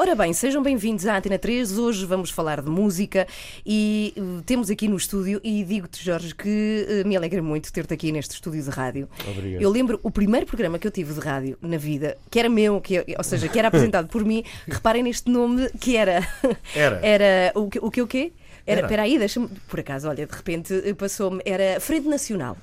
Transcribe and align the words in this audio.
Ora 0.00 0.14
bem, 0.14 0.32
sejam 0.32 0.62
bem-vindos 0.62 1.06
à 1.06 1.18
Antena 1.18 1.38
3. 1.38 1.76
Hoje 1.76 2.06
vamos 2.06 2.30
falar 2.30 2.62
de 2.62 2.70
música 2.70 3.26
e 3.66 4.14
uh, 4.16 4.40
temos 4.46 4.70
aqui 4.70 4.88
no 4.88 4.96
estúdio, 4.96 5.42
e 5.44 5.62
digo-te, 5.62 6.02
Jorge, 6.02 6.34
que 6.34 6.86
uh, 7.04 7.06
me 7.06 7.14
alegra 7.14 7.42
muito 7.42 7.70
ter-te 7.70 7.92
aqui 7.92 8.10
neste 8.10 8.32
estúdio 8.32 8.62
de 8.62 8.70
rádio. 8.70 9.06
Obrigado. 9.30 9.60
Eu 9.60 9.68
lembro 9.68 10.00
o 10.02 10.10
primeiro 10.10 10.46
programa 10.46 10.78
que 10.78 10.86
eu 10.86 10.90
tive 10.90 11.12
de 11.12 11.20
rádio 11.20 11.58
na 11.60 11.76
vida, 11.76 12.16
que 12.30 12.38
era 12.38 12.48
meu, 12.48 12.80
que, 12.80 13.04
ou 13.14 13.22
seja, 13.22 13.46
que 13.46 13.58
era 13.58 13.68
apresentado 13.68 14.08
por 14.08 14.24
mim. 14.24 14.42
Reparem 14.66 15.02
neste 15.02 15.30
nome 15.30 15.68
que 15.78 15.98
era. 15.98 16.26
Era. 16.74 16.98
Era 17.04 17.52
o 17.54 17.68
que 17.68 17.78
o 17.78 17.90
que? 17.90 18.00
O 18.00 18.06
quê? 18.06 18.32
Era, 18.66 18.78
Era. 18.78 18.86
espera 18.86 19.02
aí, 19.02 19.18
deixa-me. 19.18 19.48
Por 19.68 19.80
acaso, 19.80 20.08
olha, 20.08 20.26
de 20.26 20.34
repente 20.34 20.82
eh, 20.82 20.94
passou-me. 20.94 21.42
Era 21.44 21.78
Frente 21.78 22.08
Nacional. 22.08 22.56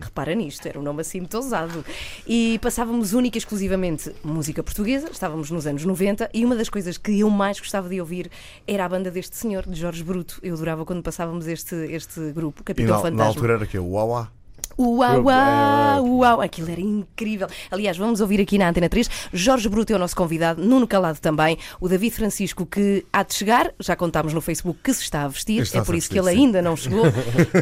Repara 0.00 0.34
nisto, 0.34 0.66
era 0.66 0.78
um 0.78 0.82
nome 0.82 1.00
assim 1.00 1.20
muito 1.20 1.36
ousado. 1.36 1.84
E 2.26 2.58
passávamos 2.60 3.12
única 3.12 3.36
e 3.36 3.40
exclusivamente 3.40 4.12
música 4.22 4.62
portuguesa, 4.62 5.08
estávamos 5.10 5.50
nos 5.50 5.66
anos 5.66 5.84
90, 5.84 6.30
e 6.32 6.44
uma 6.44 6.56
das 6.56 6.68
coisas 6.68 6.96
que 6.98 7.20
eu 7.20 7.30
mais 7.30 7.58
gostava 7.58 7.88
de 7.88 8.00
ouvir 8.00 8.30
era 8.66 8.84
a 8.84 8.88
banda 8.88 9.10
deste 9.10 9.36
senhor, 9.36 9.68
de 9.68 9.78
Jorge 9.78 10.02
Bruto. 10.02 10.38
Eu 10.42 10.54
adorava 10.54 10.84
quando 10.84 11.02
passávamos 11.02 11.46
este, 11.46 11.74
este 11.92 12.32
grupo, 12.32 12.62
E 12.62 12.64
Capitão 12.64 12.96
na, 12.96 13.02
Fantasma. 13.02 13.16
na 13.18 13.26
altura 13.26 13.52
era 13.54 13.66
que 13.66 13.78
o 13.78 13.86
Uauá. 13.90 14.30
Uau, 14.78 15.22
uau, 15.22 15.26
é, 15.28 16.00
uau, 16.00 16.40
aquilo 16.40 16.70
era 16.70 16.80
incrível. 16.80 17.46
Aliás, 17.70 17.96
vamos 17.96 18.20
ouvir 18.20 18.40
aqui 18.40 18.58
na 18.58 18.68
Antena 18.68 18.88
3. 18.88 19.08
Jorge 19.32 19.68
Bruto 19.68 19.92
é 19.92 19.96
o 19.96 19.98
nosso 19.98 20.16
convidado, 20.16 20.62
Nuno 20.62 20.86
Calado 20.86 21.20
também, 21.20 21.56
o 21.80 21.88
David 21.88 22.14
Francisco, 22.14 22.66
que 22.66 23.04
há 23.12 23.22
de 23.22 23.34
chegar, 23.34 23.72
já 23.78 23.94
contámos 23.96 24.32
no 24.34 24.40
Facebook 24.40 24.80
que 24.82 24.92
se 24.92 25.02
está 25.02 25.22
a 25.22 25.28
vestir, 25.28 25.62
Está 25.62 25.78
é 25.78 25.82
por 25.82 25.94
isso 25.94 26.08
que 26.10 26.18
ele 26.18 26.30
sim. 26.30 26.38
ainda 26.38 26.60
não 26.62 26.76
chegou, 26.76 27.04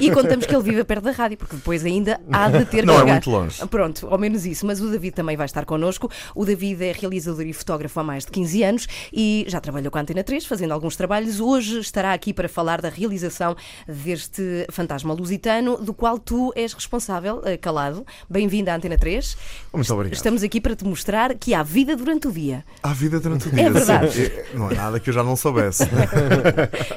e 0.01 0.11
contamos 0.11 0.47
que 0.47 0.55
ele 0.55 0.62
vive 0.62 0.85
perto 0.85 1.05
da 1.05 1.11
rádio, 1.12 1.37
porque 1.38 1.57
depois 1.57 1.85
ainda 1.85 2.21
há 2.33 2.48
de 2.48 2.65
ter 2.65 2.85
Não 2.87 2.95
que 2.95 3.01
é 3.01 3.02
chegar. 3.02 3.13
muito 3.13 3.30
longe. 3.30 3.66
Pronto, 3.69 4.07
ao 4.10 4.19
menos 4.19 4.47
isso. 4.47 4.65
Mas 4.66 4.80
o 4.80 4.91
David 4.91 5.15
também 5.15 5.37
vai 5.37 5.47
estar 5.47 5.65
connosco. 5.65 6.10
O 6.35 6.45
David 6.45 6.83
é 6.85 6.93
realizador 6.93 7.47
e 7.47 7.52
fotógrafo 7.52 7.99
há 8.01 8.02
mais 8.02 8.24
de 8.24 8.30
15 8.30 8.63
anos 8.63 8.87
e 9.13 9.45
já 9.49 9.60
trabalhou 9.60 9.91
com 9.91 9.99
a 9.99 10.01
Antena 10.01 10.23
3, 10.24 10.45
fazendo 10.47 10.73
alguns 10.73 10.97
trabalhos. 10.97 11.41
Hoje 11.41 11.79
estará 11.80 12.13
aqui 12.13 12.32
para 12.32 12.49
falar 12.49 12.80
da 12.80 12.88
realização 12.88 13.57
deste 13.87 14.66
fantasma 14.71 15.13
lusitano, 15.15 15.76
do 15.76 15.93
qual 15.93 16.19
tu 16.19 16.52
és 16.57 16.73
responsável, 16.73 17.01
eh, 17.45 17.56
calado. 17.56 18.06
Bem-vindo 18.28 18.70
à 18.70 18.76
Antena 18.76 18.96
3. 18.96 19.36
Muito 19.72 19.92
obrigado. 19.92 20.14
Estamos 20.14 20.42
aqui 20.42 20.60
para 20.60 20.76
te 20.76 20.84
mostrar 20.84 21.34
que 21.34 21.54
há 21.54 21.62
vida 21.62 21.96
durante 21.96 22.28
o 22.28 22.32
dia. 22.32 22.64
Há 22.82 22.92
vida 22.92 23.18
durante 23.18 23.48
o 23.48 23.50
dia. 23.50 23.66
É 23.66 23.70
verdade. 23.70 24.12
sim. 24.12 24.22
É- 24.22 24.46
Não 24.54 24.70
é 24.70 24.74
nada 24.74 25.00
que 25.00 25.10
eu 25.10 25.14
já 25.14 25.23
não 25.23 25.36
soubesse. 25.36 25.84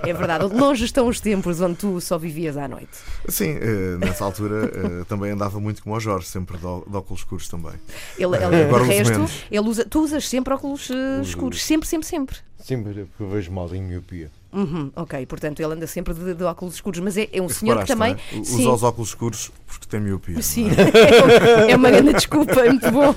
É 0.06 0.14
verdade. 0.14 0.46
Longe 0.46 0.86
estão 0.86 1.08
os 1.08 1.20
tempos 1.20 1.60
onde 1.62 1.76
tu 1.76 2.00
só 2.00 2.18
vivias 2.18 2.58
à 2.58 2.68
noite. 2.68 2.90
Sim, 3.28 3.58
eh, 3.60 3.98
nessa 3.98 4.24
altura 4.24 4.72
eh, 4.74 5.04
também 5.08 5.32
andava 5.32 5.60
muito 5.60 5.82
como 5.82 5.96
o 5.96 6.00
Jorge, 6.00 6.28
sempre 6.28 6.58
de, 6.58 6.66
óculos 6.66 7.22
escuros 7.22 7.48
também. 7.48 7.74
Ele, 8.18 8.36
ele, 8.36 8.64
Agora 8.64 8.84
uso 8.84 8.92
resto, 8.92 9.26
ele 9.50 9.68
usa, 9.68 9.86
tu 9.86 10.04
usas 10.04 10.28
sempre 10.28 10.54
óculos 10.54 10.90
escuros. 11.24 11.64
Sempre, 11.64 11.88
sempre, 11.88 12.08
sempre. 12.08 12.38
Sempre 12.60 13.06
porque 13.06 13.24
eu 13.24 13.30
vejo 13.30 13.52
mal 13.52 13.74
em 13.74 13.82
miopia. 13.82 14.32
Uhum, 14.56 14.90
ok, 14.96 15.26
portanto 15.26 15.60
ele 15.60 15.74
anda 15.74 15.86
sempre 15.86 16.14
de, 16.14 16.34
de 16.34 16.44
óculos 16.46 16.76
escuros, 16.76 17.02
mas 17.02 17.18
é, 17.18 17.28
é 17.34 17.42
um 17.42 17.50
senhor 17.50 17.80
que 17.80 17.88
também. 17.88 18.14
é? 18.14 18.44
Sim, 18.44 18.62
Usa 18.62 18.72
os 18.72 18.84
óculos 18.84 19.10
escuros 19.10 19.52
porque 19.66 19.86
tem 19.86 20.00
miopia. 20.00 20.42
sim. 20.42 20.70
é 21.68 21.76
uma 21.76 21.92
grande 21.92 22.14
desculpa, 22.14 22.62
é 22.62 22.70
muito 22.70 22.90
bom. 22.90 23.14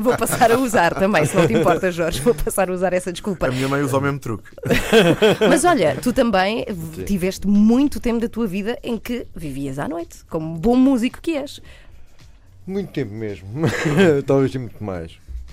Vou 0.00 0.16
passar 0.16 0.50
a 0.50 0.58
usar 0.58 0.92
também, 0.94 1.24
se 1.24 1.36
não 1.36 1.46
te 1.46 1.52
importa, 1.52 1.92
Jorge, 1.92 2.20
vou 2.20 2.34
passar 2.34 2.68
a 2.68 2.72
usar 2.72 2.92
essa 2.92 3.12
desculpa. 3.12 3.46
A 3.46 3.50
minha 3.52 3.68
mãe 3.68 3.80
usa 3.80 3.96
o 3.96 4.00
mesmo 4.00 4.18
truque. 4.18 4.50
Mas 5.48 5.64
olha, 5.64 5.96
tu 6.02 6.12
também 6.12 6.66
tiveste 7.06 7.46
muito 7.46 8.00
tempo 8.00 8.18
da 8.18 8.28
tua 8.28 8.48
vida 8.48 8.76
em 8.82 8.98
que 8.98 9.26
vivias 9.36 9.78
à 9.78 9.86
noite, 9.86 10.24
como 10.28 10.58
bom 10.58 10.74
músico 10.74 11.20
que 11.22 11.36
és. 11.36 11.62
Muito 12.66 12.90
tempo 12.92 13.12
mesmo. 13.12 13.48
Talvez 14.26 14.54
muito 14.56 14.82
mais. 14.82 15.12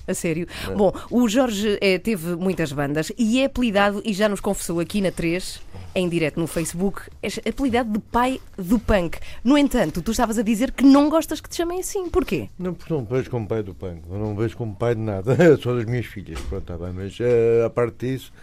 A 0.10 0.14
sério. 0.16 0.48
Bom, 0.76 0.92
o 1.12 1.28
Jorge 1.30 1.78
eh, 1.80 2.00
teve 2.00 2.36
muitas 2.36 2.72
bandas 2.72 3.12
e 3.18 3.42
é 3.42 3.46
apelidado, 3.46 4.02
e 4.04 4.12
já 4.12 4.28
nos 4.28 4.40
confessou 4.40 4.80
aqui 4.80 5.02
na 5.02 5.12
3, 5.12 5.62
em 5.94 6.10
direto 6.10 6.40
no 6.40 6.48
Facebook, 6.48 7.02
é 7.22 7.28
apelidado 7.50 7.92
de 7.94 8.00
pai 8.00 8.42
do 8.58 8.80
punk. 8.80 9.20
No 9.44 9.56
entanto, 9.58 10.02
tu 10.02 10.12
estavas 10.12 10.40
a 10.40 10.42
dizer 10.42 10.72
que 10.72 10.84
não 10.84 11.10
gostas 11.10 11.40
que 11.40 11.48
te 11.48 11.56
chamem 11.58 11.80
assim. 11.80 12.10
Porquê? 12.10 12.50
Não, 12.58 12.74
porque 12.74 12.92
não 12.92 13.02
me 13.02 13.08
vejo 13.08 13.30
como 13.30 13.48
pai 13.48 13.62
do 13.62 13.76
punk. 13.76 14.02
Eu 14.10 14.18
não 14.18 14.34
me 14.34 14.42
vejo 14.42 14.58
como 14.58 14.76
pai 14.76 14.96
de 14.96 15.02
nada. 15.02 15.36
Só 15.62 15.76
das 15.76 15.86
minhas 15.86 16.08
filhas. 16.08 16.40
Pronto, 16.42 16.62
está 16.74 16.78
bem. 16.84 16.94
Mas 16.94 17.16
eh, 17.20 17.64
a 17.66 17.70
parte 17.70 18.08
disso, 18.08 18.34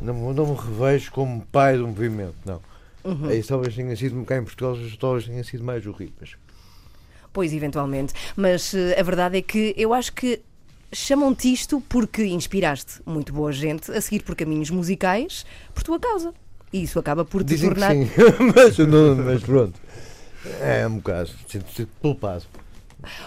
não, 0.00 0.12
me- 0.14 0.34
não 0.34 0.46
me 0.48 0.56
revejo 0.56 1.12
como 1.12 1.42
pai 1.52 1.76
do 1.78 1.86
movimento. 1.86 2.34
Não. 2.44 2.60
Aí 3.28 3.42
talvez 3.42 3.74
tenha 3.74 3.94
sido, 3.94 4.24
cá 4.24 4.36
em 4.38 4.42
Portugal, 4.44 4.76
talvez 4.98 5.26
tenha 5.26 5.44
sido 5.44 5.62
mais 5.62 5.86
o 5.86 5.92
Ripas. 5.92 6.30
Pois, 7.32 7.52
eventualmente. 7.52 8.14
Mas 8.36 8.72
eh, 8.74 8.98
a 8.98 9.02
verdade 9.02 9.38
é 9.38 9.42
que 9.42 9.74
eu 9.76 9.92
acho 9.92 10.12
que 10.12 10.40
chamam-te 10.94 11.52
isto 11.52 11.80
porque 11.88 12.24
inspiraste 12.24 13.00
muito 13.04 13.32
boa 13.32 13.52
gente 13.52 13.90
a 13.90 14.00
seguir 14.00 14.22
por 14.22 14.34
caminhos 14.34 14.70
musicais 14.70 15.44
por 15.74 15.82
tua 15.82 15.98
causa. 15.98 16.32
E 16.72 16.82
isso 16.82 16.98
acaba 16.98 17.24
por 17.24 17.42
te 17.44 17.48
Dizem 17.48 17.70
tornar. 17.70 17.94
que 17.94 18.04
sim, 18.06 18.10
mas, 18.54 18.78
não, 18.78 19.16
mas 19.16 19.42
pronto. 19.42 19.78
É 20.60 20.86
um 20.86 20.96
bocado. 20.96 21.30
Sinto-se 21.48 21.86
culpado. 22.00 22.44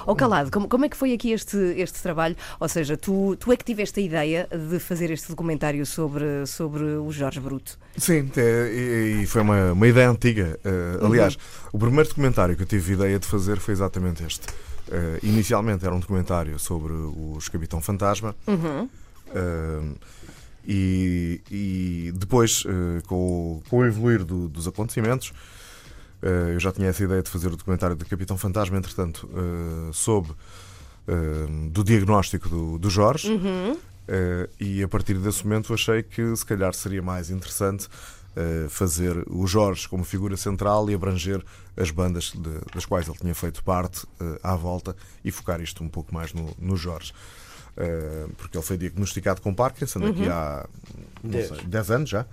Ó 0.06 0.16
Calado, 0.16 0.52
como, 0.52 0.68
como 0.68 0.86
é 0.86 0.90
que 0.90 0.98
foi 0.98 1.14
aqui 1.14 1.32
este, 1.32 1.56
este 1.78 2.02
trabalho? 2.02 2.36
Ou 2.60 2.68
seja, 2.68 2.98
tu, 2.98 3.36
tu 3.40 3.52
é 3.52 3.58
que 3.58 3.64
tiveste 3.64 4.00
a 4.00 4.04
ideia 4.04 4.48
de 4.52 4.80
fazer 4.80 5.12
este 5.12 5.30
documentário 5.30 5.86
sobre, 5.86 6.46
sobre 6.46 6.84
o 6.84 7.12
Jorge 7.12 7.40
Bruto. 7.40 7.78
Sim, 7.96 8.30
é, 8.38 8.72
e, 8.74 9.22
e 9.22 9.26
foi 9.28 9.42
uma, 9.42 9.74
uma 9.74 9.88
ideia 9.88 10.10
antiga. 10.10 10.60
Eh, 10.64 11.06
aliás, 11.06 11.38
o 11.72 11.78
primeiro 11.78 12.10
documentário 12.10 12.56
que 12.56 12.64
eu 12.64 12.68
tive 12.68 12.94
ideia 12.94 13.20
de 13.20 13.28
fazer 13.28 13.58
foi 13.58 13.74
exatamente 13.74 14.24
este. 14.24 14.48
Eh, 14.90 15.20
inicialmente 15.24 15.86
era 15.86 15.94
um 15.94 16.00
documentário 16.00 16.58
sobre 16.60 16.94
os 16.94 17.50
Capitão 17.50 17.82
Fantasma. 17.82 18.36
Eh, 19.34 19.94
e, 20.70 21.42
e 21.50 22.12
depois, 22.16 22.64
eh, 22.68 23.02
com, 23.08 23.16
o, 23.16 23.64
com 23.70 23.78
o 23.80 23.86
evoluir 23.86 24.24
do- 24.26 24.50
dos 24.50 24.68
acontecimentos, 24.68 25.32
eu 26.54 26.60
já 26.60 26.72
tinha 26.72 26.88
essa 26.90 27.04
ideia 27.04 27.22
de 27.22 27.30
fazer 27.30 27.48
o 27.48 27.56
documentário 27.56 27.96
de 27.96 28.04
Capitão 28.06 28.38
Fantasma, 28.38 28.76
entretanto, 28.78 29.30
soube 29.94 30.32
eh, 31.08 31.14
do 31.72 31.84
diagnóstico 31.84 32.50
do, 32.50 32.78
do 32.80 32.90
Jorge. 32.90 33.30
Eh, 34.10 34.50
e 34.60 34.84
a 34.84 34.88
partir 34.88 35.14
desse 35.20 35.44
momento 35.46 35.74
achei 35.74 36.02
que 36.02 36.36
se 36.36 36.46
calhar 36.46 36.74
seria 36.74 37.02
mais 37.02 37.30
interessante 37.30 37.88
fazer 38.70 39.24
o 39.30 39.46
Jorge 39.48 39.88
como 39.90 40.04
figura 40.04 40.36
central 40.38 40.90
e 40.90 40.94
abranger 40.94 41.44
as 41.76 41.90
bandas 41.92 42.32
de- 42.36 42.62
das 42.74 42.86
quais 42.86 43.08
ele 43.08 43.18
tinha 43.18 43.34
feito 43.36 43.64
parte 43.64 44.06
eh, 44.20 44.40
à 44.44 44.56
volta 44.56 44.96
e 45.24 45.32
focar 45.32 45.62
isto 45.62 45.84
um 45.84 45.90
pouco 45.90 46.14
mais 46.14 46.34
no, 46.34 46.54
no 46.60 46.76
Jorge. 46.78 47.14
Eh, 47.76 48.26
porque 48.38 48.58
ele 48.58 48.66
foi 48.66 48.78
diagnosticado 48.78 49.42
com 49.42 49.54
Parkinson 49.54 50.06
aqui 50.08 50.28
há 50.28 50.66
não 51.24 51.30
Dez. 51.32 51.48
sei, 51.50 51.58
10 51.66 51.92
anos 51.92 52.10
já. 52.10 52.26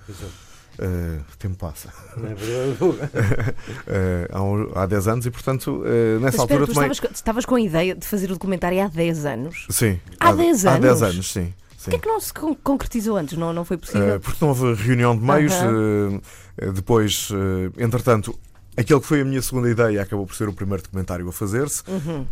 Eh, 0.78 1.20
tempo 1.38 1.56
passa. 1.56 1.92
Não 2.16 2.30
é 2.30 2.34
verdade? 2.34 3.54
Eh, 3.86 4.28
há, 4.32 4.42
um- 4.42 4.72
há 4.74 4.86
10 4.86 5.06
anos 5.08 5.26
e, 5.26 5.30
portanto, 5.30 5.82
eh, 5.86 6.18
nessa 6.18 6.20
Mas 6.20 6.34
espera, 6.34 6.42
altura 6.60 6.66
tu 6.66 6.74
também. 6.74 6.90
estavas, 6.90 7.00
com- 7.00 7.14
estavas 7.14 7.44
com 7.44 7.54
a 7.54 7.60
ideia 7.60 7.94
de 7.94 8.06
fazer 8.06 8.26
o 8.30 8.34
documentário 8.34 8.82
há 8.82 8.88
10 8.88 9.24
anos. 9.26 9.66
Sim, 9.70 10.00
Há 10.18 10.32
10 10.32 10.66
Há 10.66 10.78
10 10.78 11.02
anos? 11.02 11.14
anos, 11.14 11.32
sim. 11.32 11.54
Porquê 11.84 11.96
é 11.96 11.98
que 11.98 12.08
não 12.08 12.20
se 12.20 12.32
con- 12.32 12.54
concretizou 12.62 13.16
antes? 13.16 13.36
Não, 13.36 13.52
não 13.52 13.64
foi 13.64 13.76
possível? 13.76 14.14
Eh, 14.14 14.18
porque 14.18 14.38
não 14.40 14.48
houve 14.48 14.74
reunião 14.74 15.16
de 15.16 15.22
meios. 15.24 15.52
Eh, 15.52 16.20
eh, 16.58 16.72
depois, 16.72 17.28
eh, 17.32 17.82
entretanto, 17.82 18.38
aquele 18.76 19.00
que 19.00 19.06
foi 19.06 19.20
a 19.20 19.24
minha 19.24 19.40
segunda 19.42 19.68
ideia 19.70 20.02
acabou 20.02 20.26
por 20.26 20.34
ser 20.34 20.48
o 20.48 20.52
primeiro 20.52 20.82
documentário 20.82 21.28
a 21.28 21.32
fazer-se. 21.32 21.82
Uhum. 21.88 22.26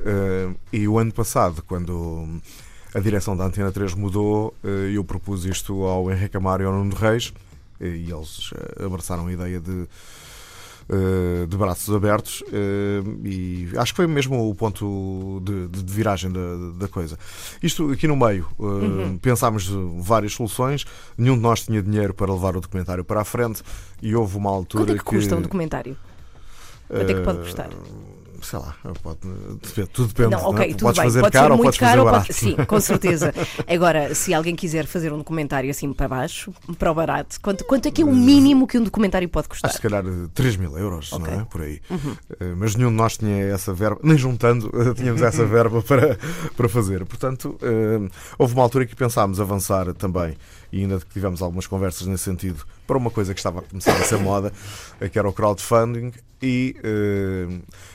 E 0.72 0.88
o 0.88 0.98
ano 0.98 1.12
passado, 1.12 1.62
quando 1.66 2.28
a 2.94 3.00
direção 3.00 3.36
da 3.36 3.44
Antena 3.44 3.70
3 3.72 3.94
mudou, 3.94 4.54
eu 4.92 5.04
propus 5.04 5.44
isto 5.44 5.82
ao 5.84 6.10
Henrique 6.10 6.36
Amaro 6.36 6.62
e 6.62 6.66
ao 6.66 6.72
Nuno 6.72 6.94
Reis. 6.94 7.32
E 7.80 8.10
eles 8.10 8.50
abraçaram 8.84 9.26
a 9.26 9.32
ideia 9.32 9.58
de. 9.60 9.86
Eh, 10.88 11.46
De 11.46 11.56
braços 11.56 11.94
abertos, 11.94 12.42
eh, 12.52 13.02
e 13.24 13.68
acho 13.76 13.92
que 13.92 13.96
foi 13.96 14.06
mesmo 14.06 14.48
o 14.48 14.54
ponto 14.54 15.40
de, 15.44 15.68
de- 15.68 15.92
viragem 15.92 16.30
da, 16.30 16.40
da 16.78 16.88
coisa. 16.88 17.18
Isto 17.62 17.90
aqui 17.92 18.06
no 18.06 18.16
meio, 18.16 18.46
eh, 18.60 19.18
pensámos 19.20 19.68
várias 19.98 20.32
soluções, 20.34 20.84
nenhum 21.16 21.36
de 21.36 21.42
nós 21.42 21.64
tinha 21.64 21.82
dinheiro 21.82 22.14
para 22.14 22.32
levar 22.32 22.56
o 22.56 22.60
documentário 22.60 23.04
para 23.04 23.20
a 23.20 23.24
frente, 23.24 23.62
e 24.00 24.14
houve 24.14 24.36
uma 24.36 24.50
altura 24.50 24.84
Quanto 24.84 24.94
é 24.96 24.98
que 24.98 25.04
custa 25.04 25.36
um 25.36 25.40
documentário? 25.42 25.96
Quanto 26.88 27.10
é 27.10 27.14
que 27.14 27.20
pode 27.20 27.38
custar? 27.38 27.70
Sei 28.42 28.58
lá, 28.58 28.74
pode, 29.02 29.18
tudo 29.92 30.08
depende. 30.08 30.30
não, 30.30 30.58
é? 30.58 30.68
tudo 30.68 30.80
podes 30.80 30.98
bem. 30.98 31.04
fazer 31.04 31.20
pode 31.20 31.32
caro 31.32 31.44
ser 31.46 31.50
ou 31.52 31.56
muito 31.56 31.66
podes 31.66 31.78
caro 31.78 31.90
fazer 31.92 32.04
barato. 32.04 32.26
pode... 32.26 32.38
Sim, 32.38 32.56
com 32.66 32.80
certeza. 32.80 33.34
Agora, 33.66 34.14
se 34.14 34.34
alguém 34.34 34.54
quiser 34.56 34.86
fazer 34.86 35.12
um 35.12 35.18
documentário 35.18 35.70
assim 35.70 35.92
para 35.92 36.08
baixo, 36.08 36.52
para 36.78 36.90
o 36.90 36.94
barato, 36.94 37.40
quanto, 37.40 37.64
quanto 37.64 37.86
é 37.86 37.90
que 37.90 38.02
é 38.02 38.04
o 38.04 38.14
mínimo 38.14 38.66
que 38.66 38.76
um 38.78 38.82
documentário 38.84 39.28
pode 39.28 39.48
custar? 39.48 39.70
Acho 39.70 39.80
que 39.80 39.86
se 39.88 39.88
calhar 39.94 40.04
eh, 40.06 40.28
3 40.34 40.56
mil 40.56 40.76
euros, 40.76 41.12
Ok. 41.12 41.26
Uhum. 41.28 41.34
não 41.34 41.40
é? 41.42 41.44
Por 41.44 41.60
aí. 41.62 41.80
Eh, 42.40 42.54
Mas 42.56 42.74
nenhum 42.74 42.90
de 42.90 42.96
nós 42.96 43.16
tinha 43.16 43.44
essa 43.44 43.72
verba, 43.72 44.00
nem 44.02 44.18
juntando, 44.18 44.70
eh, 44.74 44.94
tínhamos 44.94 45.22
essa 45.22 45.44
verba 45.46 45.80
para, 45.82 46.18
para 46.56 46.68
fazer. 46.68 47.04
Portanto, 47.06 47.56
eh, 47.62 48.08
houve 48.38 48.54
uma 48.54 48.62
altura 48.62 48.86
que 48.86 48.96
pensámos 48.96 49.40
avançar 49.40 49.92
também, 49.94 50.36
e 50.72 50.80
ainda 50.80 50.98
tivemos 51.12 51.42
algumas 51.42 51.66
conversas 51.66 52.06
nesse 52.06 52.24
sentido, 52.24 52.64
para 52.86 52.96
uma 52.96 53.10
coisa 53.10 53.34
que 53.34 53.40
estava 53.40 53.60
a 53.60 53.62
começar 53.62 53.92
a 53.92 54.04
ser 54.04 54.18
moda, 54.18 54.50
que 55.12 55.18
era 55.18 55.28
o 55.28 55.32
crowdfunding, 55.32 56.12
e 56.40 56.74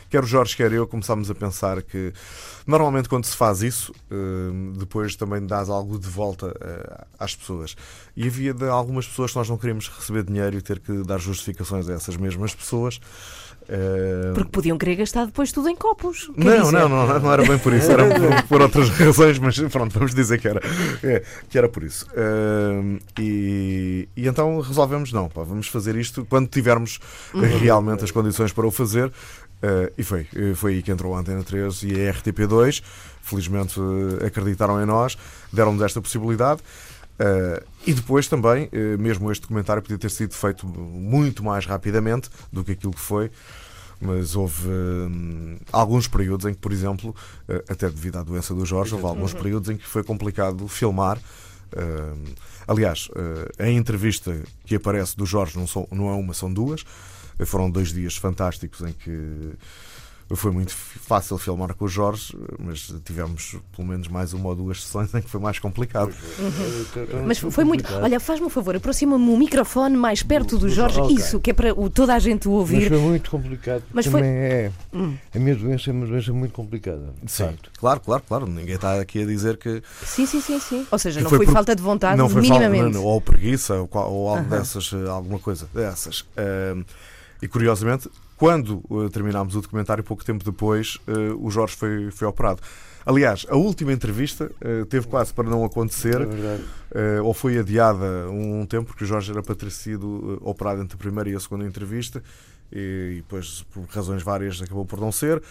quer 0.09 0.23
o 0.23 0.27
Jorge, 0.27 0.55
quer 0.55 0.71
eu, 0.71 0.87
começámos 0.87 1.29
a 1.31 1.35
pensar 1.35 1.81
que 1.81 2.13
normalmente 2.67 3.09
quando 3.09 3.25
se 3.25 3.35
faz 3.35 3.61
isso, 3.61 3.93
depois 4.77 5.15
também 5.15 5.45
dás 5.45 5.69
algo 5.69 5.97
de 5.97 6.07
volta 6.07 6.53
às 7.17 7.35
pessoas. 7.35 7.75
E 8.15 8.27
havia 8.27 8.53
de 8.53 8.65
algumas 8.65 9.07
pessoas 9.07 9.31
que 9.31 9.37
nós 9.37 9.49
não 9.49 9.57
queríamos 9.57 9.87
receber 9.87 10.23
dinheiro 10.23 10.57
e 10.57 10.61
ter 10.61 10.79
que 10.79 11.03
dar 11.03 11.19
justificações 11.19 11.89
a 11.89 11.93
essas 11.93 12.17
mesmas 12.17 12.53
pessoas. 12.53 12.99
Uh... 13.67 14.33
Porque 14.33 14.49
podiam 14.49 14.77
querer 14.77 14.95
gastar 14.95 15.25
depois 15.25 15.51
tudo 15.51 15.67
em 15.67 15.75
copos. 15.75 16.31
Não, 16.37 16.71
não, 16.71 16.87
não, 16.87 17.19
não, 17.19 17.33
era 17.33 17.45
bem 17.45 17.57
por 17.59 17.73
isso, 17.73 17.91
era 17.91 18.05
por, 18.47 18.61
outras 18.61 18.89
razões, 18.89 19.37
mas 19.39 19.59
pronto, 19.59 19.91
vamos 19.93 20.15
dizer 20.15 20.39
que 20.39 20.47
era, 20.47 20.61
é, 21.03 21.21
que 21.49 21.57
era 21.57 21.67
por 21.67 21.83
isso. 21.83 22.07
Uh, 22.11 22.97
e, 23.19 24.07
então 24.15 24.61
resolvemos, 24.61 25.11
não, 25.11 25.29
vamos 25.35 25.67
fazer 25.67 25.97
isto 25.97 26.25
quando 26.29 26.47
tivermos 26.47 26.99
uhum. 27.33 27.41
realmente 27.59 28.05
as 28.05 28.11
condições 28.11 28.53
para 28.53 28.65
o 28.65 28.71
fazer. 28.71 29.11
Uh, 29.57 29.91
e 29.97 30.03
foi, 30.03 30.27
foi 30.55 30.73
aí 30.73 30.83
que 30.83 30.91
entrou 30.91 31.15
a 31.15 31.19
Antena 31.19 31.43
3 31.43 31.83
e 31.83 32.07
a 32.07 32.13
RTP2. 32.13 32.83
Felizmente 33.21 33.79
acreditaram 34.25 34.81
em 34.81 34.85
nós, 34.85 35.17
deram-nos 35.51 35.81
esta 35.81 36.01
possibilidade. 36.01 36.61
Uh, 37.17 37.65
e 37.85 37.93
depois 37.93 38.27
também, 38.27 38.65
uh, 38.65 39.01
mesmo 39.01 39.31
este 39.31 39.41
documentário 39.41 39.81
podia 39.81 39.97
ter 39.97 40.11
sido 40.11 40.35
feito 40.35 40.67
muito 40.67 41.43
mais 41.43 41.65
rapidamente 41.65 42.29
do 42.53 42.63
que 42.63 42.73
aquilo 42.73 42.93
que 42.93 42.99
foi, 42.99 43.31
mas 43.99 44.35
houve 44.35 44.67
uh, 44.67 45.59
alguns 45.71 46.07
períodos 46.07 46.45
em 46.45 46.53
que, 46.53 46.59
por 46.59 46.71
exemplo, 46.71 47.15
até 47.67 47.89
devido 47.89 48.17
à 48.17 48.23
doença 48.23 48.53
do 48.53 48.65
Jorge, 48.65 48.93
houve 48.93 49.07
alguns 49.07 49.33
períodos 49.33 49.69
em 49.69 49.77
que 49.77 49.87
foi 49.87 50.03
complicado 50.03 50.67
filmar. 50.67 51.19
aliás, 52.67 53.09
a 53.57 53.67
entrevista 53.67 54.39
que 54.65 54.75
aparece 54.75 55.17
do 55.17 55.25
Jorge 55.25 55.57
não, 55.57 55.65
são, 55.65 55.87
não 55.91 56.09
é 56.09 56.13
uma, 56.13 56.33
são 56.35 56.53
duas. 56.53 56.85
Foram 57.45 57.69
dois 57.69 57.93
dias 57.93 58.15
fantásticos 58.15 58.81
em 58.81 58.93
que 58.93 59.55
foi 60.35 60.51
muito 60.51 60.73
fácil 60.73 61.37
filmar 61.37 61.73
com 61.73 61.85
o 61.85 61.87
Jorge, 61.87 62.37
mas 62.59 62.93
tivemos 63.05 63.55
pelo 63.73 63.87
menos 63.87 64.09
mais 64.09 64.33
uma 64.33 64.49
ou 64.49 64.55
duas 64.55 64.83
sessões 64.83 65.13
em 65.13 65.21
que 65.21 65.29
foi 65.29 65.39
mais 65.39 65.57
complicado. 65.57 66.13
Uhum. 66.39 67.25
Mas 67.25 67.39
foi 67.39 67.63
muito. 67.63 67.85
Olha, 67.93 68.19
faz-me 68.19 68.45
um 68.45 68.49
favor, 68.49 68.75
aproxima-me 68.75 69.29
o 69.29 69.37
microfone 69.37 69.95
mais 69.95 70.21
perto 70.21 70.57
do 70.57 70.67
Jorge, 70.67 70.99
okay. 70.99 71.15
isso, 71.15 71.39
que 71.39 71.51
é 71.51 71.53
para 71.53 71.73
toda 71.93 72.13
a 72.13 72.19
gente 72.19 72.47
o 72.47 72.51
ouvir. 72.51 72.89
Mas 72.89 72.99
foi 72.99 72.99
muito 72.99 73.31
complicado. 73.31 73.83
Mas 73.93 74.05
foi... 74.05 74.21
é. 74.21 74.71
Hum. 74.93 75.15
A 75.33 75.39
minha 75.39 75.55
doença 75.55 75.89
é 75.89 75.93
uma 75.93 76.05
doença 76.05 76.33
muito 76.33 76.51
complicada. 76.51 77.13
Sim, 77.25 77.55
claro, 77.77 78.01
claro, 78.01 78.23
claro. 78.27 78.47
Ninguém 78.47 78.75
está 78.75 78.99
aqui 78.99 79.23
a 79.23 79.25
dizer 79.25 79.55
que. 79.57 79.81
Sim, 80.03 80.25
sim, 80.25 80.41
sim, 80.41 80.59
sim. 80.59 80.85
Ou 80.91 80.99
seja, 80.99 81.21
não 81.21 81.29
foi, 81.29 81.37
foi 81.37 81.45
por... 81.45 81.53
falta 81.53 81.73
de 81.73 81.81
vontade, 81.81 82.17
não 82.17 82.27
foi 82.27 82.41
minimamente. 82.41 82.93
Falta, 82.93 82.99
ou 82.99 83.21
preguiça, 83.21 83.75
ou, 83.75 83.89
ou 83.93 84.29
algo 84.29 84.49
dessas, 84.49 84.93
alguma 84.93 85.39
coisa 85.39 85.69
dessas. 85.73 86.21
Uh, 86.21 86.83
e 87.41 87.47
curiosamente, 87.47 88.09
quando 88.35 88.83
uh, 88.89 89.09
terminámos 89.09 89.55
o 89.55 89.61
documentário, 89.61 90.03
pouco 90.03 90.23
tempo 90.23 90.43
depois, 90.43 90.97
uh, 91.07 91.45
o 91.45 91.49
Jorge 91.49 91.75
foi, 91.75 92.11
foi 92.11 92.27
operado. 92.27 92.61
Aliás, 93.05 93.45
a 93.49 93.55
última 93.55 93.93
entrevista 93.93 94.51
uh, 94.61 94.85
teve 94.85 95.07
quase 95.07 95.33
para 95.33 95.49
não 95.49 95.63
acontecer, 95.63 96.17
é 96.93 97.21
ou 97.21 97.33
foi 97.33 97.57
adiada 97.57 98.29
um, 98.29 98.61
um, 98.61 98.65
tempo, 98.65 98.87
porque 98.87 99.03
o 99.03 99.07
Jorge 99.07 99.31
era 99.31 99.41
para 99.41 99.55
ter 99.55 99.71
sido 99.71 100.39
operado 100.41 100.81
entre 100.81 100.95
a 100.95 100.97
primeira 100.97 101.29
e 101.29 101.35
a 101.35 101.39
segunda 101.39 101.65
entrevista, 101.65 102.23
e, 102.71 103.13
e 103.13 103.15
depois, 103.17 103.65
por 103.71 103.85
razões 103.89 104.23
várias, 104.23 104.61
acabou 104.61 104.85
por 104.85 104.99
não 104.99 105.11
ser, 105.11 105.41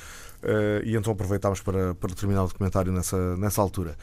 e 0.85 0.97
então 0.97 1.13
aproveitámos 1.13 1.61
para, 1.61 1.95
para 1.95 2.15
terminar 2.15 2.45
o 2.45 2.49
documentário 2.49 2.93
nessa, 2.93 3.37
nessa 3.37 3.61
altura. 3.61 3.97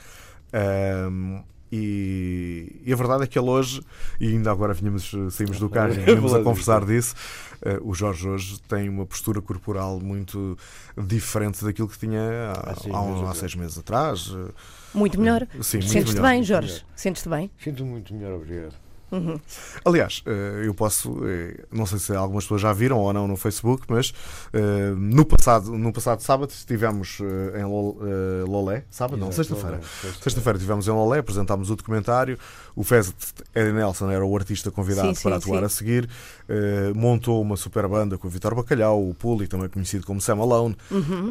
E, 1.75 2.83
e, 2.85 2.93
a 2.93 2.95
verdade 2.95 3.23
é 3.23 3.27
que 3.27 3.39
ele 3.39 3.49
hoje, 3.49 3.81
e 4.19 4.27
ainda 4.27 4.51
agora 4.51 4.75
vinhamos, 4.75 5.11
saímos 5.31 5.57
do 5.57 5.67
carro 5.67 5.93
e 5.93 5.97
vínhamos 5.97 6.31
a 6.31 6.43
conversar 6.43 6.85
disso, 6.85 7.15
uh, 7.65 7.89
o 7.89 7.95
Jorge 7.95 8.29
hoje 8.29 8.61
tem 8.67 8.87
uma 8.87 9.07
postura 9.07 9.41
corporal 9.41 9.99
muito 9.99 10.55
diferente 10.95 11.65
daquilo 11.65 11.87
que 11.87 11.97
tinha 11.97 12.21
há, 12.55 12.73
ah, 12.73 12.75
sim, 12.75 12.91
há, 12.93 13.31
há 13.31 13.33
seis 13.33 13.55
meses 13.55 13.75
atrás. 13.75 14.31
Muito 14.93 15.19
melhor. 15.19 15.47
Sim, 15.61 15.81
Sentes-te 15.81 16.21
bem, 16.21 16.43
Jorge? 16.43 16.85
Sentes-te 16.95 17.27
bem? 17.27 17.49
Sinto 17.57 17.83
muito 17.83 18.13
melhor, 18.13 18.33
obrigado. 18.33 18.75
Uhum. 19.13 19.39
Aliás, 19.85 20.23
eh, 20.25 20.63
eu 20.65 20.73
posso, 20.73 21.19
eh, 21.23 21.65
não 21.71 21.85
sei 21.85 21.99
se 21.99 22.15
algumas 22.15 22.45
pessoas 22.45 22.61
já 22.61 22.73
viram 22.73 22.97
ou 22.97 23.13
não 23.13 23.27
no 23.27 23.37
Facebook, 23.37 23.85
mas 23.87 24.11
eh, 24.51 24.91
no 24.97 25.23
passado, 25.23 25.71
no 25.77 25.93
passado 25.93 26.21
sábado 26.21 26.49
estivemos 26.49 27.19
em 27.55 27.63
Lolé, 28.49 28.85
sábado, 28.89 29.19
não, 29.19 29.31
sexta-feira. 29.31 29.79
Sexta-feira 30.19 30.57
estivemos 30.57 30.87
em 30.87 30.91
Lolé, 30.91 31.19
apresentámos 31.19 31.69
o 31.69 31.75
documentário. 31.75 32.39
O 32.75 32.83
Fez 32.83 33.13
Eddie 33.53 33.71
Nelson 33.71 34.09
era 34.09 34.25
o 34.25 34.35
artista 34.35 34.71
convidado 34.71 35.13
sim, 35.13 35.21
para 35.21 35.35
atuar 35.35 35.59
sim. 35.59 35.65
a 35.65 35.69
seguir. 35.69 36.09
Montou 36.95 37.39
uma 37.39 37.55
super 37.55 37.87
banda 37.87 38.17
com 38.17 38.27
o 38.27 38.31
Vitor 38.31 38.55
Bacalhau, 38.55 39.07
o 39.07 39.13
Puli, 39.13 39.47
também 39.47 39.69
conhecido 39.69 40.05
como 40.07 40.19
Sam 40.19 40.39
Alone. 40.39 40.75
Uhum. 40.89 41.29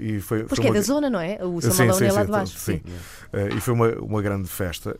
E 0.00 0.20
foi, 0.20 0.44
Porque 0.44 0.62
foi 0.62 0.70
uma... 0.70 0.76
é 0.76 0.80
da 0.80 0.86
zona, 0.86 1.10
não 1.10 1.20
é? 1.20 1.38
O 1.44 1.60
Sam 1.60 1.70
sim, 1.72 1.88
Alone 1.88 2.06
é 2.06 2.12
lá 2.12 2.24
de 2.24 2.30
baixo. 2.30 2.58
Sim. 2.58 2.80
E 3.54 3.60
foi 3.60 3.74
uma, 3.74 3.88
uma 3.96 4.22
grande 4.22 4.48
festa. 4.48 4.98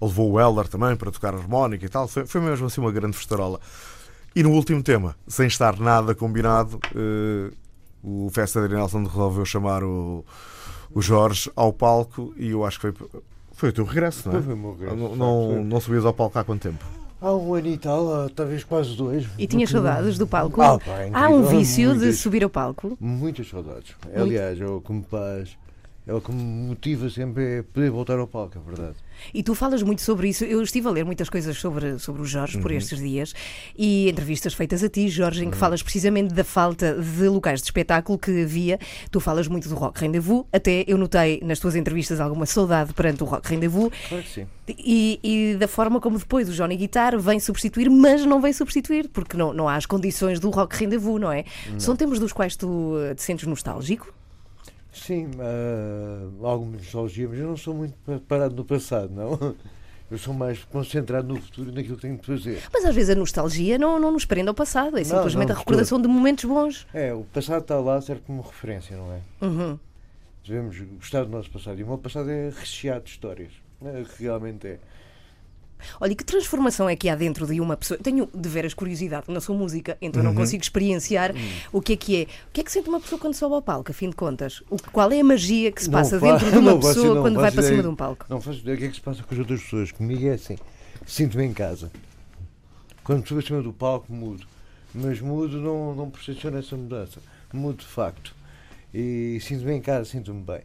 Levou 0.00 0.32
o 0.32 0.40
Elder 0.40 0.68
também 0.68 0.94
para 0.96 1.10
tocar 1.10 1.34
harmónica 1.34 1.84
e 1.84 1.88
tal. 1.88 2.06
Foi, 2.06 2.26
foi 2.26 2.40
mesmo 2.40 2.66
assim 2.66 2.80
uma 2.80 2.92
grande 2.92 3.16
festarola. 3.16 3.60
E 4.34 4.42
no 4.42 4.52
último 4.52 4.82
tema, 4.82 5.16
sem 5.26 5.46
estar 5.46 5.78
nada 5.80 6.14
combinado, 6.14 6.78
uh, 6.94 7.52
o 8.02 8.30
Festa 8.30 8.66
de 8.68 8.74
Nelson 8.74 9.02
resolveu 9.04 9.44
chamar 9.44 9.82
o, 9.82 10.24
o 10.94 11.02
Jorge 11.02 11.50
ao 11.56 11.72
palco 11.72 12.32
e 12.36 12.50
eu 12.50 12.64
acho 12.64 12.78
que 12.78 12.92
foi, 12.92 13.08
foi 13.52 13.68
o 13.70 13.72
teu 13.72 13.84
regresso, 13.84 14.28
não 14.28 14.38
é? 14.38 14.42
Foi 14.42 14.54
o 14.54 14.56
meu 14.56 14.72
regresso. 14.72 14.96
Não, 14.96 15.16
não, 15.16 15.64
não 15.64 15.80
subias 15.80 16.04
ao 16.04 16.14
palco 16.14 16.38
há 16.38 16.44
quanto 16.44 16.62
tempo? 16.62 16.84
Há 17.20 17.32
um 17.32 17.52
ano 17.54 17.66
e 17.66 17.76
tal, 17.76 18.30
talvez 18.30 18.62
quase 18.62 18.96
dois. 18.96 19.26
E 19.36 19.46
tinhas 19.46 19.70
saudades 19.70 20.16
do 20.16 20.26
palco? 20.26 20.62
Ah, 20.62 20.78
pá, 20.78 21.00
é 21.00 21.10
há 21.12 21.28
um 21.28 21.42
vício 21.42 21.88
muitas, 21.88 22.06
de 22.06 22.12
subir 22.12 22.44
ao 22.44 22.50
palco? 22.50 22.96
Muitas 23.00 23.48
saudades. 23.48 23.96
Aliás, 24.14 24.60
é 24.60 24.66
o 24.66 24.80
que 24.80 24.92
me 24.92 25.02
faz 25.02 25.56
é 26.08 26.14
o 26.14 26.22
que 26.22 26.32
me 26.32 26.42
motiva 26.42 27.10
sempre 27.10 27.58
é 27.58 27.62
poder 27.62 27.90
voltar 27.90 28.18
ao 28.18 28.26
palco, 28.26 28.56
é 28.56 28.60
verdade. 28.66 28.96
E 29.34 29.42
tu 29.42 29.54
falas 29.54 29.82
muito 29.82 30.00
sobre 30.00 30.30
isso. 30.30 30.42
Eu 30.42 30.62
estive 30.62 30.88
a 30.88 30.90
ler 30.90 31.04
muitas 31.04 31.28
coisas 31.28 31.58
sobre, 31.58 31.98
sobre 31.98 32.22
o 32.22 32.24
Jorge 32.24 32.56
uhum. 32.56 32.62
por 32.62 32.72
estes 32.72 32.98
dias 32.98 33.34
e 33.76 34.08
entrevistas 34.08 34.54
feitas 34.54 34.82
a 34.82 34.88
ti, 34.88 35.08
Jorge, 35.08 35.44
em 35.44 35.50
que 35.50 35.54
uhum. 35.54 35.60
falas 35.60 35.82
precisamente 35.82 36.32
da 36.32 36.42
falta 36.42 36.94
de 36.94 37.28
locais 37.28 37.60
de 37.60 37.66
espetáculo 37.66 38.18
que 38.18 38.42
havia. 38.42 38.78
Tu 39.10 39.20
falas 39.20 39.48
muito 39.48 39.68
do 39.68 39.74
Rock 39.74 40.00
Rendezvous. 40.00 40.46
Até 40.50 40.82
eu 40.86 40.96
notei 40.96 41.42
nas 41.44 41.58
tuas 41.58 41.76
entrevistas 41.76 42.20
alguma 42.20 42.46
saudade 42.46 42.94
perante 42.94 43.22
o 43.22 43.26
Rock 43.26 43.50
Rendezvous. 43.50 43.92
Claro 44.08 44.24
que 44.24 44.30
sim. 44.30 44.46
E, 44.66 45.20
e 45.22 45.56
da 45.56 45.68
forma 45.68 46.00
como 46.00 46.18
depois 46.18 46.48
o 46.48 46.52
Johnny 46.52 46.76
Guitar 46.78 47.18
vem 47.18 47.38
substituir, 47.38 47.90
mas 47.90 48.24
não 48.24 48.40
vem 48.40 48.54
substituir, 48.54 49.10
porque 49.10 49.36
não, 49.36 49.52
não 49.52 49.68
há 49.68 49.76
as 49.76 49.84
condições 49.84 50.40
do 50.40 50.48
Rock 50.48 50.74
Rendezvous, 50.74 51.20
não 51.20 51.30
é? 51.30 51.44
Não. 51.68 51.78
São 51.78 51.94
tempos 51.94 52.18
dos 52.18 52.32
quais 52.32 52.56
tu 52.56 52.94
te 53.14 53.22
sentes 53.22 53.46
nostálgico? 53.46 54.17
Sim, 54.98 55.30
uh, 55.36 56.46
alguma 56.46 56.72
nostalgia, 56.76 57.28
mas 57.28 57.38
eu 57.38 57.46
não 57.46 57.56
sou 57.56 57.74
muito 57.74 57.94
parado 58.26 58.54
no 58.54 58.64
passado, 58.64 59.12
não. 59.14 59.54
Eu 60.10 60.16
sou 60.16 60.32
mais 60.32 60.64
concentrado 60.64 61.28
no 61.28 61.38
futuro 61.38 61.68
e 61.68 61.72
naquilo 61.74 61.96
que 61.96 62.00
tenho 62.00 62.16
de 62.16 62.24
fazer. 62.24 62.62
Mas 62.72 62.82
às 62.82 62.94
vezes 62.94 63.10
a 63.10 63.14
nostalgia 63.14 63.76
não, 63.76 64.00
não 64.00 64.10
nos 64.10 64.24
prende 64.24 64.48
ao 64.48 64.54
passado, 64.54 64.98
é 64.98 65.04
simplesmente 65.04 65.48
não, 65.48 65.56
a 65.56 65.58
recordação 65.58 66.00
de 66.00 66.08
momentos 66.08 66.46
bons. 66.46 66.86
É, 66.94 67.12
o 67.12 67.24
passado 67.24 67.60
está 67.60 67.78
lá, 67.78 68.00
serve 68.00 68.22
como 68.26 68.40
referência, 68.40 68.96
não 68.96 69.12
é? 69.12 69.20
Uhum. 69.44 69.78
Devemos 70.46 70.80
gostar 70.96 71.24
do 71.24 71.30
nosso 71.30 71.50
passado. 71.50 71.78
E 71.78 71.82
o 71.82 71.86
meu 71.86 71.98
passado 71.98 72.30
é 72.30 72.48
recheado 72.48 73.04
de 73.04 73.10
histórias. 73.10 73.52
É, 73.84 74.02
realmente 74.18 74.66
é. 74.66 74.78
Olha, 76.00 76.14
que 76.14 76.24
transformação 76.24 76.88
é 76.88 76.96
que 76.96 77.08
há 77.08 77.14
dentro 77.16 77.46
de 77.46 77.60
uma 77.60 77.76
pessoa? 77.76 77.98
Tenho 77.98 78.28
de 78.32 78.48
veras 78.48 78.74
curiosidade, 78.74 79.26
não 79.28 79.40
sou 79.40 79.56
música, 79.56 79.96
então 80.00 80.22
uhum. 80.22 80.28
não 80.28 80.34
consigo 80.34 80.62
experienciar 80.62 81.34
uhum. 81.34 81.50
o 81.72 81.80
que 81.80 81.92
é 81.92 81.96
que 81.96 82.16
é. 82.16 82.22
O 82.22 82.52
que 82.52 82.60
é 82.60 82.64
que 82.64 82.72
sente 82.72 82.88
uma 82.88 83.00
pessoa 83.00 83.18
quando 83.20 83.34
sobe 83.34 83.54
ao 83.54 83.62
palco, 83.62 83.90
a 83.90 83.94
fim 83.94 84.10
de 84.10 84.16
contas? 84.16 84.62
O, 84.70 84.76
qual 84.92 85.10
é 85.10 85.20
a 85.20 85.24
magia 85.24 85.70
que 85.72 85.82
se 85.82 85.90
passa 85.90 86.18
não, 86.18 86.28
dentro 86.28 86.50
de 86.50 86.56
uma 86.58 86.78
pessoa 86.78 87.14
não, 87.14 87.22
quando 87.22 87.40
vai 87.40 87.50
para 87.50 87.62
cima 87.62 87.82
de 87.82 87.88
um 87.88 87.96
palco? 87.96 88.26
Não 88.28 88.40
faço 88.40 88.58
ideia 88.60 88.76
o 88.76 88.78
que 88.78 88.84
é 88.84 88.88
que 88.88 88.94
se 88.94 89.00
passa 89.00 89.22
com 89.22 89.34
as 89.34 89.38
outras 89.38 89.62
pessoas. 89.62 89.92
Comigo 89.92 90.26
é 90.26 90.32
assim, 90.32 90.56
sinto-me 91.06 91.44
em 91.44 91.52
casa. 91.52 91.90
Quando 93.04 93.26
subo 93.26 93.40
acima 93.40 93.62
do 93.62 93.72
palco, 93.72 94.12
mudo. 94.12 94.46
Mas 94.94 95.20
mudo, 95.20 95.58
não, 95.60 95.94
não 95.94 96.10
percepciono 96.10 96.58
essa 96.58 96.76
mudança. 96.76 97.20
Mudo 97.52 97.78
de 97.78 97.86
facto. 97.86 98.34
E 98.92 99.38
sinto-me 99.40 99.72
em 99.72 99.80
casa, 99.80 100.04
sinto-me 100.04 100.42
bem. 100.42 100.60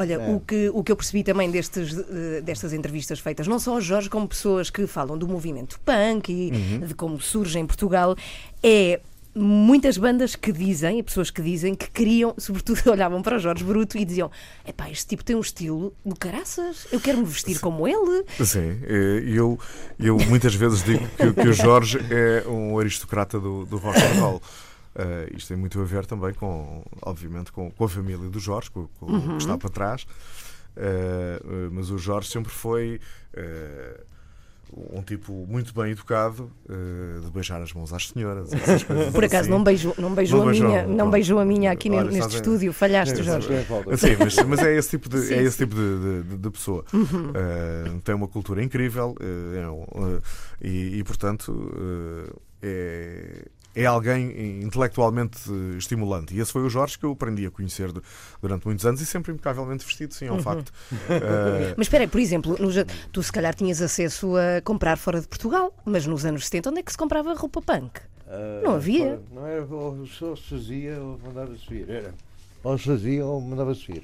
Olha, 0.00 0.14
é. 0.14 0.34
o, 0.34 0.40
que, 0.40 0.70
o 0.70 0.82
que 0.82 0.90
eu 0.90 0.96
percebi 0.96 1.22
também 1.22 1.50
destes, 1.50 1.94
eh, 1.98 2.40
destas 2.40 2.72
entrevistas 2.72 3.20
feitas, 3.20 3.46
não 3.46 3.58
só 3.58 3.74
ao 3.74 3.82
Jorge, 3.82 4.08
como 4.08 4.26
pessoas 4.26 4.70
que 4.70 4.86
falam 4.86 5.18
do 5.18 5.28
movimento 5.28 5.78
punk 5.80 6.32
e 6.32 6.50
uhum. 6.50 6.86
de 6.86 6.94
como 6.94 7.20
surge 7.20 7.58
em 7.58 7.66
Portugal, 7.66 8.16
é 8.62 8.98
muitas 9.34 9.98
bandas 9.98 10.34
que 10.34 10.52
dizem, 10.52 11.02
pessoas 11.02 11.30
que 11.30 11.42
dizem 11.42 11.74
que 11.74 11.90
queriam, 11.90 12.34
sobretudo 12.40 12.90
olhavam 12.90 13.20
para 13.20 13.36
o 13.36 13.38
Jorge 13.38 13.62
Bruto 13.62 13.98
e 13.98 14.04
diziam: 14.06 14.30
epá, 14.66 14.90
este 14.90 15.08
tipo 15.08 15.22
tem 15.22 15.36
um 15.36 15.40
estilo 15.40 15.92
do 16.02 16.16
caraças, 16.16 16.86
eu 16.90 16.98
quero 16.98 17.18
me 17.18 17.26
vestir 17.26 17.56
Sim. 17.56 17.60
como 17.60 17.86
ele. 17.86 18.24
Sim, 18.42 18.80
eu, 19.26 19.58
eu 19.98 20.16
muitas 20.16 20.54
vezes 20.54 20.82
digo 20.82 21.06
que, 21.08 21.30
que 21.30 21.48
o 21.48 21.52
Jorge 21.52 21.98
é 22.10 22.48
um 22.48 22.78
aristocrata 22.78 23.38
do, 23.38 23.66
do 23.66 23.76
rock 23.76 23.98
and 23.98 24.18
roll. 24.18 24.42
Uh, 25.00 25.36
isto 25.36 25.48
tem 25.48 25.56
muito 25.56 25.80
a 25.80 25.84
ver 25.84 26.06
também 26.06 26.34
com, 26.34 26.82
obviamente, 27.02 27.52
com, 27.52 27.70
com 27.70 27.84
a 27.84 27.88
família 27.88 28.28
do 28.28 28.38
Jorge, 28.38 28.70
com, 28.70 28.86
com 28.98 29.06
uhum. 29.06 29.36
que 29.36 29.42
está 29.42 29.56
para 29.56 29.70
trás. 29.70 30.02
Uh, 30.76 31.66
uh, 31.66 31.70
mas 31.72 31.90
o 31.90 31.98
Jorge 31.98 32.28
sempre 32.28 32.50
foi 32.52 33.00
um 34.92 35.02
tipo 35.02 35.32
muito 35.48 35.74
bem 35.74 35.92
educado, 35.92 36.50
uh, 36.68 37.20
de 37.24 37.30
beijar 37.30 37.60
as 37.60 37.72
mãos 37.72 37.92
às 37.92 38.08
senhoras. 38.08 38.50
coisas 38.50 38.84
Por 39.12 39.24
acaso 39.24 39.42
assim. 39.42 39.50
não 39.50 39.64
beijou, 39.64 39.94
não 39.98 40.14
beijou 40.14 40.38
Não 40.40 40.48
a 40.48 40.50
beijou, 40.50 40.68
minha, 40.68 40.86
não 40.86 41.10
beijou 41.10 41.38
a 41.40 41.44
minha 41.44 41.72
aqui 41.72 41.90
Olha, 41.90 42.10
neste 42.10 42.34
a- 42.34 42.38
estúdio. 42.38 42.72
Falhaste, 42.72 43.20
É, 43.20 43.22
Jorge. 43.22 43.64
Falta. 43.64 43.96
Sim, 43.96 44.16
mas, 44.18 44.36
mas 44.44 44.60
é 44.60 44.76
esse 44.76 44.90
tipo 44.90 45.08
de, 45.08 45.20
Sim, 45.22 45.34
é 45.34 45.42
esse 45.42 45.56
sim. 45.56 45.64
tipo 45.64 45.74
de, 45.74 46.22
de- 46.22 46.36
de 46.36 46.50
pessoa. 46.50 46.84
Uhum. 46.92 47.30
Uh, 47.30 48.00
tem 48.02 48.14
uma 48.14 48.28
cultura 48.28 48.62
incrível 48.62 49.16
uh, 49.20 49.56
é 49.56 49.68
uh, 49.68 50.22
e, 50.62 50.98
e, 50.98 51.04
portanto, 51.04 51.50
uh, 51.52 52.40
é, 52.62 53.46
é 53.74 53.86
alguém 53.86 54.60
intelectualmente 54.62 55.50
uh, 55.50 55.76
estimulante. 55.76 56.34
E 56.34 56.40
esse 56.40 56.52
foi 56.52 56.62
o 56.62 56.68
Jorge 56.68 56.98
que 56.98 57.04
eu 57.04 57.12
aprendi 57.12 57.46
a 57.46 57.50
conhecer 57.50 57.92
du- 57.92 58.02
durante 58.42 58.66
muitos 58.66 58.84
anos 58.84 59.00
e 59.00 59.06
sempre 59.06 59.32
impecavelmente 59.32 59.84
vestido, 59.84 60.12
sim, 60.14 60.26
é 60.26 60.32
um 60.32 60.36
Uhum. 60.36 60.42
facto. 60.42 60.68
Uh, 60.92 61.74
Mas 61.76 61.86
espera 61.86 62.04
aí, 62.04 62.08
por 62.08 62.20
exemplo, 62.20 62.56
tu 63.12 63.22
se 63.22 63.30
calhar 63.32 63.54
tinhas 63.54 63.80
acesso 63.80 64.34
a 64.36 64.60
comprar 64.62 64.96
fora 64.98 65.20
de 65.20 65.28
Portugal, 65.28 65.74
mas 65.84 66.06
nos 66.06 66.24
anos 66.24 66.44
70 66.46 66.70
onde 66.70 66.80
é 66.80 66.82
que 66.82 66.92
se 66.92 66.98
comprava 66.98 67.32
roupa 67.34 67.60
punk? 67.62 68.00
Ah, 68.26 68.60
Não 68.62 68.74
havia. 68.74 69.20
Não 69.32 69.46
era, 69.46 69.64
ou 69.64 70.06
só 70.06 70.36
se 70.36 70.42
fazia 70.50 71.00
ou 71.00 71.18
mandava-se 71.24 71.66
vir. 71.68 71.88
Era. 71.90 72.14
Ou 72.62 72.78
se 72.78 72.84
fazia 72.84 73.24
ou 73.24 73.40
mandava-se 73.40 73.86
vir. 73.92 74.02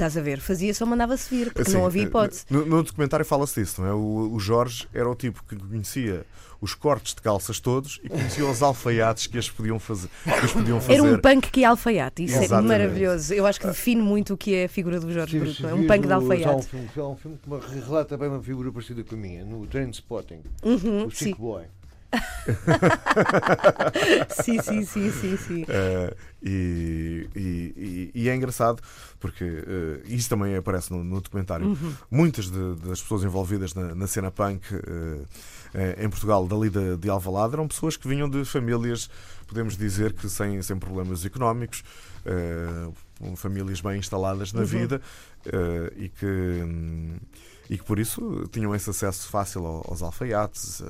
Estás 0.00 0.16
a 0.16 0.20
ver? 0.22 0.40
Fazia 0.40 0.72
só 0.72 0.86
mandava-se 0.86 1.28
vir, 1.28 1.46
porque 1.52 1.60
Assim, 1.62 1.74
não 1.74 1.84
havia 1.84 2.02
eh, 2.02 2.06
hipótese. 2.06 2.44
No, 2.48 2.64
no 2.64 2.82
documentário 2.82 3.24
fala-se 3.26 3.60
disso, 3.60 3.82
não 3.82 3.88
é? 3.88 3.92
O, 3.92 4.32
o 4.32 4.40
Jorge 4.40 4.88
era 4.94 5.06
o 5.08 5.14
tipo 5.14 5.44
que 5.46 5.54
conhecia 5.56 6.24
os 6.58 6.74
cortes 6.74 7.14
de 7.14 7.20
calças 7.20 7.60
todos 7.60 8.00
e 8.02 8.08
conhecia 8.08 8.46
os 8.46 8.62
alfaiates 8.62 9.26
que 9.26 9.36
as 9.36 9.48
podiam 9.50 9.78
fazer. 9.78 10.08
Que 10.24 10.46
os 10.46 10.52
podiam 10.52 10.80
fazer. 10.80 10.94
Era 10.94 11.02
um 11.02 11.18
punk 11.18 11.50
que 11.50 11.62
é 11.64 11.66
alfaiate, 11.66 12.24
isso 12.24 12.34
Exatamente. 12.38 12.72
é 12.72 12.78
maravilhoso. 12.78 13.34
Eu 13.34 13.46
acho 13.46 13.60
que 13.60 13.66
define 13.66 14.00
muito 14.02 14.32
o 14.34 14.36
que 14.38 14.54
é 14.54 14.64
a 14.64 14.68
figura 14.70 14.98
do 14.98 15.12
Jorge 15.12 15.38
Bruto. 15.38 15.66
É 15.66 15.74
um 15.74 15.86
punk 15.86 16.00
de 16.00 16.08
o- 16.08 16.12
Há 16.12 16.18
um 16.18 16.20
alfaiate. 16.22 16.66
filme, 16.66 16.88
há 16.96 17.06
um 17.08 17.16
filme 17.16 17.38
que 17.38 17.50
me 17.50 17.80
relata 17.86 18.16
bem 18.16 18.28
uma 18.28 18.42
figura 18.42 18.72
parecida 18.72 19.04
com 19.04 19.14
a 19.14 19.18
minha, 19.18 19.44
no 19.44 19.66
Train 19.66 19.90
Spotting. 19.90 20.40
Uhum, 20.62 21.06
o 21.06 21.10
sim. 21.10 21.26
Sick 21.26 21.38
Boy. 21.38 21.64
sim, 24.42 24.60
sim, 24.60 24.84
sim, 24.84 25.10
sim, 25.10 25.36
sim. 25.36 25.64
Eh, 25.68 26.14
e, 26.42 27.28
e- 27.36 28.10
e- 28.14 28.28
é 28.28 28.34
engraçado 28.34 28.82
porque 29.18 29.44
eh, 29.44 30.00
isso 30.06 30.28
também 30.28 30.56
aparece 30.56 30.90
no, 30.92 31.02
no 31.04 31.20
documentário. 31.20 31.66
Uhum. 31.68 31.94
Muitas 32.10 32.50
de- 32.50 32.74
das 32.76 33.00
pessoas 33.02 33.24
envolvidas 33.24 33.74
na, 33.74 33.94
na 33.94 34.06
cena 34.06 34.30
punk 34.30 34.62
eh, 35.74 36.04
em 36.04 36.08
Portugal, 36.10 36.46
dali 36.46 36.70
de, 36.70 36.96
de 36.96 37.10
Alvalade, 37.10 37.54
eram 37.54 37.68
pessoas 37.68 37.96
que 37.96 38.08
vinham 38.08 38.28
de 38.28 38.44
famílias, 38.44 39.08
podemos 39.46 39.76
dizer 39.76 40.12
que 40.12 40.28
sem, 40.28 40.60
sem 40.62 40.78
problemas 40.78 41.24
económicos, 41.24 41.82
famílias 43.36 43.80
bem 43.80 43.98
instaladas 43.98 44.52
na 44.52 44.60
Uhum. 44.60 44.66
vida 44.66 45.00
e 45.96 46.08
que. 46.08 46.26
hum, 46.26 47.16
e 47.72 47.78
que 47.78 47.84
por 47.84 48.00
isso 48.00 48.48
tinham 48.50 48.74
esse 48.74 48.90
acesso 48.90 49.28
fácil 49.28 49.64
ao- 49.64 49.84
aos 49.88 50.02
alfaiates, 50.02 50.82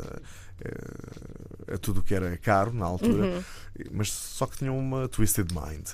a, 0.64 1.74
a- 1.74 1.78
tudo 1.78 2.00
o 2.00 2.02
que 2.02 2.14
era 2.14 2.36
caro 2.38 2.72
na 2.72 2.84
altura, 2.86 3.26
Uhum. 3.26 3.42
mas 3.92 4.10
só 4.12 4.46
que 4.46 4.58
tinham 4.58 4.78
uma 4.78 5.08
twisted 5.08 5.48
mind. 5.52 5.88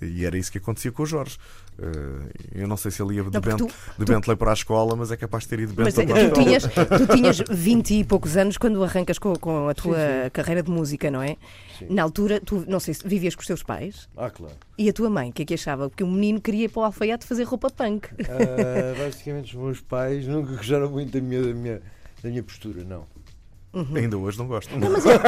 E 0.00 0.24
era 0.24 0.36
isso 0.36 0.50
que 0.50 0.58
acontecia 0.58 0.90
com 0.92 1.02
o 1.02 1.06
Jorge. 1.06 1.38
Eh, 1.80 2.62
eu 2.62 2.66
não 2.68 2.76
sei 2.76 2.90
se 2.90 3.00
ele 3.00 3.14
ia 3.14 3.22
de, 3.22 3.30
Não, 3.30 3.40
Bent- 3.40 3.58
tu- 3.58 3.68
de 3.98 4.04
Bentley 4.04 4.36
para 4.36 4.50
a 4.50 4.54
escola, 4.54 4.96
mas 4.96 5.12
é 5.12 5.16
capaz 5.16 5.44
de 5.44 5.50
ter 5.50 5.60
ido 5.60 5.72
de 5.74 5.80
Mas 5.80 5.94
Bentley 5.94 6.24
eh, 6.24 6.28
para 6.28 6.28
a 6.28 6.30
tu 6.30 6.40
escola. 6.40 6.88
tinhas, 6.88 6.98
tu 7.08 7.16
tinhas 7.16 7.38
20 7.58 7.94
e 8.00 8.04
poucos 8.04 8.36
anos 8.36 8.58
quando 8.58 8.82
arrancas 8.82 9.16
com, 9.18 9.32
com 9.36 9.68
a 9.68 9.74
tua 9.74 9.96
carreira 10.32 10.60
de 10.62 10.70
música, 10.70 11.08
não 11.10 11.22
é? 11.22 11.36
Sim. 11.78 11.86
Na 11.90 12.02
altura, 12.02 12.40
tu, 12.40 12.64
não 12.66 12.80
sei 12.80 12.94
se 12.94 13.06
vivias 13.06 13.36
com 13.36 13.42
os 13.42 13.46
teus 13.46 13.62
pais 13.62 14.08
Ah, 14.16 14.28
claro. 14.28 14.56
e 14.76 14.88
a 14.88 14.92
tua 14.92 15.08
mãe, 15.08 15.30
o 15.30 15.32
que 15.32 15.42
é 15.42 15.44
que 15.44 15.54
achava? 15.54 15.88
Porque 15.88 16.02
o 16.02 16.08
menino 16.08 16.40
queria 16.40 16.64
ir 16.64 16.68
para 16.68 16.80
o 16.80 16.84
alfaiate 16.84 17.24
fazer 17.24 17.44
roupa 17.44 17.70
punk. 17.70 18.08
Ah, 18.28 18.98
basicamente, 18.98 19.56
os 19.56 19.62
meus 19.62 19.80
pais 19.80 20.26
nunca 20.26 20.56
gostaram 20.56 20.90
muito 20.90 21.12
da 21.12 21.20
minha, 21.20 21.42
da 21.42 21.54
minha, 21.54 21.82
da 22.22 22.28
minha 22.28 22.42
postura, 22.42 22.82
não. 22.82 23.06
Ainda 23.94 24.16
hoje 24.18 24.38
não 24.38 24.46
gosto. 24.46 24.76
Não, 24.78 24.90
mas, 24.90 25.04
é- 25.06 25.18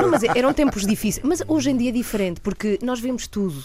não, 0.00 0.10
mas 0.10 0.22
eram 0.22 0.52
tempos 0.52 0.86
difíceis. 0.86 1.24
Mas 1.24 1.42
hoje 1.46 1.70
em 1.70 1.76
dia 1.76 1.90
é 1.90 1.92
diferente, 1.92 2.40
porque 2.40 2.78
nós 2.82 3.00
vemos 3.00 3.26
tudo. 3.26 3.64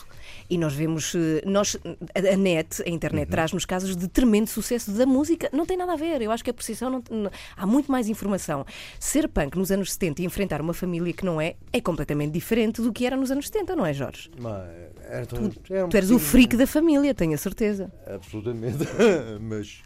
E 0.50 0.58
nós 0.60 0.74
vemos, 0.76 1.14
eh, 1.16 1.42
nós, 1.46 1.76
a 2.14 2.38
net, 2.38 2.84
a 2.86 2.90
internet, 2.90 3.28
traz-nos 3.30 3.66
casos 3.66 3.96
de 3.96 4.08
tremendo 4.08 4.48
sucesso 4.48 4.92
da 4.92 5.06
música. 5.06 5.50
Não 5.52 5.66
tem 5.66 5.76
nada 5.76 5.94
a 5.94 5.96
ver. 5.96 6.22
Eu 6.22 6.30
acho 6.32 6.44
que 6.44 6.50
a 6.52 6.54
percepção 6.54 6.90
não, 6.90 7.04
não- 7.10 7.32
há 7.58 7.66
muito 7.66 7.92
mais 7.92 8.08
informação. 8.10 8.64
Ser 9.00 9.28
punk 9.28 9.58
nos 9.58 9.72
anos 9.72 9.92
70 9.94 10.22
e 10.22 10.26
enfrentar 10.26 10.62
uma 10.62 10.74
família 10.74 11.12
que 11.14 11.26
não 11.26 11.42
é, 11.42 11.56
é 11.74 11.82
completamente 11.82 12.32
diferente 12.32 12.80
do 12.82 12.94
que 12.94 13.06
era 13.08 13.18
nos 13.18 13.32
anos 13.32 13.48
70, 13.48 13.76
não 13.76 13.86
é, 13.86 13.94
Jorge? 13.94 14.30
Mas, 14.40 14.70
era 15.10 15.26
tão- 15.26 15.52
era 15.70 15.86
um 15.86 15.90
Tu 15.90 15.98
eres 15.98 16.12
o 16.12 16.20
freak 16.20 16.56
da 16.56 16.68
família, 16.68 17.14
tenho 17.16 17.34
a 17.34 17.38
certeza. 17.38 17.92
Absolutamente. 18.06 18.78
Mas 19.42 19.80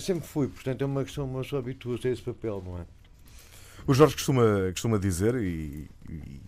sempre 0.00 0.26
fui, 0.26 0.48
portanto 0.48 0.82
é 0.82 0.84
uma 0.86 1.04
questão, 1.04 1.24
uma 1.24 1.42
pessoa 1.42 1.60
habitua-se 1.60 2.08
a 2.08 2.10
esse 2.10 2.22
papel, 2.22 2.62
não 2.64 2.78
é? 2.78 2.82
O 3.86 3.92
Jorge 3.94 4.14
costuma, 4.14 4.44
costuma 4.72 4.96
dizer, 4.96 5.34
e, 5.34 5.88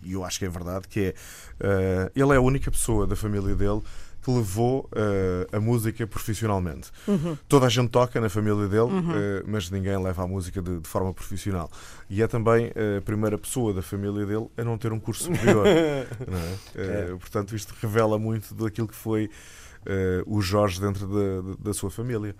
e 0.03 0.13
eu 0.13 0.23
acho 0.23 0.39
que 0.39 0.45
é 0.45 0.49
verdade, 0.49 0.87
que 0.87 0.99
é 1.01 1.13
eh, 1.59 2.11
ele 2.15 2.31
é 2.31 2.37
a 2.37 2.41
única 2.41 2.71
pessoa 2.71 3.05
da 3.05 3.15
família 3.15 3.53
dele 3.55 3.81
que 4.23 4.31
levou 4.31 4.89
eh, 4.95 5.45
a 5.51 5.59
música 5.59 6.07
profissionalmente. 6.07 6.89
Toda 7.49 7.65
a 7.65 7.69
gente 7.69 7.89
toca 7.89 8.21
na 8.21 8.29
família 8.29 8.67
dele, 8.69 8.89
eh, 9.13 9.43
mas 9.45 9.69
ninguém 9.69 10.01
leva 10.01 10.23
a 10.23 10.27
música 10.27 10.61
de, 10.61 10.79
de 10.79 10.87
forma 10.87 11.13
profissional. 11.13 11.69
E 12.09 12.21
é 12.23 12.27
também 12.27 12.71
a 12.97 13.01
primeira 13.01 13.37
pessoa 13.37 13.73
da 13.73 13.81
família 13.81 14.25
dele 14.25 14.47
a 14.57 14.63
não 14.63 14.77
ter 14.77 14.93
um 14.93 14.99
curso 14.99 15.25
superior. 15.25 15.65
não 16.31 16.37
é? 16.37 16.55
Eh, 16.75 17.15
Portanto, 17.19 17.53
isto 17.53 17.75
revela 17.81 18.17
muito 18.17 18.55
daquilo 18.55 18.87
que 18.87 18.95
foi 18.95 19.29
o 20.25 20.41
Jorge 20.41 20.79
dentro 20.81 21.05
da- 21.05 21.55
da 21.59 21.73
sua 21.73 21.91
família. 21.91 22.33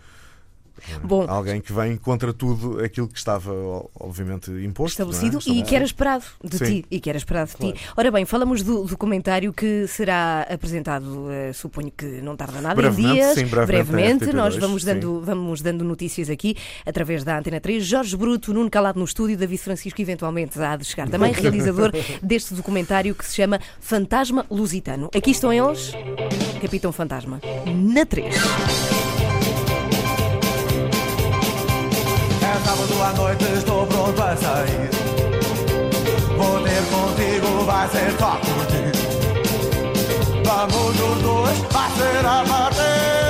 Bom, 1.03 1.25
Alguém 1.27 1.62
que 1.62 1.72
vem 1.74 1.98
contra 1.98 2.34
tudo 2.34 2.84
aquilo 2.84 3.08
que 3.08 3.17
estava, 3.17 3.51
obviamente, 4.00 4.50
imposto. 4.51 5.01
estabelecido 5.01 5.39
não 5.46 5.55
é? 5.55 5.60
e 5.60 5.63
que 5.63 5.75
era 5.75 5.86
esperado 5.86 6.24
de 6.44 6.58
Sim. 6.58 6.65
ti. 6.65 6.86
E 6.91 7.00
que 7.00 7.10
era 7.10 7.17
esperado 7.17 7.51
de 7.51 7.74
ti. 7.74 7.79
Ora 7.96 8.12
bem, 8.12 8.25
falamos 8.25 8.62
do 8.63 8.84
documentário 8.86 9.51
que 9.53 9.88
será 9.88 10.46
apresentado, 10.50 11.29
eh, 11.32 11.53
suponho 11.53 11.91
que 11.96 12.05
não 12.22 12.36
tarda 12.36 12.62
nada, 12.62 12.75
Brevemente, 12.75 13.10
em 13.10 13.13
dias. 13.13 13.34
sim, 13.36 13.46
brevemente 13.46 14.25
RTP2, 14.25 14.34
nós 14.34 14.55
vamos 14.55 14.84
dando, 14.84 15.22
vamos 15.22 15.62
dando 15.62 15.84
notícias 15.84 16.29
aqui 16.29 16.55
através 16.86 17.24
da 17.24 17.38
Antena 17.38 17.60
3. 17.60 17.86
Jorge 17.86 18.15
Bruto, 18.17 18.53
Nuno 18.53 18.70
Calado 18.70 19.00
no 19.00 19.05
estúdio, 19.05 19.38
David 19.38 19.60
Francisco 19.60 20.01
eventualmente 20.01 20.60
há 20.60 20.75
de 20.75 20.86
chegar 20.86 21.10
também, 21.10 21.32
realizador 21.34 21.91
deste 22.22 22.53
documentário 22.53 23.13
que 23.15 23.25
se 23.25 23.36
chama 23.36 23.60
Fantasma 23.79 24.46
Lusitano. 24.50 25.10
Aqui 25.15 25.32
estão 25.32 25.51
eles, 25.51 25.91
Capitão 26.62 26.91
Fantasma, 26.91 27.39
na 27.65 28.05
3. 28.05 28.36
É 32.55 32.59
sábado 32.59 33.03
à 33.03 33.12
noite, 33.12 33.43
estou 33.57 33.85
pronto 33.85 34.21
a 34.21 34.33
sair. 34.38 34.89
Vou 36.38 36.62
ter 36.62 36.83
contigo, 36.89 37.65
vai 37.65 37.89
ser 37.89 38.17
só 38.17 38.38
por 38.38 38.65
ti. 38.67 38.91
Vamos 40.45 41.00
os 41.01 41.21
dois, 41.21 41.57
vai 41.69 41.91
ser 41.91 42.25
a 42.25 42.45
partir. 42.47 43.25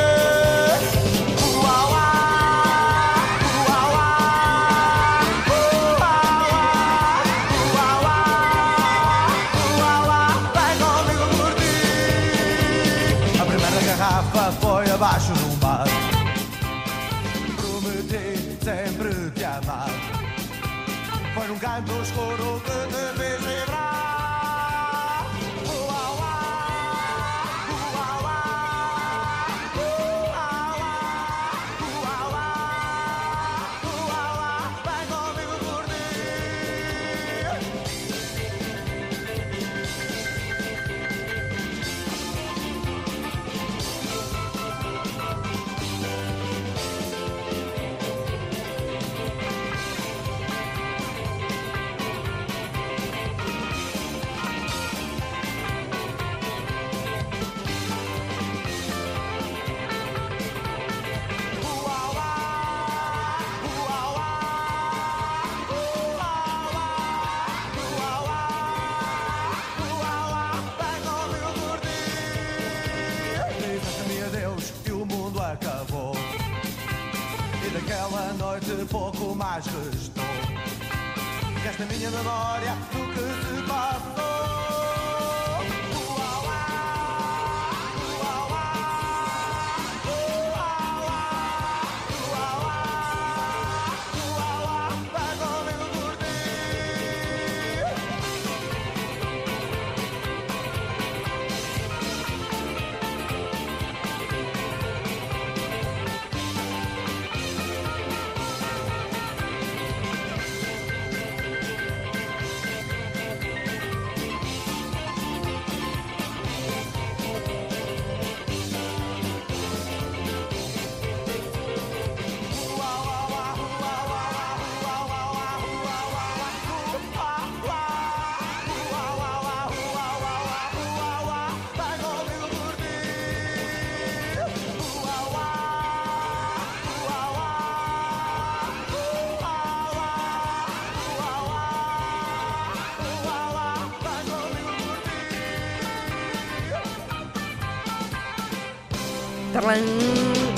Tarlan, 149.65 149.81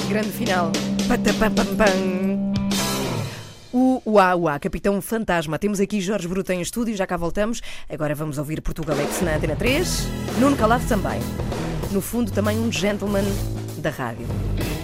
grande 0.10 0.30
final. 0.32 0.70
O 3.72 4.02
Uá 4.06 4.36
Uá, 4.36 4.60
Capitão 4.60 5.02
Fantasma. 5.02 5.58
Temos 5.58 5.80
aqui 5.80 6.02
Jorge 6.02 6.28
Bruto 6.28 6.52
em 6.52 6.60
estúdio, 6.60 6.94
já 6.94 7.08
cá 7.08 7.16
voltamos. 7.16 7.62
Agora 7.90 8.14
vamos 8.14 8.38
ouvir 8.38 8.60
Portugalex 8.62 9.22
na 9.22 9.36
Antena 9.38 9.56
3. 9.56 10.08
Nuno 10.42 10.58
Calado 10.58 10.86
também. 10.90 11.22
No 11.90 12.02
fundo, 12.02 12.34
também 12.34 12.60
um 12.60 12.70
gentleman 12.70 13.24
da 13.78 13.92
rádio. 13.92 14.28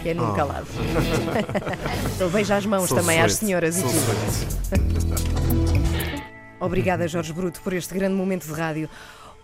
Que 0.01 0.09
é 0.09 0.13
Nuno 0.13 0.31
Oh. 0.31 0.35
Calado. 0.35 0.67
Ele 2.17 2.29
beija 2.29 2.55
as 2.55 2.65
mãos 2.65 2.87
Sou 2.87 2.97
também 2.99 3.19
às 3.19 3.33
sweet, 3.33 3.45
senhoras 3.45 3.75
e 3.75 3.81
sou 3.81 3.89
tudo. 3.89 4.01
sweet. 4.31 6.23
Obrigada, 6.61 7.05
Jorge 7.09 7.33
Bruto, 7.33 7.59
por 7.61 7.73
este 7.73 7.93
grande 7.93 8.15
momento 8.15 8.47
de 8.47 8.53
rádio. 8.53 8.89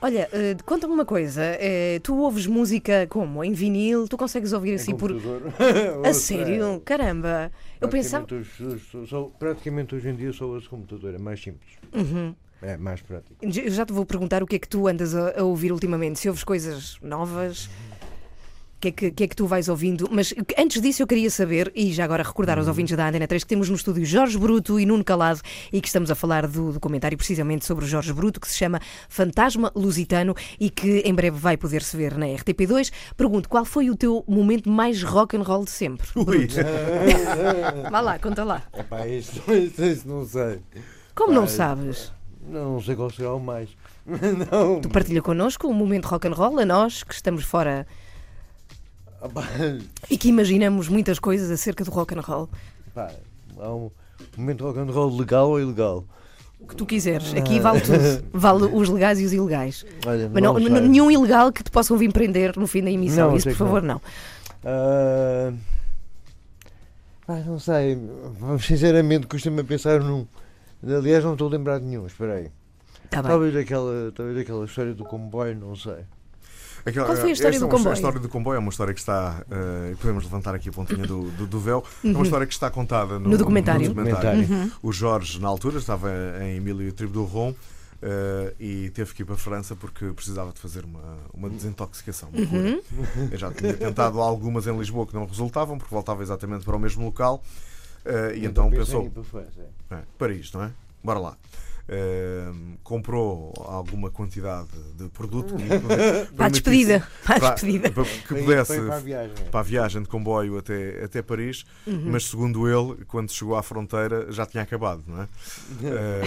Olha, 0.01 0.29
eh, 0.31 0.55
conta-me 0.65 0.93
uma 0.93 1.03
coisa. 1.05 1.41
eh, 1.59 1.99
tu 2.01 2.17
ouves 2.19 2.47
música 2.47 3.05
como? 3.07 3.43
Em 3.43 3.51
vinil? 3.51 4.07
Tu 4.07 4.17
consegues 4.17 4.53
ouvir 4.53 4.75
assim 4.75 4.95
por. 4.95 5.11
A 6.05 6.13
sério? 6.13 6.81
Caramba! 6.85 7.51
Eu 7.81 7.89
pensava. 7.89 8.25
Praticamente 8.25 8.63
hoje- 8.63 9.07
sou- 9.07 9.29
praticamente 9.37 9.95
hoje 9.95 10.07
em 10.09 10.15
dia 10.15 10.31
sou 10.31 10.57
esse 10.57 10.69
computador, 10.69 11.13
é 11.13 11.17
mais 11.17 11.41
simples. 11.41 11.69
Uhum. 11.93 12.33
É 12.61 12.75
mais 12.77 13.01
prático. 13.01 13.35
Eu 13.41 13.71
já 13.71 13.85
te 13.85 13.91
vou 13.93 14.05
perguntar 14.05 14.41
o 14.43 14.47
que 14.47 14.55
é 14.55 14.59
que 14.59 14.67
tu 14.67 14.87
andas 14.87 15.13
a, 15.15 15.39
a 15.39 15.43
ouvir 15.43 15.71
ultimamente. 15.71 16.19
Se 16.19 16.27
ouves 16.29 16.43
coisas 16.43 16.97
novas, 17.01 17.69
o 17.98 17.98
que, 18.79 18.87
é 18.87 18.91
que, 18.91 19.11
que 19.11 19.23
é 19.23 19.27
que 19.27 19.35
tu 19.35 19.45
vais 19.45 19.67
ouvindo? 19.67 20.07
Mas 20.11 20.33
antes 20.57 20.81
disso, 20.81 21.03
eu 21.03 21.07
queria 21.07 21.29
saber, 21.29 21.71
e 21.75 21.91
já 21.91 22.05
agora 22.05 22.23
recordar 22.23 22.57
aos 22.57 22.67
ouvintes 22.67 22.95
da 22.95 23.07
Antena 23.07 23.27
3 23.27 23.43
que 23.43 23.49
temos 23.49 23.69
no 23.69 23.75
estúdio 23.75 24.05
Jorge 24.05 24.37
Bruto 24.37 24.79
e 24.79 24.85
Nuno 24.85 25.03
Calado 25.03 25.41
e 25.71 25.81
que 25.81 25.87
estamos 25.87 26.09
a 26.09 26.15
falar 26.15 26.47
do 26.47 26.71
documentário 26.71 27.17
precisamente 27.17 27.65
sobre 27.65 27.85
o 27.85 27.87
Jorge 27.87 28.13
Bruto, 28.13 28.39
que 28.39 28.47
se 28.47 28.57
chama 28.57 28.79
Fantasma 29.09 29.71
Lusitano 29.75 30.33
e 30.59 30.69
que 30.69 30.99
em 30.99 31.13
breve 31.13 31.37
vai 31.37 31.57
poder-se 31.57 31.95
ver 31.97 32.17
na 32.17 32.27
RTP2. 32.27 32.91
Pergunto, 33.17 33.49
qual 33.49 33.65
foi 33.65 33.89
o 33.89 33.95
teu 33.95 34.23
momento 34.27 34.69
mais 34.69 35.03
rock 35.03 35.35
and 35.35 35.43
roll 35.43 35.65
de 35.65 35.71
sempre? 35.71 36.07
Ui. 36.15 36.47
Vá 37.91 37.99
lá, 37.99 38.17
conta 38.17 38.43
lá. 38.43 38.63
Epá, 38.73 39.05
isso, 39.07 39.41
isso, 39.51 39.83
isso 39.83 40.07
não 40.07 40.25
sei. 40.25 40.61
Como 41.13 41.33
não 41.33 41.47
sabes? 41.47 42.13
Não 42.47 42.81
sei 42.81 42.95
qual 42.95 43.09
será 43.09 43.33
o 43.33 43.39
mais. 43.39 43.69
Não. 44.09 44.81
Tu 44.81 44.89
partilha 44.89 45.21
connosco 45.21 45.67
um 45.67 45.73
momento 45.73 46.05
rock 46.05 46.27
and 46.27 46.33
roll, 46.33 46.57
a 46.57 46.65
nós 46.65 47.03
que 47.03 47.13
estamos 47.13 47.43
fora 47.43 47.85
e 50.09 50.17
que 50.17 50.29
imaginamos 50.29 50.87
muitas 50.87 51.19
coisas 51.19 51.49
acerca 51.51 51.83
do 51.83 51.91
rock 51.91 52.15
and 52.15 52.21
roll. 52.21 52.49
pá, 52.93 53.11
há 53.57 53.73
um 53.73 53.91
momento 54.37 54.63
rock 54.65 54.79
and 54.79 54.91
roll 54.91 55.17
legal 55.17 55.49
ou 55.49 55.59
ilegal? 55.59 56.05
O 56.59 56.67
que 56.67 56.75
tu 56.75 56.85
quiseres. 56.85 57.33
Aqui 57.33 57.59
vale 57.59 57.79
tudo. 57.79 57.97
Vale 58.33 58.65
os 58.65 58.89
legais 58.89 59.17
e 59.19 59.25
os 59.25 59.31
ilegais. 59.31 59.85
Olha, 60.05 60.29
Mas 60.31 60.43
não, 60.43 60.59
nenhum 60.59 61.09
ilegal 61.09 61.53
que 61.53 61.63
te 61.63 61.71
possam 61.71 61.97
vir 61.97 62.11
prender 62.11 62.57
no 62.57 62.67
fim 62.67 62.83
da 62.83 62.91
emissão. 62.91 63.29
Não, 63.29 63.37
Isso, 63.37 63.47
por 63.47 63.55
que 63.55 63.63
não. 63.63 63.67
favor, 63.67 63.81
não. 63.81 64.01
Ah, 64.65 65.53
pá, 67.25 67.35
não 67.45 67.57
sei. 67.59 67.97
Sinceramente, 68.59 69.25
custa-me 69.27 69.61
a 69.61 69.63
pensar 69.63 70.01
num. 70.01 70.27
Aliás, 70.85 71.23
não 71.23 71.33
estou 71.33 71.47
a 71.47 71.51
lembrar 71.51 71.79
de 71.79 71.85
nenhum. 71.85 72.05
Espera 72.05 72.33
aí. 72.35 72.51
Tá. 73.09 73.23
Talvez 73.23 73.55
aquela, 73.55 74.11
talvez 74.11 74.37
aquela 74.39 74.65
história 74.65 74.93
do 74.93 75.05
comboio, 75.05 75.55
não 75.55 75.75
sei. 75.77 76.03
Aquela- 76.85 77.05
Qual 77.07 77.17
foi 77.17 77.29
a 77.29 77.33
história 77.33 77.55
esta 77.55 77.59
do 77.59 77.65
é 77.65 77.67
uma- 77.67 77.77
comboio? 77.77 77.91
A 77.91 77.95
história 77.95 78.19
do 78.19 78.29
comboio 78.29 78.55
é 78.55 78.59
uma 78.59 78.69
história 78.69 78.93
que 78.93 78.99
está. 78.99 79.43
eh, 79.49 79.95
podemos 79.99 80.23
levantar 80.23 80.55
aqui 80.55 80.69
a 80.69 80.71
pontinha 80.71 81.05
do, 81.05 81.29
do, 81.31 81.47
do 81.47 81.59
véu. 81.59 81.83
É 82.03 82.07
uma 82.09 82.23
história 82.23 82.45
que 82.47 82.53
está 82.53 82.69
contada 82.69 83.19
no, 83.19 83.25
Uhum. 83.25 83.31
No 83.31 83.37
documentário. 83.37 83.87
Documentário. 83.89 84.47
Uhum. 84.49 84.71
O 84.83 84.91
Jorge, 84.91 85.39
na 85.39 85.47
altura, 85.47 85.77
estava 85.77 86.09
em 86.41 86.57
Emílio 86.57 86.87
e 86.87 86.91
Tribo 86.91 87.13
do 87.13 87.23
Ron. 87.25 87.53
eh, 88.01 88.53
e 88.59 88.89
teve 88.91 89.13
que 89.13 89.23
ir 89.23 89.25
para 89.25 89.35
a 89.35 89.37
França 89.37 89.75
porque 89.75 90.05
precisava 90.13 90.53
de 90.53 90.59
fazer 90.59 90.85
uma, 90.85 91.17
uma 91.33 91.49
desintoxicação. 91.49 92.29
uma. 92.31 92.39
Uhum. 92.59 92.81
Eu 93.29 93.37
já 93.37 93.51
tinha 93.51 93.73
tentado 93.73 94.21
algumas 94.21 94.67
em 94.67 94.77
Lisboa 94.77 95.05
que 95.05 95.13
não 95.13 95.25
resultavam, 95.25 95.77
porque 95.77 95.93
voltava 95.93 96.23
exatamente 96.23 96.63
para 96.63 96.75
o 96.75 96.79
mesmo 96.79 97.03
local. 97.03 97.43
eh, 98.05 98.37
e 98.37 98.45
então 98.45 98.69
pensou: 98.69 99.09
para 99.09 99.41
é. 99.41 99.95
é, 99.95 99.99
Paris, 100.17 100.49
não 100.53 100.63
é? 100.63 100.71
Bora 101.03 101.19
lá. 101.19 101.37
Comprou 102.83 103.53
alguma 103.65 104.09
quantidade 104.09 104.67
de 104.95 105.07
produto 105.09 105.55
que 105.55 105.63
Para 106.35 106.45
a 106.45 106.49
despedida. 106.49 107.07
Para 107.23 107.35
a 107.35 107.39
para- 107.39 107.53
despedida. 107.53 107.91
para- 107.91 108.03
que 108.03 108.27
pudesse 108.35 108.81
para 108.81 108.95
a 108.95 108.99
viagem. 108.99 109.35
para 109.51 109.59
a 109.59 109.63
viagem 109.63 110.01
de 110.03 110.07
comboio 110.07 110.57
até, 110.57 111.03
até 111.03 111.21
Paris, 111.21 111.65
Uhum. 111.85 112.11
mas 112.11 112.25
segundo 112.25 112.67
ele, 112.67 113.03
quando 113.05 113.31
chegou 113.31 113.55
à 113.55 113.63
fronteira 113.63 114.31
já 114.31 114.45
tinha 114.45 114.63
acabado, 114.63 115.03
não 115.07 115.21
é? 115.23 115.27
Eh, 115.83 116.21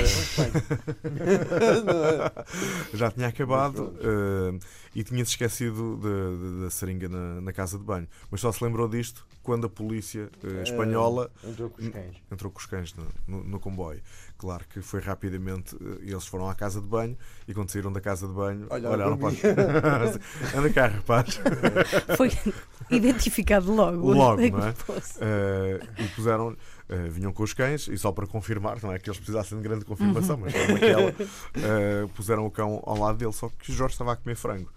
já 2.95 3.11
tinha 3.11 3.29
acabado 3.29 3.95
eh, 4.01 4.59
e 4.95 5.03
tinha-se 5.05 5.31
esquecido 5.33 5.97
de- 5.97 6.57
de- 6.57 6.61
da 6.65 6.71
seringa 6.71 7.09
na, 7.09 7.41
na 7.41 7.53
casa 7.53 7.79
de 7.79 7.85
banho. 7.85 8.07
Mas 8.31 8.41
só 8.41 8.53
se 8.53 8.63
lembrou 8.63 8.89
disto 8.89 9.27
quando 9.43 9.67
a 9.67 9.71
polícia 9.71 10.29
eh, 10.45 10.63
espanhola 10.63 11.31
Entrou 11.45 11.71
com 11.71 11.83
os 11.83 11.89
cães. 11.89 12.17
entrou 12.31 12.51
com 12.53 12.59
os 12.59 12.67
cães 12.67 12.95
no, 12.95 13.07
no- 13.27 13.45
no 13.45 13.61
comboio. 13.61 14.01
Claro 14.43 14.65
que 14.69 14.83
foi 14.83 14.99
rapidamente, 15.01 15.77
eh, 15.77 16.11
eles 16.11 16.27
foram 16.27 16.49
à 16.49 16.55
casa 16.57 16.81
de 16.81 16.87
banho 16.89 17.17
e 17.47 17.55
quando 17.55 17.71
saíram 17.71 17.93
da 17.93 18.01
casa 18.01 18.27
de 18.27 18.33
banho, 18.33 18.67
Olharam 18.69 18.91
olharam 18.91 19.17
para 19.17 19.31
Anda 20.59 20.71
cá, 20.71 20.89
rapaz. 20.89 21.41
Foi 22.19 22.29
identificado 22.91 23.73
logo. 23.73 24.13
Logo, 24.13 24.43
não 24.51 24.67
é? 24.67 24.75
Eh, 25.21 25.81
e 25.99 26.09
puseram, 26.09 26.57
eh, 26.89 27.09
vinham 27.09 27.33
com 27.33 27.45
os 27.45 27.53
cães, 27.55 27.87
e 27.87 27.97
só 27.97 28.11
para 28.11 28.27
confirmar, 28.27 28.83
não 28.83 28.93
é 28.93 28.99
que 28.99 29.09
eles 29.09 29.19
precisassem 29.19 29.57
de 29.59 29.63
grande 29.63 29.85
confirmação, 29.85 30.37
mas 30.37 30.53
como 30.53 30.77
aquela, 30.77 31.11
eh, 31.11 32.09
puseram 32.17 32.45
o 32.45 32.51
cão 32.51 32.83
ao 32.85 32.99
lado 32.99 33.19
dele, 33.19 33.33
só 33.33 33.49
que 33.49 33.71
o 33.71 33.75
Jorge 33.75 33.95
estava 33.95 34.13
a 34.13 34.17
comer 34.17 34.35
frango. 34.35 34.73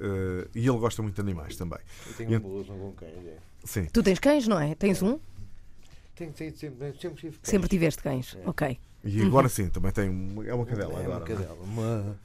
Eh, 0.00 0.48
e 0.56 0.66
ele 0.68 0.78
gosta 0.78 1.00
muito 1.02 1.14
de 1.14 1.20
animais 1.20 1.54
também. 1.56 1.78
Eu 2.08 2.12
tenho 2.14 2.30
E- 2.32 2.34
uma 2.34 2.40
boa 2.40 2.54
relação 2.64 2.78
com 2.78 2.92
cães. 2.94 3.26
É. 3.26 3.36
Sim. 3.62 3.84
Tu 3.92 4.02
tens 4.02 4.18
cães, 4.18 4.48
não 4.48 4.58
é? 4.58 4.74
Tens 4.74 5.00
um? 5.02 5.20
Tenho, 6.16 6.32
tenho, 6.32 6.56
sempre, 6.56 6.92
sempre 7.00 7.16
tive 7.20 7.36
cães. 7.38 7.40
Sempre 7.42 7.68
tiveste 7.68 8.02
cães. 8.02 8.36
É. 8.40 8.48
Ok. 8.48 8.78
E 9.04 9.22
agora 9.22 9.48
sim, 9.48 9.68
também 9.68 9.92
tem 9.92 10.08
uma, 10.08 10.46
é 10.46 10.54
uma 10.54 10.64
cadela 10.66 10.94
É 10.94 11.04
agora. 11.04 11.08
uma 11.08 11.18
não 11.18 11.24
é? 11.26 11.28
cadela. 11.28 11.58
Uma. 11.62 12.16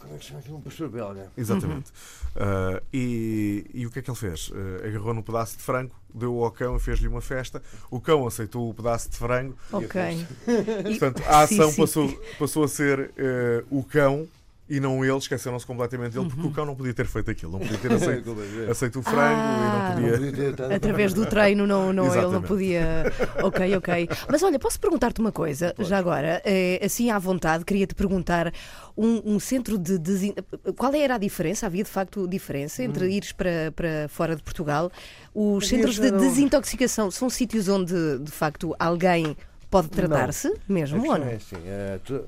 Como 0.00 0.14
é 0.14 0.18
que 0.18 0.24
se 0.24 0.28
chama 0.30 0.40
aquilo? 0.40 0.56
Um 0.56 0.60
pastor 0.60 0.88
belga. 0.88 1.30
Exatamente. 1.36 1.90
Uh, 2.34 2.82
e, 2.92 3.66
e 3.72 3.86
o 3.86 3.90
que 3.90 4.00
é 4.00 4.02
que 4.02 4.10
ele 4.10 4.18
fez? 4.18 4.48
Uh, 4.48 4.54
agarrou 4.84 5.14
num 5.14 5.22
pedaço 5.22 5.56
de 5.56 5.62
frango, 5.62 5.94
deu 6.12 6.42
ao 6.42 6.50
cão 6.50 6.76
e 6.76 6.80
fez-lhe 6.80 7.06
uma 7.06 7.20
festa. 7.20 7.62
O 7.90 8.00
cão 8.00 8.26
aceitou 8.26 8.68
o 8.68 8.74
pedaço 8.74 9.08
de 9.10 9.16
frango. 9.16 9.56
Ok. 9.72 10.00
E- 10.48 10.98
Portanto, 10.98 11.22
a 11.28 11.46
Sim, 11.46 11.54
ação 11.54 11.70
sim. 11.70 11.80
Passou, 11.80 12.22
passou 12.38 12.64
a 12.64 12.68
ser 12.68 13.10
uh, 13.10 13.64
o 13.78 13.84
cão 13.84 14.26
E 14.70 14.78
não 14.80 15.04
ele, 15.04 15.18
esqueceram-se 15.18 15.66
completamente 15.66 16.12
dele, 16.14 16.28
porque 16.30 16.46
o 16.46 16.50
cão 16.50 16.64
não 16.64 16.74
podia 16.74 16.94
ter 16.94 17.04
feito 17.04 17.30
aquilo, 17.30 17.52
não 17.52 17.58
podia 17.58 17.76
ter 17.78 17.92
aceito, 17.92 18.32
Podia 18.34 18.70
aceito 18.70 19.00
o 19.00 19.02
frango 19.02 19.36
Ah. 19.36 19.96
e 19.98 20.00
não 20.00 20.18
podia. 20.18 20.54
ter 20.54 20.72
Através 20.74 21.12
do 21.12 21.26
treino 21.26 21.66
não, 21.66 21.92
não, 21.92 22.06
ele 22.14 22.26
não 22.28 22.40
podia. 22.40 23.12
Ok, 23.42 23.76
ok. 23.76 24.08
Mas 24.30 24.42
olha, 24.42 24.58
posso 24.58 24.78
perguntar-te 24.80 25.20
uma 25.20 25.32
coisa, 25.32 25.74
já 25.80 25.98
agora, 25.98 26.40
eh, 26.44 26.80
assim 26.82 27.10
à 27.10 27.18
vontade, 27.18 27.64
queria-te 27.64 27.94
perguntar 27.94 28.52
um, 28.96 29.34
um 29.34 29.40
centro 29.40 29.76
de 29.76 29.98
desin... 29.98 30.32
Qual 30.76 30.94
era 30.94 31.16
a 31.16 31.18
diferença? 31.18 31.66
Havia 31.66 31.82
de 31.84 31.90
facto 31.90 32.26
diferença 32.28 32.82
entre 32.84 33.10
ires 33.10 33.32
para, 33.32 33.72
para 33.74 34.08
fora 34.08 34.36
de 34.36 34.42
Portugal? 34.42 34.90
Os 35.34 35.64
Havia 35.64 35.68
centros 35.68 35.98
de 35.98 36.08
só- 36.08 36.16
desintoxicação 36.16 37.10
são 37.10 37.28
sítios 37.28 37.68
onde 37.68 37.94
de 38.20 38.30
facto 38.30 38.74
alguém 38.78 39.36
pode 39.68 39.88
tratar-se 39.88 40.54
mesmo 40.68 40.98
ou 41.06 41.18
não? 41.18 41.26
é 41.26 41.34
assim, 41.34 41.56
é, 41.66 41.98
tu- 42.04 42.22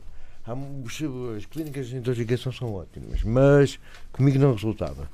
há 0.47 0.53
as 1.37 1.47
clínicas 1.47 1.89
de 1.89 1.97
intoxicação 1.97 2.53
são 2.53 2.75
ótimas, 2.75 3.23
mas 3.23 3.79
comigo 4.13 4.39
não 4.39 4.53
resultava. 4.53 5.09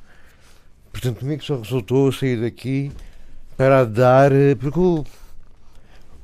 Portanto, 0.93 1.21
comigo 1.21 1.43
só 1.43 1.57
resultou 1.57 2.11
sair 2.11 2.41
daqui 2.41 2.91
para 3.57 3.85
dar, 3.85 4.33
eh, 4.33 4.55
porque 4.55 4.79
o, 4.79 5.05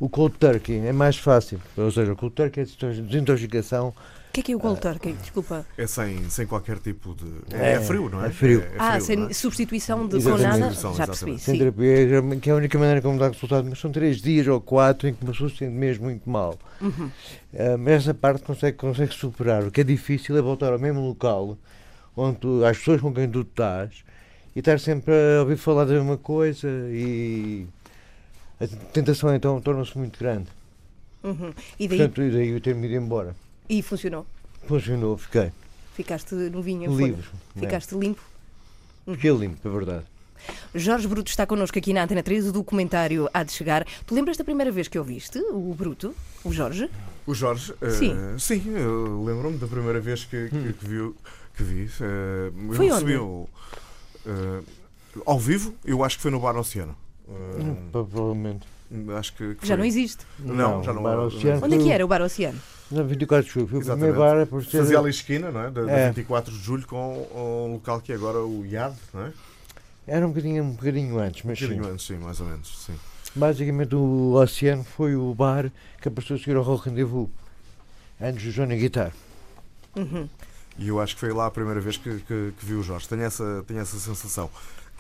o 0.01 0.09
cold 0.09 0.37
turkey 0.38 0.79
é 0.79 0.92
mais 0.92 1.16
fácil. 1.16 1.61
Ou 1.77 1.90
seja, 1.90 2.12
o 2.12 2.16
cold 2.16 2.35
turkey 2.35 2.61
é 2.61 2.64
desintoxicação. 2.64 3.95
O 4.37 4.38
que 4.38 4.40
é 4.40 4.44
que 4.44 4.53
é 4.53 4.57
o 4.57 4.61
cold 4.61 4.79
turkey? 4.79 5.14
Desculpa. 5.14 5.64
É 5.79 5.87
sem, 5.87 6.29
sem 6.29 6.46
qualquer 6.46 6.79
tipo 6.79 7.14
de. 7.14 7.57
É, 7.57 7.70
É, 7.70 7.72
é 7.77 7.81
frio, 7.81 8.11
não 8.11 8.22
é? 8.22 8.27
é 8.27 8.31
frio. 8.31 8.62
ah, 8.79 8.90
frio, 8.92 9.01
sem 9.01 9.25
é? 9.25 9.33
substituição 9.33 10.07
de 10.07 10.11
com 10.11 10.16
Exatamente. 10.16 10.42
nada? 10.42 10.75
Substituição, 10.75 10.94
Já 10.94 11.07
percebi. 11.07 11.38
Sem 11.38 11.55
Sim. 11.55 11.59
terapia, 11.59 12.38
que 12.42 12.51
é 12.51 12.53
a 12.53 12.57
única 12.57 12.79
maneira 12.79 13.01
como 13.01 13.18
dá 13.18 13.29
resultado, 13.29 13.66
mas 13.66 13.79
são 13.79 13.90
três 13.90 14.20
dias 14.20 14.46
ou 14.46 14.61
quatro 14.61 15.09
em 15.09 15.14
que 15.14 15.22
uma 15.22 15.33
pessoa 15.33 15.49
se 15.49 15.57
sente 15.57 15.72
mesmo 15.72 16.05
muito 16.05 16.29
mal. 16.29 16.59
Uhum. 16.83 17.11
Ah, 17.59 17.79
mas 17.79 17.94
essa 17.94 18.12
parte 18.12 18.42
consegue, 18.42 18.77
consegue 18.77 19.14
superar. 19.14 19.62
O 19.64 19.70
que 19.70 19.81
é 19.81 19.85
difícil 19.85 20.37
é 20.37 20.42
voltar 20.42 20.70
ao 20.70 20.79
mesmo 20.79 21.01
local, 21.01 21.57
onde 22.14 22.37
tu, 22.37 22.62
às 22.62 22.77
pessoas 22.77 23.01
com 23.01 23.14
quem 23.14 23.31
tu 23.31 23.40
estás, 23.40 24.05
e 24.55 24.59
estar 24.59 24.79
sempre 24.79 25.14
a 25.14 25.40
ouvir 25.40 25.57
falar 25.57 25.87
da 25.87 25.94
mesma 25.94 26.18
coisa 26.18 26.68
e 26.90 27.66
a 28.61 28.66
tentação 28.92 29.35
então 29.35 29.59
torna-se 29.62 29.96
muito 29.96 30.18
grande. 30.18 30.49
Uhum. 31.25 31.55
E 31.79 31.88
daí 31.88 31.96
Portanto, 31.96 32.22
e 32.22 32.31
daí 32.31 32.49
eu 32.51 32.61
ter-me 32.61 32.87
ido 32.87 32.96
embora. 32.96 33.35
E 33.69 33.83
funcionou. 33.83 34.27
Funcionou, 34.67 35.17
fiquei 35.17 35.53
Ficaste 35.95 36.35
novinho, 36.35 36.91
foi? 36.93 37.05
livre. 37.05 37.23
né? 37.55 37.61
Ficaste 37.63 37.95
limpo. 37.95 38.21
Fiquei 39.07 39.31
limpo, 39.31 39.67
é 39.67 39.71
verdade. 39.71 40.05
Jorge 40.75 41.09
Bruto 41.09 41.31
está 41.31 41.47
connosco 41.47 41.79
aqui 41.79 41.93
na 41.93 42.05
Antena 42.05 42.23
3, 42.23 42.49
o 42.49 42.53
documentário 42.53 43.29
há 43.33 43.43
de 43.43 43.53
chegar. 43.53 43.85
Tu 44.07 44.15
lembras 44.15 44.37
da 44.37 44.45
primeira 44.45 44.71
vez 44.71 44.87
que 44.89 44.99
ouviste 44.99 45.39
o 45.51 45.75
Bruto, 45.75 46.15
o 46.45 46.53
Jorge? 46.53 46.91
O 47.27 47.35
Jorge, 47.35 47.73
eh, 47.81 47.91
Sim. 47.91 48.39
sim, 48.39 48.63
eu 48.77 49.25
lembro-me 49.25 49.57
da 49.59 49.67
primeira 49.67 49.99
vez 50.01 50.25
que, 50.25 50.49
que, 50.49 50.73
que 50.75 50.87
viu, 50.87 51.17
que 51.57 51.63
vi. 51.65 51.91
eu 52.01 52.75
Foi 52.75 52.87
recebi 52.89 53.17
onde? 53.17 53.23
o, 53.25 53.49
eh, 54.27 54.63
ao 55.25 55.39
vivo, 55.41 55.75
eu 55.85 56.05
acho 56.05 56.17
que 56.17 56.23
foi 56.23 56.31
no 56.31 56.39
Bar 56.39 56.57
Oceano. 56.57 56.97
Hum, 57.29 57.89
Provavelmente. 57.91 58.67
Acho 59.18 59.33
que, 59.35 59.55
que 59.57 59.66
Já 59.66 59.75
foi. 59.75 59.77
não 59.79 59.85
existe. 59.85 60.25
Não, 60.38 60.83
já 60.83 60.92
não- 60.92 61.03
Bar 61.03 61.16
não- 61.16 61.27
Oceano 61.27 61.64
Onde 61.64 61.75
é 61.75 61.79
que 61.79 61.90
era 61.90 62.05
o 62.05 62.09
Bar 62.09 62.22
Oceano? 62.22 62.59
Na 62.90 63.03
24 63.03 63.46
de 63.46 63.53
julho. 63.53 63.66
Foi 63.66 63.79
o 63.79 63.83
Exatamente. 63.83 64.12
primeiro 64.12 64.37
bar 64.38 64.46
por 64.46 64.64
ser. 64.64 64.79
Fazia 64.79 64.99
ali 64.99 65.11
esquina, 65.11 65.51
não 65.51 65.61
é? 65.64 65.70
Da, 65.70 65.83
da 65.83 65.90
É. 65.92 66.09
24 66.11 66.53
de 66.53 66.59
julho 66.62 66.87
com 66.87 67.18
o 67.35 67.68
local 67.72 68.01
que 68.01 68.12
é 68.12 68.14
agora 68.14 68.38
o 68.38 68.64
IAD, 68.64 68.94
não 69.12 69.22
é? 69.27 69.33
Era 70.07 70.25
um 70.25 70.29
bocadinho, 70.29 70.62
um 70.62 70.70
bocadinho 70.70 71.18
antes, 71.18 71.44
Um 71.44 71.49
mas 71.49 71.59
sim. 71.59 71.66
bocadinho 71.66 71.92
antes, 71.92 72.07
sim, 72.07 72.16
mais 72.18 72.40
ou 72.40 72.46
menos. 72.46 72.85
Sim. 72.87 72.94
Basicamente 73.35 73.94
o 73.96 74.35
Oceano 74.35 74.85
foi 74.85 75.16
o 75.16 75.35
bar 75.35 75.70
que 76.01 76.07
apareceu 76.09 76.37
a 76.37 76.38
seguir 76.38 76.55
ao 76.57 76.62
Rock 76.62 76.88
Rendezvous. 76.88 77.29
Antes 78.20 78.44
do 78.44 78.53
Johnny 78.53 78.77
Guitar. 78.79 79.12
Uhum. 79.96 80.29
E 80.79 80.88
eu 80.88 81.01
acho 81.01 81.14
que 81.14 81.20
foi 81.20 81.33
lá 81.33 81.46
a 81.46 81.51
primeira 81.51 81.81
vez 81.81 81.96
que, 81.96 82.09
que, 82.20 82.53
que 82.59 82.64
vi 82.64 82.75
o 82.75 82.83
Jorge. 82.83 83.09
Tenho 83.09 83.22
essa, 83.22 83.64
tenho 83.66 83.81
essa 83.81 83.99
sensação. 83.99 84.49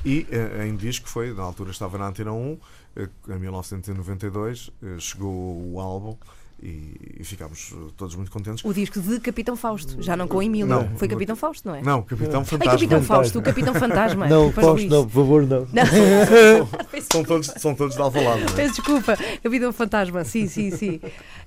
E 0.04 0.26
eh, 0.30 0.66
em 0.66 0.76
disco 0.76 1.08
foi, 1.08 1.32
na 1.32 1.42
altura 1.42 1.70
estava 1.70 1.98
na 1.98 2.06
Antena 2.08 2.32
1, 2.32 2.58
eh, 2.96 3.08
em 3.28 3.38
1992, 3.38 4.70
eh, 4.82 4.96
chegou 4.98 5.72
o 5.72 5.80
álbum 5.80 6.16
e, 6.62 7.16
e 7.20 7.24
ficámos 7.24 7.72
eh, 7.74 7.90
todos 7.96 8.14
muito 8.14 8.30
contentes. 8.30 8.64
O 8.64 8.72
disco 8.72 9.00
de 9.00 9.20
Capitão 9.20 9.56
Fausto, 9.56 10.00
já 10.02 10.16
não 10.16 10.26
com 10.26 10.42
Emílio. 10.42 10.66
Não. 10.66 10.88
Foi 10.96 11.06
Capitão 11.06 11.36
Fausto, 11.36 11.68
não 11.68 11.74
é? 11.74 11.82
Não, 11.82 12.02
Capitão 12.02 12.40
Ai, 12.40 12.46
Fantasma. 12.46 12.72
Capitão 12.72 13.02
Fantasma. 13.02 13.16
Fausto, 13.16 13.38
o 13.38 13.42
Capitão 13.42 13.74
Fantasma. 13.74 14.28
não, 14.28 14.52
Fausto, 14.52 14.88
não, 14.88 15.04
por 15.04 15.12
favor, 15.12 15.42
não. 15.46 15.60
Não, 15.72 15.84
São 17.12 17.22
todos, 17.24 17.46
são 17.58 17.74
todos 17.74 17.94
de 17.94 18.00
Alvalade. 18.02 18.40
não 18.44 18.48
é? 18.48 18.52
peço 18.56 18.74
desculpa, 18.76 19.16
Capitão 19.42 19.72
Fantasma, 19.72 20.24
sim, 20.24 20.46
sim, 20.48 20.70
sim. 20.70 21.00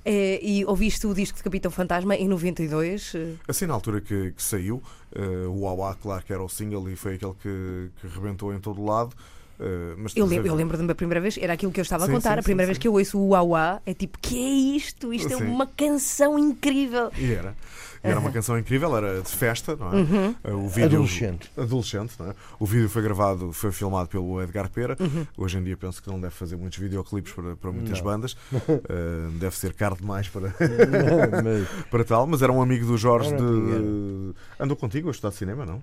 É, 0.05 0.39
e 0.43 0.63
ouviste 0.65 1.05
o 1.07 1.13
disco 1.13 1.37
de 1.37 1.43
Capitão 1.43 1.71
Fantasma 1.71 2.15
em 2.15 2.27
92? 2.27 3.13
eh, 3.15 3.33
Assim, 3.47 3.65
na 3.65 3.73
altura 3.73 4.01
que, 4.01 4.31
que 4.31 4.43
saiu, 4.43 4.81
eh, 5.13 5.21
o 5.47 5.61
Uauá, 5.61 5.95
claro 5.95 6.23
que 6.23 6.31
era 6.31 6.43
o 6.43 6.47
single 6.49 6.89
e 6.89 6.95
foi 6.95 7.15
aquele 7.15 7.33
que, 7.41 7.89
que 7.99 8.07
rebentou 8.07 8.53
em 8.53 8.59
todo 8.59 8.79
o 8.81 8.85
lado. 8.85 9.15
Eh, 9.59 9.93
mas 9.97 10.15
Eu, 10.15 10.25
lembro, 10.25 10.47
eu 10.47 10.55
lembro-me 10.55 10.87
da 10.87 10.95
primeira 10.95 11.19
vez, 11.19 11.37
era 11.37 11.53
aquilo 11.53 11.71
que 11.71 11.79
eu 11.79 11.83
estava 11.83 12.05
Sim, 12.05 12.11
a 12.11 12.15
contar. 12.15 12.33
sim, 12.35 12.39
a 12.39 12.43
primeira 12.43 12.65
sim, 12.65 12.67
vez 12.67 12.77
sim. 12.77 12.81
que 12.81 12.87
eu 12.87 12.93
ouço 12.93 13.17
o 13.19 13.29
Uauá 13.29 13.81
é 13.85 13.93
tipo, 13.93 14.17
que 14.19 14.37
é 14.37 14.75
isto? 14.77 15.13
Isto 15.13 15.33
é 15.33 15.35
uma 15.37 15.67
canção 15.67 16.37
incrível. 16.39 17.11
E 17.17 17.31
era. 17.33 17.55
E 18.01 18.07
era 18.07 18.17
uma 18.17 18.31
canção 18.31 18.57
incrível, 18.57 18.95
era 18.95 19.21
de 19.21 19.27
festa, 19.29 19.75
não 19.75 19.91
é? 19.91 19.95
Uhum. 19.97 20.35
Eh, 20.41 20.53
O 20.53 20.69
vídeo, 20.69 20.99
Adolescente. 20.99 21.51
Adolescente, 21.57 22.13
não 22.17 22.27
é? 22.29 22.35
O 22.57 22.65
vídeo 22.65 22.87
foi 22.89 23.01
gravado, 23.01 23.51
foi 23.51 23.73
filmado 23.73 24.07
pelo 24.07 24.41
Edgar 24.41 24.69
Pera. 24.69 24.95
Uhum. 24.97 25.27
Hoje 25.37 25.57
em 25.57 25.63
dia 25.65 25.75
penso 25.75 26.01
que 26.01 26.07
não 26.09 26.17
deve 26.19 26.33
fazer 26.33 26.55
muitos 26.55 26.79
videoclipes 26.79 27.33
para, 27.33 27.57
para 27.57 27.71
muitas 27.73 27.97
Não. 27.97 28.05
bandas. 28.05 28.37
Eh, 28.89 29.29
deve 29.39 29.55
ser 29.57 29.73
caro 29.73 29.95
demais 29.97 30.27
para, 30.29 30.47
Não, 30.49 31.43
mas- 31.43 31.67
para 31.91 32.03
tal, 32.05 32.25
mas 32.25 32.41
era 32.41 32.51
um 32.51 32.61
amigo 32.61 32.85
do 32.85 32.97
Jorge 32.97 33.35
de. 33.35 34.33
Andou 34.59 34.77
contigo 34.77 35.09
a 35.09 35.11
estudar 35.11 35.31
cinema, 35.31 35.65
não? 35.65 35.81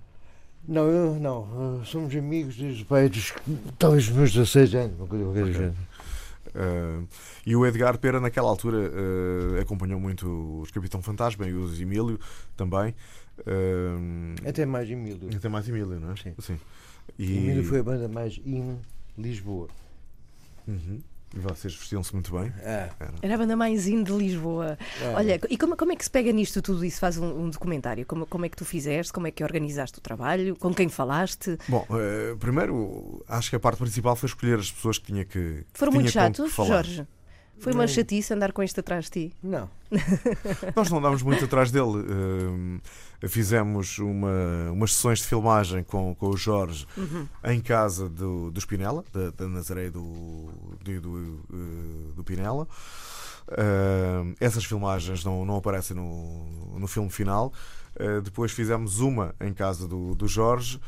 Não, 0.69 0.89
eu 0.89 1.15
não. 1.21 1.79
uh, 1.81 1.85
Somos 1.85 2.15
amigos 2.15 2.57
desde 2.57 2.85
pai, 2.85 3.09
dos, 3.09 3.33
talvez 3.79 4.09
meus 4.09 4.33
16 4.33 4.75
anos, 4.75 4.99
uma 4.99 5.07
coisa 5.07 5.25
qualquer 5.25 5.45
do 5.45 5.51
Ok. 5.51 5.55
género. 5.61 5.77
Eh, 6.59 7.03
e 7.45 7.55
o 7.57 7.67
Edgar 7.67 7.99
Pera, 7.99 8.19
naquela 8.19 8.49
altura, 8.49 8.91
eh, 9.59 9.61
acompanhou 9.61 10.01
muito 10.01 10.61
os 10.63 10.71
Capitão 10.71 11.03
Fantasma 11.03 11.47
e 11.47 11.53
os 11.53 11.79
Emílio 11.81 12.19
também. 12.57 12.95
Eh, 13.47 14.49
Até 14.49 14.65
mais 14.65 14.91
Emílio. 14.91 15.29
até 15.37 15.49
mais 15.49 15.69
Emílio, 15.69 16.01
não 16.01 16.13
é? 16.13 16.17
Sim. 16.17 16.59
E, 17.19 17.37
Emílio 17.37 17.65
foi 17.65 17.81
a 17.81 17.83
banda 17.83 18.09
mais 18.09 18.41
in 18.47 18.79
Lisboa. 19.19 19.69
Uhum. 20.67 21.01
E 21.35 21.39
vocês 21.39 21.75
vestiam-se 21.75 22.13
muito 22.15 22.33
bem. 22.39 22.53
Ah, 22.65 22.89
Era. 22.99 23.15
Era 23.21 23.35
a 23.35 23.39
banda 23.39 23.57
mais 23.57 23.87
in 23.87 24.03
de 24.03 24.13
Lisboa. 24.13 24.79
ah. 25.03 25.15
Olha, 25.17 25.41
e 25.51 25.59
como, 25.59 25.77
como 25.77 25.93
é 25.93 25.97
que 25.97 26.05
se 26.05 26.11
pega 26.11 26.33
nisto 26.33 26.63
tudo 26.63 26.85
isso? 26.85 27.01
Faz 27.01 27.19
um, 27.19 27.45
um 27.45 27.51
documentário? 27.51 28.07
Como, 28.07 28.27
como 28.27 28.47
é 28.47 28.49
que 28.49 28.57
tu 28.57 28.65
fizeste? 28.65 29.13
Como 29.13 29.27
é 29.27 29.31
que 29.31 29.43
organizaste 29.43 29.99
o 29.99 30.01
trabalho? 30.01 30.57
Com 30.57 30.73
quem 30.73 30.89
falaste? 30.89 31.59
Bom, 31.69 31.87
eh, 31.91 32.35
primeiro, 32.39 33.25
acho 33.29 33.51
que 33.51 33.57
a 33.57 33.61
parte 33.61 33.79
principal 33.79 34.15
foi 34.17 34.29
escolher 34.29 34.59
as 34.59 34.71
pessoas 34.71 34.99
que 34.99 35.07
tinha 35.07 35.25
que. 35.25 35.65
Foram 35.75 35.93
tinha 35.93 36.01
muito 36.03 36.07
que 36.07 36.13
chatos. 36.13 36.53
Jorge? 36.55 37.07
Foi 37.59 37.73
uma 37.73 37.83
Não. 37.85 37.89
chatice 37.89 38.33
andar 38.35 38.53
com 38.53 38.63
este 38.63 38.79
atrás 38.81 39.07
de 39.07 39.11
ti? 39.11 39.35
Não. 39.43 39.69
Nós 40.77 40.91
não 40.91 40.99
andámos 40.99 41.23
muito 41.23 41.45
atrás 41.45 41.71
dele. 41.71 42.05
Eh, 43.23 43.29
fizemos 43.29 43.99
uma, 43.99 44.71
umas 44.73 44.95
sessões 44.95 45.21
de 45.21 45.27
filmagem 45.27 45.83
com, 45.83 46.15
com 46.15 46.29
o 46.29 46.37
Jorge 46.37 46.87
Uhum. 46.97 47.27
em 47.45 47.61
casa 47.61 48.09
do, 48.09 48.51
do 48.51 48.59
Spinella, 48.61 49.03
da, 49.13 49.31
da 49.31 49.49
Nazaré 49.49 49.89
do, 49.91 50.03
do, 50.85 51.01
do, 51.01 51.41
eh, 51.53 52.13
do 52.15 52.23
Pinella. 52.25 52.69
Eh, 53.49 54.35
essas 54.41 54.65
filmagens 54.65 55.25
não, 55.25 55.45
não 55.45 55.57
aparecem 55.57 55.97
no, 55.97 56.79
no 56.79 56.87
filme 56.87 57.11
final. 57.11 57.53
Eh, 57.99 58.21
depois 58.21 58.53
fizemos 58.53 59.01
uma 59.01 59.35
em 59.41 59.53
casa 59.55 59.89
do, 59.89 60.15
do 60.15 60.29
Jorge. 60.29 60.79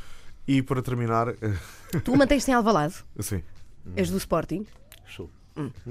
E 0.46 0.62
para 0.62 0.80
terminar, 0.82 1.28
Tu 2.04 2.16
mantens-te 2.16 2.50
em 2.50 2.54
Alvalade? 2.54 2.94
assim, 3.18 3.42
És 3.96 4.10
do 4.10 4.16
Sporting? 4.18 4.66
Sou. 5.06 5.30
Hum. 5.58 5.70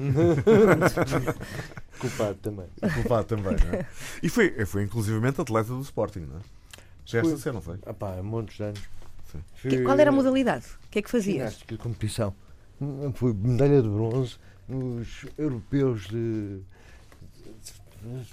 Culpado 2.00 2.36
também. 2.36 2.66
culpado 2.94 3.24
também, 3.28 3.56
não 3.66 3.74
é? 3.80 3.86
E 4.22 4.30
foi, 4.30 4.66
foi 4.66 4.84
inclusivamente 4.84 5.42
atleta 5.42 5.70
do 5.70 5.82
Sporting, 5.82 6.22
não 6.22 6.38
é? 6.38 6.42
Já 7.06 7.20
esta 7.20 7.32
Fui. 7.32 7.40
ser, 7.42 7.54
não 7.54 7.62
foi? 7.62 7.78
Ah 7.86 7.94
pá, 7.94 8.16
há 8.18 8.24
montes 8.24 8.58
de 8.58 8.64
anos. 8.64 8.82
Que- 9.62 9.82
qual 9.84 9.98
era 10.00 10.10
a 10.10 10.14
modalidade? 10.14 10.66
O 10.86 10.90
que 10.90 11.00
é 11.00 11.02
que 11.02 11.10
fazias? 11.10 11.38
Ginástica 11.38 11.76
de 11.76 11.82
competição. 11.82 12.34
Fui 13.16 13.34
medalha 13.34 13.82
de 13.82 13.90
bronze 13.90 14.36
nos 14.68 15.26
europeus 15.38 16.08
de, 16.08 16.60
de 16.60 16.64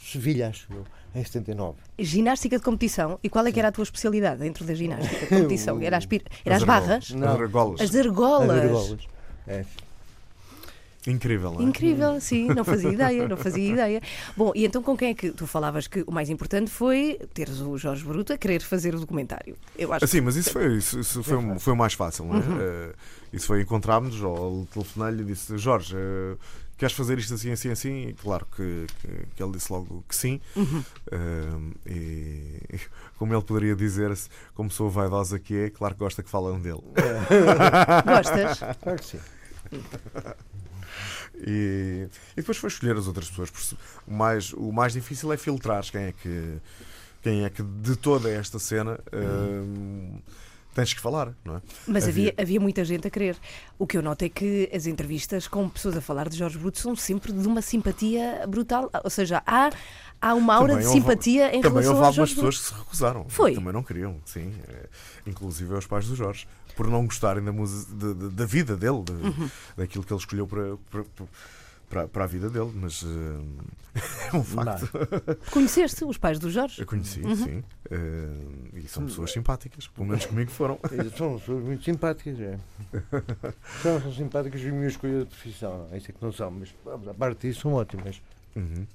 Sevilha, 0.02 0.48
acho 0.48 0.70
eu, 0.72 0.84
em 1.14 1.24
79. 1.24 1.78
Ginástica 1.98 2.58
de 2.58 2.62
competição. 2.62 3.18
E 3.22 3.28
qual 3.30 3.46
é 3.46 3.52
que 3.52 3.58
era 3.58 3.68
a 3.68 3.72
tua 3.72 3.84
especialidade 3.84 4.40
dentro 4.40 4.64
da 4.64 4.74
ginástica 4.74 5.20
de 5.20 5.26
competição? 5.26 5.78
Era 5.80 5.96
as, 5.96 6.06
pir- 6.06 6.24
era 6.44 6.56
as 6.56 6.62
As 6.62 6.66
barras? 6.66 6.90
argolas. 6.90 7.10
Não. 7.12 7.28
As 7.28 7.40
argolas. 7.40 7.80
As 7.80 7.94
argolas? 7.96 8.50
As 8.50 8.64
argolas. 8.64 9.08
É. 9.46 9.64
Incrível, 11.06 11.52
não 11.52 11.60
é? 11.60 11.64
Incrível, 11.64 12.20
sim, 12.20 12.48
não 12.48 12.64
fazia 12.64 12.90
ideia, 12.90 13.28
não 13.28 13.36
fazia 13.36 13.72
ideia. 13.72 14.00
Bom, 14.36 14.52
e 14.54 14.64
então 14.64 14.82
com 14.82 14.96
quem 14.96 15.10
é 15.10 15.14
que 15.14 15.30
tu 15.32 15.46
falavas 15.46 15.86
que 15.86 16.02
o 16.06 16.10
mais 16.10 16.30
importante 16.30 16.70
foi 16.70 17.18
teres 17.34 17.60
o 17.60 17.76
Jorge 17.76 18.02
Bruto 18.04 18.32
a 18.32 18.38
querer 18.38 18.62
fazer 18.62 18.94
o 18.94 19.00
documentário? 19.00 19.54
Eu 19.76 19.92
acho 19.92 20.04
Assim, 20.04 20.20
mas 20.22 20.34
isso 20.36 20.50
foi, 20.50 20.76
isso, 20.76 20.98
isso 21.00 21.22
foi, 21.22 21.36
o- 21.36 21.60
foi 21.60 21.72
o 21.74 21.76
mais 21.76 21.92
fácil, 21.92 22.24
não 22.24 22.36
é? 22.36 22.38
Uhum. 22.38 22.58
Eh, 22.60 22.92
isso 23.34 23.46
foi 23.46 23.60
encontrarmos-nos, 23.62 24.22
ou 24.22 24.66
telefonei-lhe 24.72 25.22
e 25.22 25.26
disse: 25.26 25.58
Jorge, 25.58 25.94
eh, 25.94 26.36
queres 26.78 26.94
fazer 26.96 27.18
isto 27.18 27.34
assim, 27.34 27.50
assim, 27.50 27.70
assim? 27.70 28.08
E 28.08 28.12
claro 28.14 28.46
que, 28.56 28.86
que, 29.02 29.08
que 29.36 29.42
ele 29.42 29.52
disse 29.52 29.70
logo 29.70 30.02
que 30.08 30.16
sim. 30.16 30.40
Um, 30.56 31.72
e 31.86 32.60
como 33.18 33.34
ele 33.34 33.42
poderia 33.42 33.76
dizer, 33.76 34.16
se- 34.16 34.28
como 34.54 34.70
pessoa 34.70 34.88
vaidosa 34.88 35.38
que 35.38 35.54
é, 35.54 35.68
claro 35.70 35.94
que 35.94 36.00
gosta 36.00 36.22
que 36.22 36.30
falam 36.30 36.58
dele. 36.60 36.80
Gostas? 38.06 38.58
Claro 38.80 38.98
que 38.98 39.04
sim. 39.04 39.20
E, 41.46 42.08
e 42.32 42.36
depois 42.36 42.56
foi 42.58 42.68
escolher 42.68 42.96
as 42.96 43.06
outras 43.06 43.28
pessoas. 43.28 43.50
O 44.06 44.12
mais, 44.14 44.52
o 44.52 44.72
mais 44.72 44.92
difícil 44.92 45.32
é 45.32 45.36
filtrar 45.36 45.82
quem 45.90 46.02
é 46.04 46.12
que, 46.12 46.54
quem 47.22 47.44
é 47.44 47.50
que 47.50 47.62
de 47.62 47.96
toda 47.96 48.30
esta 48.30 48.58
cena 48.58 48.98
hum, 49.12 50.18
tens 50.74 50.92
que 50.94 51.00
falar, 51.00 51.34
não 51.44 51.56
é? 51.56 51.62
Mas 51.86 52.06
havia, 52.08 52.30
Havia- 52.30 52.34
havia 52.42 52.60
muita 52.60 52.84
gente 52.84 53.06
a 53.06 53.10
querer. 53.10 53.36
O 53.78 53.86
que 53.86 53.96
eu 53.96 54.02
noto 54.02 54.24
é 54.24 54.28
que 54.28 54.70
as 54.72 54.86
entrevistas 54.86 55.46
com 55.48 55.68
pessoas 55.68 55.96
a 55.96 56.00
falar 56.00 56.28
de 56.28 56.36
Jorge 56.36 56.58
Bruto 56.58 56.78
são 56.78 56.94
sempre 56.96 57.32
de 57.32 57.46
uma 57.46 57.62
simpatia 57.62 58.44
brutal. 58.48 58.90
Ou 59.02 59.10
seja, 59.10 59.42
há, 59.46 59.70
há 60.20 60.34
uma 60.34 60.54
aura 60.54 60.74
Também 60.74 60.82
de 60.82 60.88
houve- 60.88 61.00
simpatia 61.00 61.48
em 61.54 61.60
Também 61.62 61.82
relação 61.82 61.92
houve 61.94 62.04
a 62.04 62.06
algumas 62.08 62.14
Jorge 62.30 62.34
pessoas 62.34 62.54
Bruto. 62.56 62.68
que 62.70 62.74
se 62.74 62.80
recusaram. 62.84 63.28
Foi? 63.28 63.54
Também 63.54 63.72
não 63.72 63.82
queriam, 63.82 64.20
sim. 64.24 64.52
É, 64.68 64.88
inclusive 65.26 65.74
os 65.74 65.86
pais 65.86 66.06
do 66.08 66.14
Jorge. 66.16 66.46
Por 66.76 66.88
não 66.88 67.04
gostarem 67.06 67.42
da, 67.44 67.52
música, 67.52 67.92
de- 67.94 68.14
de- 68.14 68.28
da 68.30 68.44
vida 68.46 68.76
dele, 68.76 69.02
de- 69.04 69.12
Uhum. 69.12 69.50
daquilo 69.76 70.04
que 70.04 70.12
ele 70.12 70.20
escolheu 70.20 70.46
para, 70.46 70.76
para, 70.90 71.04
para, 71.88 72.08
para 72.08 72.24
a 72.24 72.26
vida 72.26 72.50
dele. 72.50 72.72
Mas 72.74 73.04
eh, 73.04 73.94
é 74.32 74.36
um 74.36 74.42
facto. 74.42 74.88
Conheceste 75.52 76.04
os 76.04 76.18
pais 76.18 76.38
do 76.38 76.50
Jorge? 76.50 76.80
Eu 76.80 76.86
conheci, 76.86 77.20
Uhum. 77.20 77.36
sim. 77.36 77.64
Eh, 77.90 78.78
e 78.82 78.88
são 78.88 79.04
pessoas 79.06 79.30
simpáticas. 79.32 79.86
Pelo 79.88 80.06
menos 80.08 80.26
comigo 80.26 80.50
foram. 80.50 80.78
São 81.16 81.38
pessoas 81.38 81.62
muito 81.64 81.84
simpáticas, 81.84 82.40
é. 82.40 82.58
São, 83.82 84.00
são 84.00 84.12
simpáticas 84.12 84.60
e 84.62 84.68
a 84.68 84.72
minha 84.72 84.88
escolha 84.88 85.20
de 85.20 85.26
profissão. 85.26 85.88
Isso 85.94 86.10
é 86.10 86.14
que 86.14 86.22
não 86.24 86.32
são, 86.32 86.50
mas 86.50 86.74
a 87.08 87.14
parte 87.14 87.46
disso 87.46 87.60
são 87.62 87.74
ótimas. 87.74 88.20
Uhum. 88.56 88.86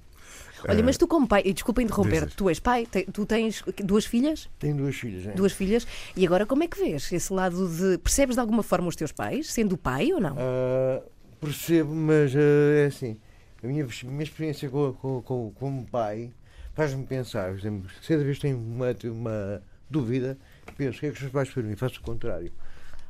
Olha, 0.68 0.80
Eh, 0.80 0.84
mas 0.84 0.98
tu 0.98 1.08
como 1.08 1.28
pai, 1.28 1.42
e 1.46 1.54
desculpa 1.54 1.82
interromper, 1.82 2.12
Diz, 2.22 2.26
diz. 2.28 2.36
tu 2.36 2.50
és 2.50 2.60
pai, 2.60 2.86
te- 2.86 3.06
tu 3.12 3.26
tens 3.26 3.64
duas 3.84 4.06
filhas? 4.06 4.50
Tenho 4.60 4.76
duas 4.76 4.96
filhas, 4.96 5.28
é. 5.28 5.32
Duas 5.32 5.54
filhas, 5.54 5.88
e 6.16 6.26
agora 6.26 6.46
como 6.46 6.64
é 6.64 6.68
que 6.68 6.78
vês 6.80 7.12
esse 7.12 7.32
lado 7.34 7.68
de. 7.70 7.98
Percebes 8.00 8.36
de 8.36 8.42
alguma 8.42 8.64
forma 8.64 8.88
os 8.88 8.96
teus 8.96 9.12
pais, 9.12 9.52
sendo 9.52 9.78
pai 9.78 10.12
ou 10.12 10.20
não? 10.20 10.36
Ah, 10.38 11.02
percebo, 11.40 11.94
mas 11.94 12.34
ah, 12.36 12.40
é 12.76 12.86
assim. 12.88 13.18
A 13.64 13.68
minha, 13.68 13.86
minha 14.06 14.24
experiência 14.24 14.70
com, 14.70 14.94
com, 14.94 15.22
com, 15.22 15.52
como 15.56 15.86
pai 15.86 16.32
faz-me 16.74 17.06
pensar, 17.06 17.50
por 17.52 17.60
exemplo, 17.60 17.90
se 18.02 18.08
cada 18.08 18.24
vez 18.24 18.40
tenho 18.40 18.58
uma, 18.58 18.96
uma 19.06 19.62
dúvida, 19.90 20.38
penso, 20.78 20.98
o 20.98 21.00
que 21.02 21.06
é 21.08 21.10
que 21.10 21.16
os 21.16 21.22
meus 21.22 21.34
pais 21.34 21.50
fazem? 21.50 21.76
Faço 21.76 22.00
o 22.00 22.04
contrário. 22.04 22.52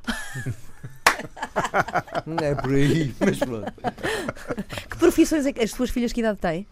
Não 2.25 2.37
é 2.37 2.55
por 2.55 2.73
aí, 2.73 3.13
mas 3.19 3.37
pronto. 3.39 3.73
Que 4.89 4.97
profissões 4.97 5.45
é 5.45 5.53
que 5.53 5.61
as 5.61 5.71
tuas 5.71 5.89
filhas 5.89 6.13
que 6.13 6.21
idade 6.21 6.39
têm? 6.39 6.65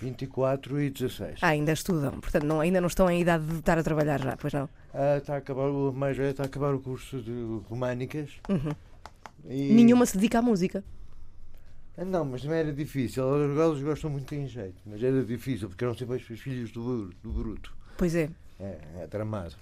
24 0.00 0.80
e 0.80 0.90
16. 0.90 1.38
Ah, 1.42 1.48
ainda 1.48 1.72
estudam, 1.72 2.12
portanto 2.20 2.44
não, 2.44 2.60
ainda 2.60 2.80
não 2.80 2.88
estão 2.88 3.10
em 3.10 3.20
idade 3.20 3.44
de 3.44 3.58
estar 3.58 3.78
a 3.78 3.82
trabalhar 3.82 4.18
já, 4.20 4.36
pois 4.36 4.52
não? 4.52 4.68
Ah, 4.94 5.18
está 5.18 5.34
a 5.34 5.38
acabar, 5.38 5.68
o 5.68 5.92
mais 5.92 6.16
velho 6.16 6.30
está 6.30 6.42
a 6.44 6.46
acabar 6.46 6.74
o 6.74 6.80
curso 6.80 7.20
de 7.20 7.60
Românicas. 7.68 8.30
Uhum. 8.48 8.72
E- 9.48 9.72
Nenhuma 9.72 10.06
se 10.06 10.16
dedica 10.16 10.38
à 10.38 10.42
música. 10.42 10.82
Ah, 11.98 12.04
Não, 12.04 12.24
mas 12.24 12.42
também 12.42 12.58
era 12.60 12.72
difícil. 12.72 13.22
Elas, 13.22 13.82
gostam 13.82 14.10
muito 14.10 14.34
em 14.34 14.46
jeito, 14.46 14.76
mas 14.86 15.02
era 15.02 15.22
difícil 15.22 15.68
porque 15.68 15.84
eram 15.84 15.94
sempre 15.94 16.16
os 16.16 16.40
filhos 16.40 16.70
do, 16.72 17.10
do 17.22 17.30
Bruto. 17.30 17.72
Pois 17.98 18.14
é. 18.14 18.30
É, 18.58 18.78
é 19.02 19.06
tramado. 19.06 19.54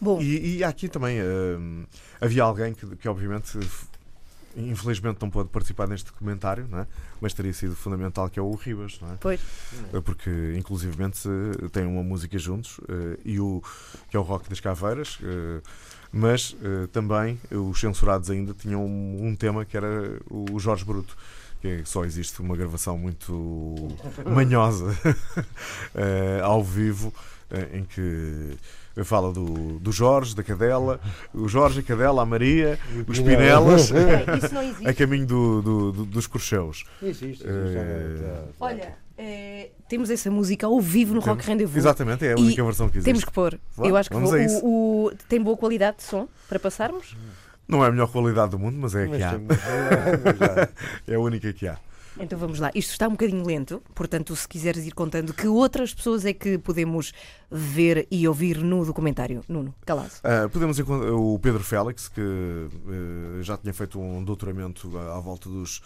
Bom, 0.00 0.20
E, 0.20 0.56
e 0.58 0.64
aqui 0.64 0.88
também 0.88 1.18
hum, 1.22 1.86
havia 2.20 2.42
alguém 2.42 2.74
que, 2.74 2.84
que 2.96 3.08
obviamente 3.08 3.58
infelizmente 4.56 5.18
não 5.20 5.30
pôde 5.30 5.48
participar 5.48 5.88
neste 5.88 6.06
documentário, 6.06 6.66
não 6.70 6.80
é? 6.80 6.86
mas 7.20 7.32
teria 7.32 7.52
sido 7.52 7.74
fundamental 7.74 8.28
que 8.28 8.38
é 8.38 8.42
o 8.42 8.54
Ribas, 8.54 8.98
não 9.00 9.12
é? 9.12 9.16
pois. 9.20 9.40
Eh, 9.92 10.00
porque 10.00 10.54
inclusivamente 10.56 11.28
têm 11.72 11.84
uma 11.86 12.02
música 12.02 12.38
juntos 12.38 12.80
eh, 12.88 13.18
e 13.24 13.40
o 13.40 13.62
que 14.10 14.16
é 14.16 14.20
o 14.20 14.22
Rock 14.22 14.48
das 14.48 14.60
Caveiras 14.60 15.18
eh, 15.22 15.60
mas 16.16 16.56
também 16.92 17.40
os 17.50 17.80
censurados 17.80 18.30
ainda 18.30 18.54
tinham 18.54 18.86
um, 18.86 19.34
tema 19.34 19.64
que 19.64 19.76
era 19.76 20.16
o 20.30 20.60
Jorge 20.60 20.84
Bruto 20.84 21.16
que 21.60 21.68
é- 21.68 21.84
só 21.84 22.04
existe 22.04 22.40
uma 22.42 22.54
gravação 22.54 22.98
muito 22.98 23.88
manhosa 24.30 24.94
eh, 25.94 26.40
ao 26.42 26.62
vivo 26.62 27.12
eh, 27.50 27.78
em 27.78 27.84
que 27.84 28.56
fala 29.02 29.32
do, 29.32 29.80
do 29.80 29.90
Jorge, 29.90 30.36
da 30.36 30.42
Cadela, 30.44 31.00
o 31.34 31.48
Jorge, 31.48 31.80
a 31.80 31.82
Cadela, 31.82 32.22
a 32.22 32.24
Maria, 32.26 32.78
os 33.08 33.18
Pinelas, 33.18 33.90
Bem, 33.90 34.04
isso 34.44 34.54
não 34.54 34.62
existe. 34.62 34.86
a 34.88 34.94
caminho 34.94 35.26
do, 35.26 35.62
do- 35.62 35.92
do- 35.92 36.04
dos 36.04 36.26
Corcheus. 36.28 36.84
Existe, 37.02 37.44
existe. 37.44 38.24
Olha, 38.60 38.94
eh, 39.18 39.70
temos 39.88 40.10
essa 40.10 40.30
música 40.30 40.66
ao 40.66 40.80
vivo 40.80 41.14
no 41.14 41.20
Rock 41.20 41.44
Rendezvous. 41.44 41.76
Exatamente, 41.78 42.24
é 42.26 42.34
a 42.34 42.36
única 42.36 42.62
versão 42.62 42.88
que 42.88 42.98
existe. 42.98 43.06
Temos 43.06 43.24
que 43.24 43.32
pôr. 43.32 43.58
Vá, 43.76 43.86
Eu 43.88 43.96
acho 43.96 44.08
que 44.10 44.14
vamos 44.14 44.30
vou- 44.30 44.38
a 44.38 44.42
isso. 44.44 44.60
o, 44.64 45.06
o- 45.06 45.12
tem 45.28 45.42
boa 45.42 45.56
qualidade 45.56 45.96
de 45.96 46.02
som 46.04 46.28
para 46.48 46.60
passarmos. 46.60 47.16
Não 47.66 47.82
é 47.82 47.88
a 47.88 47.90
melhor 47.90 48.08
qualidade 48.12 48.50
do 48.50 48.58
mundo, 48.58 48.76
mas 48.78 48.94
é 48.94 49.04
a 49.04 49.08
Mas 49.08 49.16
que 49.16 49.22
há. 49.24 49.38
mas 49.38 50.38
já- 50.38 50.68
É 51.08 51.14
a 51.14 51.18
única 51.20 51.52
que 51.52 51.66
há. 51.66 51.78
Então 52.18 52.38
vamos 52.38 52.60
lá. 52.60 52.70
Isto 52.74 52.92
está 52.92 53.08
um 53.08 53.12
bocadinho 53.12 53.44
lento, 53.44 53.82
portanto, 53.94 54.34
se 54.36 54.46
quiseres 54.46 54.86
ir 54.86 54.92
contando 54.92 55.34
que 55.34 55.48
outras 55.48 55.92
pessoas 55.92 56.24
é 56.24 56.32
que 56.32 56.58
podemos 56.58 57.12
ver 57.50 58.06
e 58.10 58.26
ouvir 58.28 58.58
no 58.58 58.84
documentário. 58.84 59.42
Nuno, 59.48 59.74
calado. 59.84 60.12
Ah, 60.22 60.48
podemos 60.48 60.78
encontrar 60.78 61.12
o 61.12 61.38
Pedro 61.40 61.64
Félix, 61.64 62.08
que 62.08 62.20
eh, 62.20 63.42
já 63.42 63.56
tinha 63.56 63.74
feito 63.74 63.98
um 64.00 64.22
doutoramento 64.22 64.96
à, 64.96 65.16
à 65.16 65.20
volta 65.20 65.48
dos, 65.48 65.82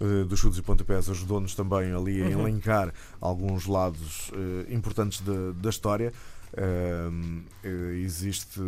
eh, 0.00 0.24
dos 0.24 0.40
chutes 0.40 0.58
e 0.58 0.62
pontapés, 0.62 1.08
ajudou-nos 1.10 1.54
também 1.54 1.92
ali 1.92 2.22
a 2.22 2.26
Uhum. 2.26 2.40
elencar 2.48 2.92
alguns 3.20 3.66
lados 3.66 4.30
eh, 4.34 4.72
importantes 4.74 5.20
da, 5.20 5.52
da 5.52 5.68
história. 5.68 6.12
Eh, 6.56 7.10
existe, 8.02 8.58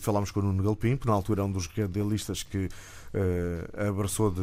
falámos 0.00 0.30
com 0.30 0.40
o 0.40 0.42
Nuno 0.42 0.62
Galpim, 0.62 0.98
que 0.98 1.06
na 1.06 1.14
altura 1.14 1.40
é 1.40 1.44
um 1.44 1.50
dos 1.50 1.66
radialistas 1.66 2.42
que 2.42 2.68
eh, 3.14 3.86
abraçou 3.88 4.30
de, 4.30 4.40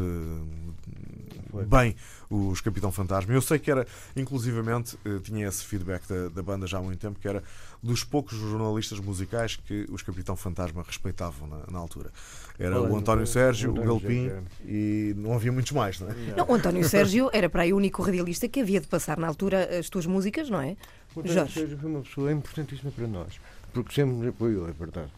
Foi. 1.50 1.66
bem 1.66 1.96
os 2.30 2.62
Capitão 2.62 2.92
Fantasma. 2.92 3.34
Eu 3.34 3.42
sei 3.42 3.58
que 3.58 3.72
era, 3.72 3.88
inclusivamente, 4.16 4.98
eh, 5.04 5.20
tinha 5.24 5.48
esse 5.48 5.66
feedback 5.66 6.08
da, 6.08 6.30
da 6.30 6.44
banda 6.44 6.68
já 6.68 6.78
há 6.78 6.82
muito 6.82 7.00
tempo, 7.00 7.20
que 7.20 7.28
era 7.28 7.44
dos 7.82 8.04
poucos 8.04 8.38
jornalistas 8.38 9.00
musicais 9.00 9.56
que 9.56 9.86
os 9.90 10.04
Capitão 10.04 10.36
Fantasma 10.36 10.84
respeitavam 10.86 11.48
na, 11.48 11.60
na 11.72 11.80
altura. 11.80 12.12
Era 12.60 12.80
Olha, 12.80 12.92
o 12.92 12.98
António 12.98 13.26
Sérgio, 13.26 13.72
o 13.72 13.84
Galpim 13.84 14.32
e 14.66 15.14
não 15.18 15.34
havia 15.34 15.52
muitos 15.52 15.72
mais, 15.72 16.00
não 16.00 16.10
é? 16.10 16.14
Não, 16.38 16.46
o 16.48 16.54
António 16.54 16.88
Sérgio 16.88 17.30
era 17.34 17.50
para 17.50 17.64
aí 17.64 17.74
o 17.74 17.78
único 17.78 18.02
radialista 18.02 18.48
que 18.48 18.60
havia 18.60 18.80
de 18.80 18.88
passar 18.88 19.18
na 19.18 19.28
altura 19.28 19.80
as 19.80 19.90
tuas 19.90 20.06
músicas, 20.06 20.50
não 20.50 20.62
é? 20.62 20.76
O 21.16 21.22
António 21.22 21.34
Jorge. 21.34 21.54
Sérgio 21.54 21.78
foi 21.78 21.90
uma 21.90 22.02
pessoa 22.02 22.32
importantíssima 22.32 22.92
para 22.92 23.08
nós, 23.08 23.40
porque 23.74 23.94
sempre 23.94 24.16
nos 24.16 24.28
apoiou, 24.28 24.68
é 24.68 24.72
verdade. 24.72 25.12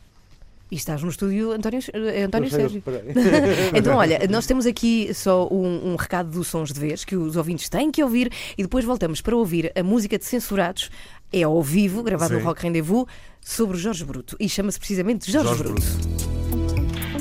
E 0.71 0.75
estás 0.75 1.03
no 1.03 1.09
estúdio 1.09 1.51
António, 1.51 1.81
eh, 1.93 2.23
António 2.23 2.49
Sérgio. 2.49 2.81
Então, 3.75 3.97
olha, 3.97 4.25
nós 4.29 4.45
temos 4.47 4.65
aqui 4.65 5.13
só 5.13 5.45
um, 5.51 5.91
um 5.91 5.95
recado 5.97 6.29
dos 6.29 6.47
sons 6.47 6.71
de 6.71 6.79
vez 6.79 7.03
que 7.03 7.15
os 7.15 7.35
ouvintes 7.35 7.67
têm 7.67 7.91
que 7.91 8.01
ouvir 8.01 8.31
e 8.57 8.63
depois 8.63 8.85
voltamos 8.85 9.19
para 9.19 9.35
ouvir 9.35 9.71
a 9.75 9.83
música 9.83 10.17
de 10.17 10.23
Censurados. 10.23 10.89
É 11.33 11.43
ao 11.43 11.61
vivo, 11.61 12.01
gravado 12.01 12.33
no 12.33 12.39
Sim. 12.39 12.45
Rock 12.45 12.63
Rendezvous, 12.63 13.05
sobre 13.41 13.77
Jorge 13.77 14.05
Bruto. 14.05 14.37
E 14.39 14.47
chama-se 14.47 14.79
precisamente 14.79 15.29
Jorge, 15.29 15.47
Jorge 15.49 15.63
Bruto. 15.63 15.81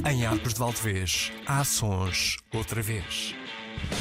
Em 0.09 0.27
Arcos 0.27 0.55
de 0.55 0.61
Valdevez, 0.61 1.33
há 1.47 1.65
sons 1.65 2.37
outra 2.55 2.81
vez. 2.81 3.35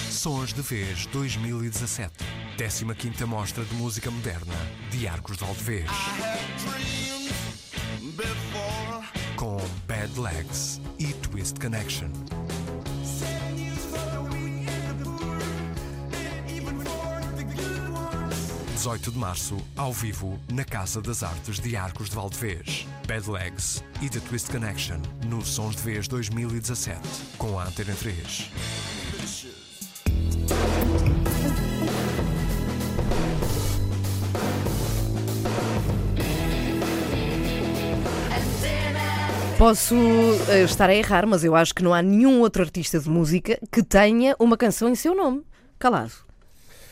Sons 0.10 0.54
de 0.54 0.62
Vez 0.62 1.06
2017. 1.08 2.14
15ª 2.58 3.26
Mostra 3.26 3.64
de 3.64 3.74
Música 3.76 4.12
Moderna 4.12 4.56
de 4.92 5.08
Arcos 5.08 5.38
de 5.38 5.46
Valdevez. 5.46 5.90
Com 9.40 9.56
Bad 9.88 10.20
Legs 10.20 10.82
e 11.00 11.14
Twist 11.14 11.58
Connection. 11.62 12.10
...18 18.76 19.12
de 19.12 19.18
Março, 19.18 19.58
ao 19.78 19.94
vivo, 19.94 20.38
na 20.52 20.66
Casa 20.66 21.02
das 21.02 21.24
Artes 21.24 21.58
de 21.58 21.78
Arcos 21.78 22.10
de 22.10 22.16
Valdevez. 22.18 22.86
Bad 23.08 23.32
Legs 23.32 23.82
e 24.02 24.10
The 24.10 24.20
Twist 24.20 24.52
Connection, 24.52 25.00
no 25.26 25.42
Sons 25.46 25.78
de 25.78 25.84
Vez 25.84 26.10
2017, 26.10 27.00
com 27.38 27.58
a 27.58 27.64
Antena 27.64 27.96
3. 27.96 28.52
Posso 39.60 39.94
eh, 40.48 40.64
estar 40.64 40.90
a 40.90 40.96
errar, 40.96 41.28
mas 41.28 41.44
eu 41.44 41.54
acho 41.54 41.76
que 41.76 41.84
não 41.84 41.94
há 41.94 42.02
nenhum 42.02 42.40
outro 42.40 42.64
artista 42.64 42.98
de 42.98 43.10
música 43.10 43.60
que 43.70 43.84
tenha 43.84 44.34
uma 44.40 44.56
canção 44.56 44.88
em 44.88 44.96
seu 44.96 45.14
nome. 45.14 45.44
Calado. 45.78 46.14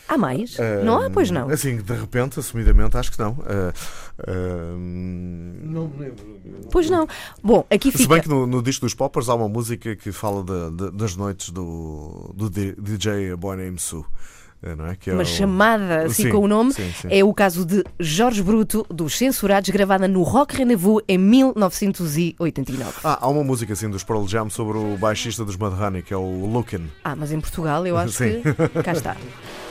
Há 0.05 0.17
mais? 0.17 0.57
Ah, 0.59 0.83
não 0.83 1.01
há, 1.01 1.09
pois 1.09 1.31
não. 1.31 1.49
Assim, 1.49 1.77
de 1.77 1.93
repente, 1.93 2.37
assumidamente, 2.39 2.97
acho 2.97 3.09
que 3.11 3.19
não. 3.19 3.37
Ah, 3.45 3.73
ah, 4.19 4.75
Não 4.77 5.87
me 5.87 5.97
lembro. 5.97 6.39
Pois 6.69 6.89
não. 6.89 7.07
Bom, 7.41 7.65
aqui 7.71 7.89
Se 7.89 7.99
fica. 7.99 8.13
bem 8.15 8.21
que 8.21 8.29
no, 8.29 8.45
no 8.45 8.61
disco 8.61 8.85
dos 8.85 8.93
Poppers 8.93 9.29
há 9.29 9.35
uma 9.35 9.47
música 9.47 9.95
que 9.95 10.11
fala 10.11 10.43
da- 10.43 10.69
da- 10.69 10.89
das 10.91 11.15
noites 11.15 11.49
do, 11.49 12.33
do 12.35 12.49
DJ 12.49 13.33
Boy 13.37 13.55
Name 13.57 13.79
Sue, 13.79 14.03
não 14.75 14.87
é? 14.87 14.95
Que 14.95 15.09
é 15.09 15.13
Uma 15.13 15.21
o- 15.21 15.25
chamada 15.25 16.05
assim 16.05 16.23
Sim, 16.23 16.29
com 16.29 16.37
o 16.39 16.47
nome. 16.47 16.73
sim, 16.73 16.91
sim. 17.01 17.07
É 17.11 17.23
o 17.23 17.33
caso 17.33 17.65
de 17.65 17.83
Jorge 17.99 18.41
Bruto, 18.41 18.85
dos 18.89 19.17
Censurados, 19.17 19.69
gravada 19.69 20.07
no 20.07 20.23
Rock 20.23 20.57
Rendezvous 20.57 21.01
em 21.07 21.17
1989. 21.17 22.93
Ah, 23.03 23.19
há 23.21 23.27
uma 23.27 23.43
música 23.43 23.73
assim 23.73 23.89
dos 23.89 24.03
Pearl 24.03 24.25
Jam 24.27 24.49
sobre 24.49 24.77
o 24.77 24.97
baixista 24.97 25.43
dos 25.45 25.55
Mudhoney, 25.55 26.01
que 26.01 26.13
é 26.13 26.17
o 26.17 26.45
Lookin. 26.45 26.89
Ah, 27.03 27.15
mas 27.15 27.31
em 27.31 27.39
Portugal 27.39 27.85
eu 27.85 27.95
acho 27.97 28.17
que. 28.17 28.41
Cá 28.83 28.91
está. 28.93 29.15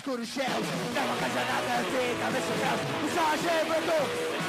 escuros 0.00 0.28
céus 0.30 0.66
Não 0.94 1.02
arranja 1.12 1.44
nada, 1.44 1.84
fica 1.84 2.30
nos 2.30 2.44
chapéus 2.48 3.04
O 3.04 3.14
Jorge 3.14 4.39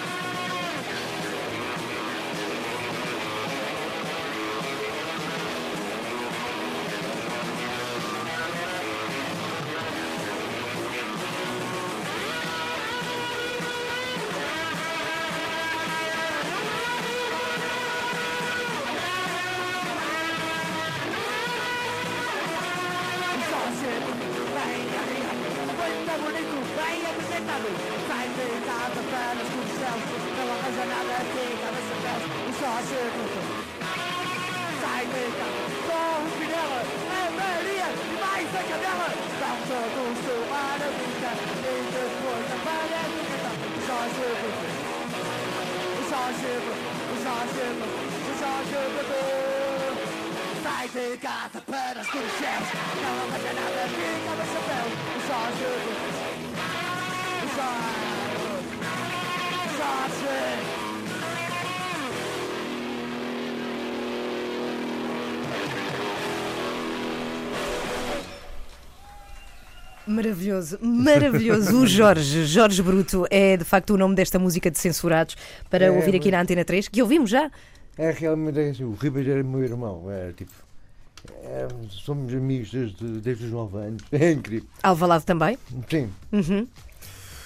céus 52.40 52.68
Não 53.02 53.16
arranja 53.24 53.52
nada, 53.60 53.82
fica 53.96 54.32
no 54.40 54.46
chapéu 54.52 54.86
O 55.12 55.20
Jorge 55.28 55.66
O 57.42 57.48
Jorge 57.56 58.12
O 59.54 59.68
Jorge 59.78 60.42
Maravilhoso, 70.08 70.80
maravilhoso. 70.82 71.78
O 71.84 71.88
Jorge, 71.88 72.46
Jorge 72.46 72.82
Bruto, 72.82 73.26
é 73.30 73.56
de 73.56 73.64
facto 73.64 73.92
o 73.94 73.98
nome 73.98 74.16
desta 74.16 74.40
música 74.40 74.70
de 74.72 74.80
Censurados 74.80 75.36
para 75.70 75.86
É, 75.86 75.92
ouvir 75.92 76.16
aqui 76.16 76.32
na 76.32 76.42
Antena 76.42 76.66
3, 76.66 76.88
que 76.88 77.02
ouvimos 77.02 77.30
já. 77.30 77.52
É 77.98 78.10
realmente 78.12 78.82
é 78.82 78.86
o 78.86 78.94
Ribas 78.94 79.28
era 79.28 79.44
meu 79.44 79.64
irmão, 79.64 80.10
é 80.12 80.32
tipo. 80.34 80.52
É, 81.44 81.68
somos 81.90 82.34
amigos 82.34 82.72
desde, 82.72 83.06
desde 83.22 83.46
os 83.46 83.52
9 83.52 83.78
anos, 83.78 84.04
é 84.12 84.32
incrível. 84.32 84.68
Alvalade 84.84 85.26
também. 85.26 85.58
Sim, 85.90 86.10
Uhum. 86.32 86.68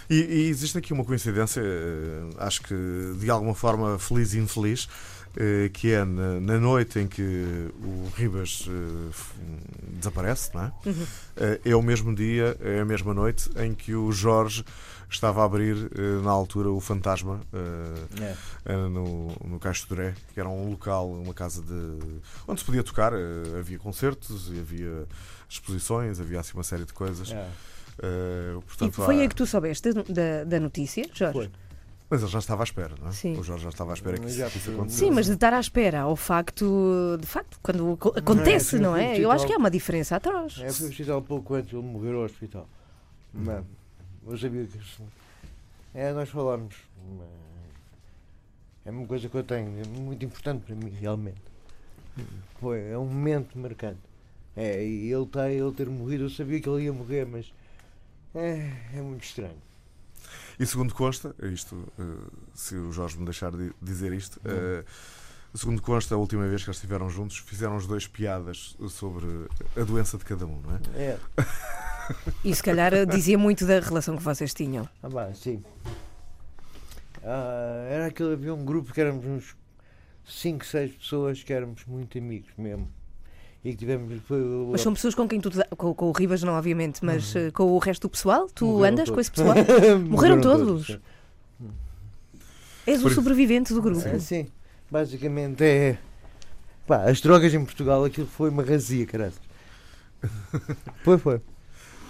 E, 0.10 0.16
e 0.16 0.50
existe 0.50 0.78
aqui 0.78 0.94
uma 0.94 1.04
coincidência, 1.04 1.62
eh, 1.62 2.30
acho 2.38 2.62
que 2.62 2.76
de 3.20 3.28
alguma 3.30 3.56
forma 3.56 3.98
feliz 3.98 4.36
e 4.36 4.38
infeliz, 4.38 4.88
eh, 5.36 5.68
que 5.74 5.92
é 5.92 6.06
na, 6.06 6.40
na 6.40 6.60
noite 6.60 7.00
em 7.00 7.08
que 7.08 7.72
o 7.82 8.08
Ribas 8.16 8.68
eh, 8.70 9.12
desaparece, 9.98 10.52
não 10.54 10.66
é? 10.66 10.72
Eh, 11.38 11.60
É 11.66 11.76
o 11.76 11.82
mesmo 11.82 12.14
dia, 12.14 12.56
é 12.62 12.82
a 12.82 12.86
mesma 12.86 13.16
noite 13.16 13.50
em 13.58 13.74
que 13.74 13.96
o 13.96 14.12
Jorge 14.12 14.64
estava 15.10 15.42
a 15.42 15.46
abrir, 15.46 15.90
eh, 15.98 16.22
na 16.24 16.32
altura, 16.32 16.70
o 16.72 16.80
Fantasma 16.80 17.40
eh, 17.54 18.24
é. 18.24 18.36
eh, 18.74 18.76
no, 18.90 19.28
no 19.46 19.60
Caixo 19.60 19.88
de 19.88 19.96
Dré, 19.96 20.14
que 20.34 20.40
era 20.40 20.50
um 20.50 20.70
local, 20.70 21.10
uma 21.12 21.34
casa 21.34 21.62
de. 21.62 22.20
onde 22.48 22.60
se 22.60 22.66
podia 22.66 22.84
tocar, 22.84 23.14
havia 23.58 23.78
concertos, 23.80 24.52
e 24.54 24.60
havia 24.60 25.08
exposições, 25.50 26.20
havia 26.20 26.40
assim 26.40 26.54
uma 26.54 26.64
série 26.64 26.86
de 26.86 26.94
coisas. 26.94 27.32
é. 27.32 27.48
E 27.98 28.62
portanto, 28.66 28.92
foi 28.94 29.18
há- 29.20 29.22
aí 29.22 29.30
que 29.30 29.36
tu 29.36 29.46
soubeste 29.46 29.94
da, 29.94 30.44
da 30.44 30.60
notícia, 30.60 31.06
Jorge? 31.14 31.34
Foi. 31.34 31.52
Mas 32.10 32.22
ele 32.22 32.30
já 32.30 32.40
estava 32.40 32.62
à 32.62 32.66
espera, 32.66 32.94
não 33.02 33.08
é? 33.08 33.12
Sim. 33.14 33.38
O 33.40 33.44
Jorge 33.44 33.64
já 33.64 33.70
estava 33.70 33.92
à 33.92 33.94
espera 33.94 34.18
que 34.18 34.24
Mas 34.24 34.36
isso, 34.36 34.60
foi- 34.60 34.74
acontecesse. 34.74 35.00
Sim, 35.06 35.12
mas 35.12 35.26
de 35.26 35.32
estar 35.34 35.54
à 35.54 35.60
espera 35.60 36.02
ao 36.02 36.16
facto, 36.16 37.18
de 37.20 37.26
facto, 37.26 37.58
quando 37.64 37.94
aco- 37.94 38.14
acontece, 38.16 38.78
sim, 38.78 38.80
não 38.80 38.96
é? 38.96 39.16
sim, 39.16 39.22
Eu 39.22 39.32
acho 39.32 39.48
que 39.48 39.54
há 39.54 39.58
uma 39.58 39.72
diferença 39.72 40.16
atrás. 40.18 40.58
É, 40.62 40.70
fui 40.72 40.86
ao 40.86 40.92
hospital 40.92 41.22
pouco 41.22 41.54
antes 41.56 41.70
de 41.72 41.76
ele 41.78 41.88
morrer 41.88 42.14
ao 42.14 42.22
hospital. 42.24 42.70
Mas, 43.34 43.64
eu 44.26 44.38
sabia 44.38 44.66
que 44.66 44.78
isso. 44.78 45.04
É, 45.94 46.12
nós 46.14 46.30
falámos. 46.30 46.76
mas 47.18 47.28
É 48.86 48.92
uma 48.92 49.06
coisa 49.08 49.30
que 49.30 49.36
eu 49.36 49.44
tenho, 49.44 49.82
é 49.82 49.88
muito 49.88 50.26
importante 50.26 50.66
para 50.66 50.76
mim, 50.76 50.90
realmente. 50.90 51.42
Foi, 52.60 52.82
é 52.90 52.98
um 52.98 53.06
momento 53.06 53.58
marcante. 53.58 54.00
É, 54.56 54.86
e 54.86 55.12
ele, 55.12 55.26
tá, 55.26 55.50
ele 55.50 55.72
ter 55.74 55.90
morrido, 55.90 56.26
eu 56.26 56.30
sabia 56.30 56.60
que 56.62 56.70
ele 56.70 56.84
ia 56.84 56.94
morrer, 56.94 57.26
mas 57.26 57.52
é, 58.34 58.72
é 58.94 59.02
muito 59.02 59.24
estranho. 59.24 59.58
E 60.60 60.66
segundo 60.66 60.94
consta, 60.94 61.36
isto, 61.52 61.92
eh, 62.00 62.04
se 62.54 62.76
o 62.76 62.92
Jorge 62.92 63.18
me 63.18 63.26
deixar 63.26 63.52
de 63.52 63.74
dizer 63.82 64.14
isto, 64.14 64.40
eh, 64.46 64.86
segundo 65.54 65.82
consta, 65.82 66.16
a 66.16 66.18
última 66.18 66.48
vez 66.48 66.64
que 66.64 66.70
eles 66.70 66.78
estiveram 66.78 67.10
juntos, 67.10 67.38
fizeram 67.38 67.76
os 67.76 67.86
dois 67.86 68.08
piadas 68.08 68.76
sobre 68.90 69.26
a 69.76 69.84
doença 69.84 70.18
de 70.18 70.24
cada 70.24 70.46
um, 70.46 70.62
não 70.62 70.76
é? 70.76 70.80
É, 70.96 71.20
E 72.44 72.54
se 72.54 72.62
calhar 72.64 73.06
dizia 73.06 73.38
muito 73.38 73.66
da 73.66 73.80
relação 73.80 74.16
que 74.16 74.24
vocês 74.24 74.54
tinham. 74.54 74.88
ah, 75.02 75.10
bah, 75.10 75.34
sim. 75.34 75.64
Ah, 77.24 77.88
era 77.90 78.06
aquele, 78.08 78.34
havia 78.34 78.54
um 78.54 78.64
grupo 78.64 78.94
que 78.94 79.02
éramos 79.02 79.26
uns 79.26 79.56
5, 80.26 80.66
6 80.66 80.92
pessoas 80.94 81.44
que 81.44 81.52
éramos 81.54 81.84
muito 81.86 82.18
amigos 82.18 82.50
mesmo. 82.58 82.88
E 83.64 83.72
que 83.72 83.78
tivemos. 83.78 84.22
Mas 84.72 84.82
são 84.82 84.94
pessoas 84.94 85.16
com 85.16 85.28
quem 85.28 85.42
tu. 85.42 85.50
Com, 85.76 85.94
com 85.96 86.10
o 86.10 86.12
Ribas, 86.12 86.44
não, 86.44 86.54
obviamente, 86.54 87.04
mas 87.04 87.36
eh, 87.36 87.50
com 87.50 87.64
o 87.72 87.80
resto 87.80 88.04
do 88.04 88.10
pessoal? 88.12 88.48
Tu 88.54 88.64
Morreram 88.64 88.94
andas 88.94 89.10
com 89.10 89.16
todos. 89.16 89.22
esse 89.28 89.32
pessoal? 89.32 89.56
Morreram 90.08 90.40
todos? 90.42 90.86
sim. 90.88 91.00
És 92.86 93.04
o 93.04 93.10
sobrevivente 93.10 93.74
do 93.74 93.82
grupo. 93.82 94.08
É, 94.08 94.20
sim, 94.20 94.46
basicamente 94.92 95.64
é. 95.64 95.98
Pá, 96.86 97.10
as 97.10 97.20
drogas 97.20 97.52
em 97.52 97.66
Portugal, 97.66 98.04
aquilo 98.06 98.28
foi 98.28 98.52
uma 98.52 98.62
razia, 98.62 99.08
caralho. 99.08 99.34
Foi, 101.04 101.18
foi. 101.18 101.42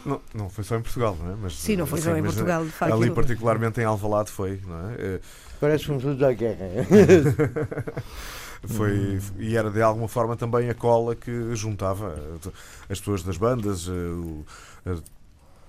Não, 0.05 0.21
não 0.33 0.49
foi 0.49 0.63
só 0.63 0.75
em 0.75 0.81
Portugal, 0.81 1.17
não 1.19 1.31
é? 1.31 1.35
Mas, 1.35 1.55
Sim, 1.55 1.75
não 1.77 1.85
foi 1.87 1.99
eh, 1.99 2.01
só 2.03 2.15
em 2.15 2.19
eh, 2.19 2.23
Portugal, 2.23 2.63
de 2.63 2.71
facto. 2.71 2.93
Ali, 2.93 3.09
particularmente 3.11 3.81
em 3.81 3.83
Alvalade, 3.85 4.29
foi, 4.31 4.61
não 4.65 4.89
é? 4.91 4.93
Eh, 4.99 5.19
Parece 5.59 5.81
que 5.83 5.87
fomos 5.87 6.03
todos 6.03 6.21
à 6.21 6.31
guerra. 6.33 6.65
Foi, 8.67 9.19
E 9.37 9.55
era 9.55 9.69
de 9.69 9.81
alguma 9.81 10.07
forma 10.07 10.35
também 10.35 10.69
a 10.69 10.73
cola 10.73 11.15
que 11.15 11.55
juntava 11.55 12.15
eh, 12.17 12.49
as 12.89 12.99
pessoas 12.99 13.21
das 13.23 13.37
bandas, 13.37 13.87
eh, 13.87 14.91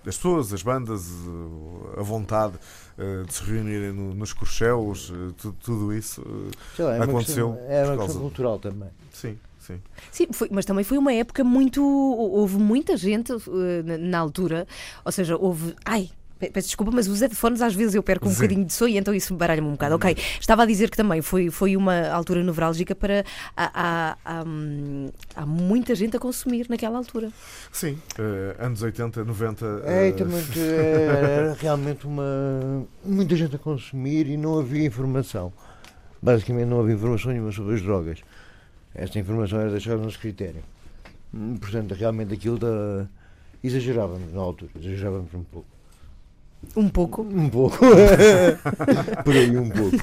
as 0.06 0.16
pessoas, 0.16 0.52
as 0.52 0.62
bandas, 0.62 1.02
o- 1.10 1.90
a 1.98 2.02
vontade 2.02 2.54
eh, 2.98 3.24
de 3.26 3.34
se 3.34 3.42
reunirem 3.44 3.92
no- 3.92 4.14
nos 4.14 4.32
corcheus, 4.32 5.12
eh, 5.14 5.32
tu- 5.36 5.54
tudo 5.62 5.92
isso. 5.92 6.22
eh, 6.22 6.50
Sei 6.74 6.84
lá, 6.86 6.94
é 6.94 6.96
uma 6.96 7.04
Aconteceu 7.04 7.52
questão, 7.52 7.70
é 7.70 7.84
uma 7.84 7.96
questão 7.98 8.14
de- 8.14 8.20
cultural 8.22 8.58
também. 8.58 8.88
sim, 9.12 9.38
sim. 9.66 9.80
Sim, 10.10 10.26
foi- 10.32 10.48
mas 10.50 10.64
também 10.64 10.84
foi 10.84 10.98
uma 10.98 11.12
época 11.12 11.42
muito. 11.44 11.82
Houve 11.84 12.56
muita 12.58 12.96
gente 12.96 13.32
eh, 13.32 13.82
na, 13.84 13.98
na 13.98 14.18
altura, 14.18 14.66
ou 15.04 15.12
seja, 15.12 15.36
houve. 15.36 15.74
Ai! 15.84 16.08
pe- 16.38 16.50
Peço 16.50 16.68
desculpa, 16.68 16.92
mas 16.94 17.08
os 17.08 17.22
headphones 17.22 17.62
às 17.62 17.74
vezes 17.74 17.94
eu 17.94 18.02
perco 18.02 18.26
um 18.26 18.30
Sim. 18.30 18.34
bocadinho 18.36 18.64
de 18.66 18.72
som 18.74 18.86
e 18.86 18.98
então 18.98 19.14
isso 19.14 19.34
baralha-me 19.34 19.68
um 19.68 19.72
bocado. 19.72 19.94
Ok, 19.94 20.14
estava 20.38 20.64
a 20.64 20.66
dizer 20.66 20.90
que 20.90 20.96
também 20.96 21.22
foi, 21.22 21.48
foi 21.50 21.74
uma 21.76 22.08
altura 22.10 22.42
nevrálgica 22.44 22.94
para. 22.94 23.24
Há, 23.56 23.70
há- 23.74 24.16
há, 24.22 24.44
há 25.34 25.46
muita 25.46 25.94
gente 25.94 26.14
a 26.14 26.20
consumir 26.20 26.66
naquela 26.68 26.98
altura. 26.98 27.30
Sim, 27.72 27.98
eh, 28.18 28.54
anos 28.58 28.82
80, 28.82 29.24
90. 29.24 29.82
É, 29.86 30.08
eh, 30.08 30.12
também 30.12 30.44
que 30.52 30.60
era 30.60 31.54
realmente 31.58 32.06
uma. 32.06 32.86
muita 33.02 33.34
gente 33.34 33.56
a 33.56 33.58
consumir 33.58 34.26
e 34.28 34.36
não 34.36 34.58
havia 34.58 34.84
informação. 34.84 35.50
Basicamente 36.20 36.66
não 36.68 36.80
havia 36.80 36.94
informação 36.94 37.30
nenhuma 37.32 37.50
sobre 37.52 37.74
as 37.76 37.82
drogas. 37.82 38.18
Esta 38.96 39.18
informação 39.18 39.60
era 39.60 39.70
deixada 39.70 39.98
no 39.98 40.10
critério. 40.12 40.62
Hum, 41.32 41.56
Portanto, 41.58 41.92
realmente 41.94 42.32
aquilo 42.32 42.58
da. 42.58 43.06
exagerávamos 43.62 44.32
na 44.32 44.40
altura, 44.40 44.70
exagerávamos 44.80 45.32
um 45.34 45.44
pouco. 45.44 45.68
Um 46.74 46.88
pouco. 46.88 47.22
Um 47.22 47.48
pouco. 47.50 47.76
Por 49.22 49.36
aí 49.36 49.56
um 49.56 49.68
pouco. 49.68 49.96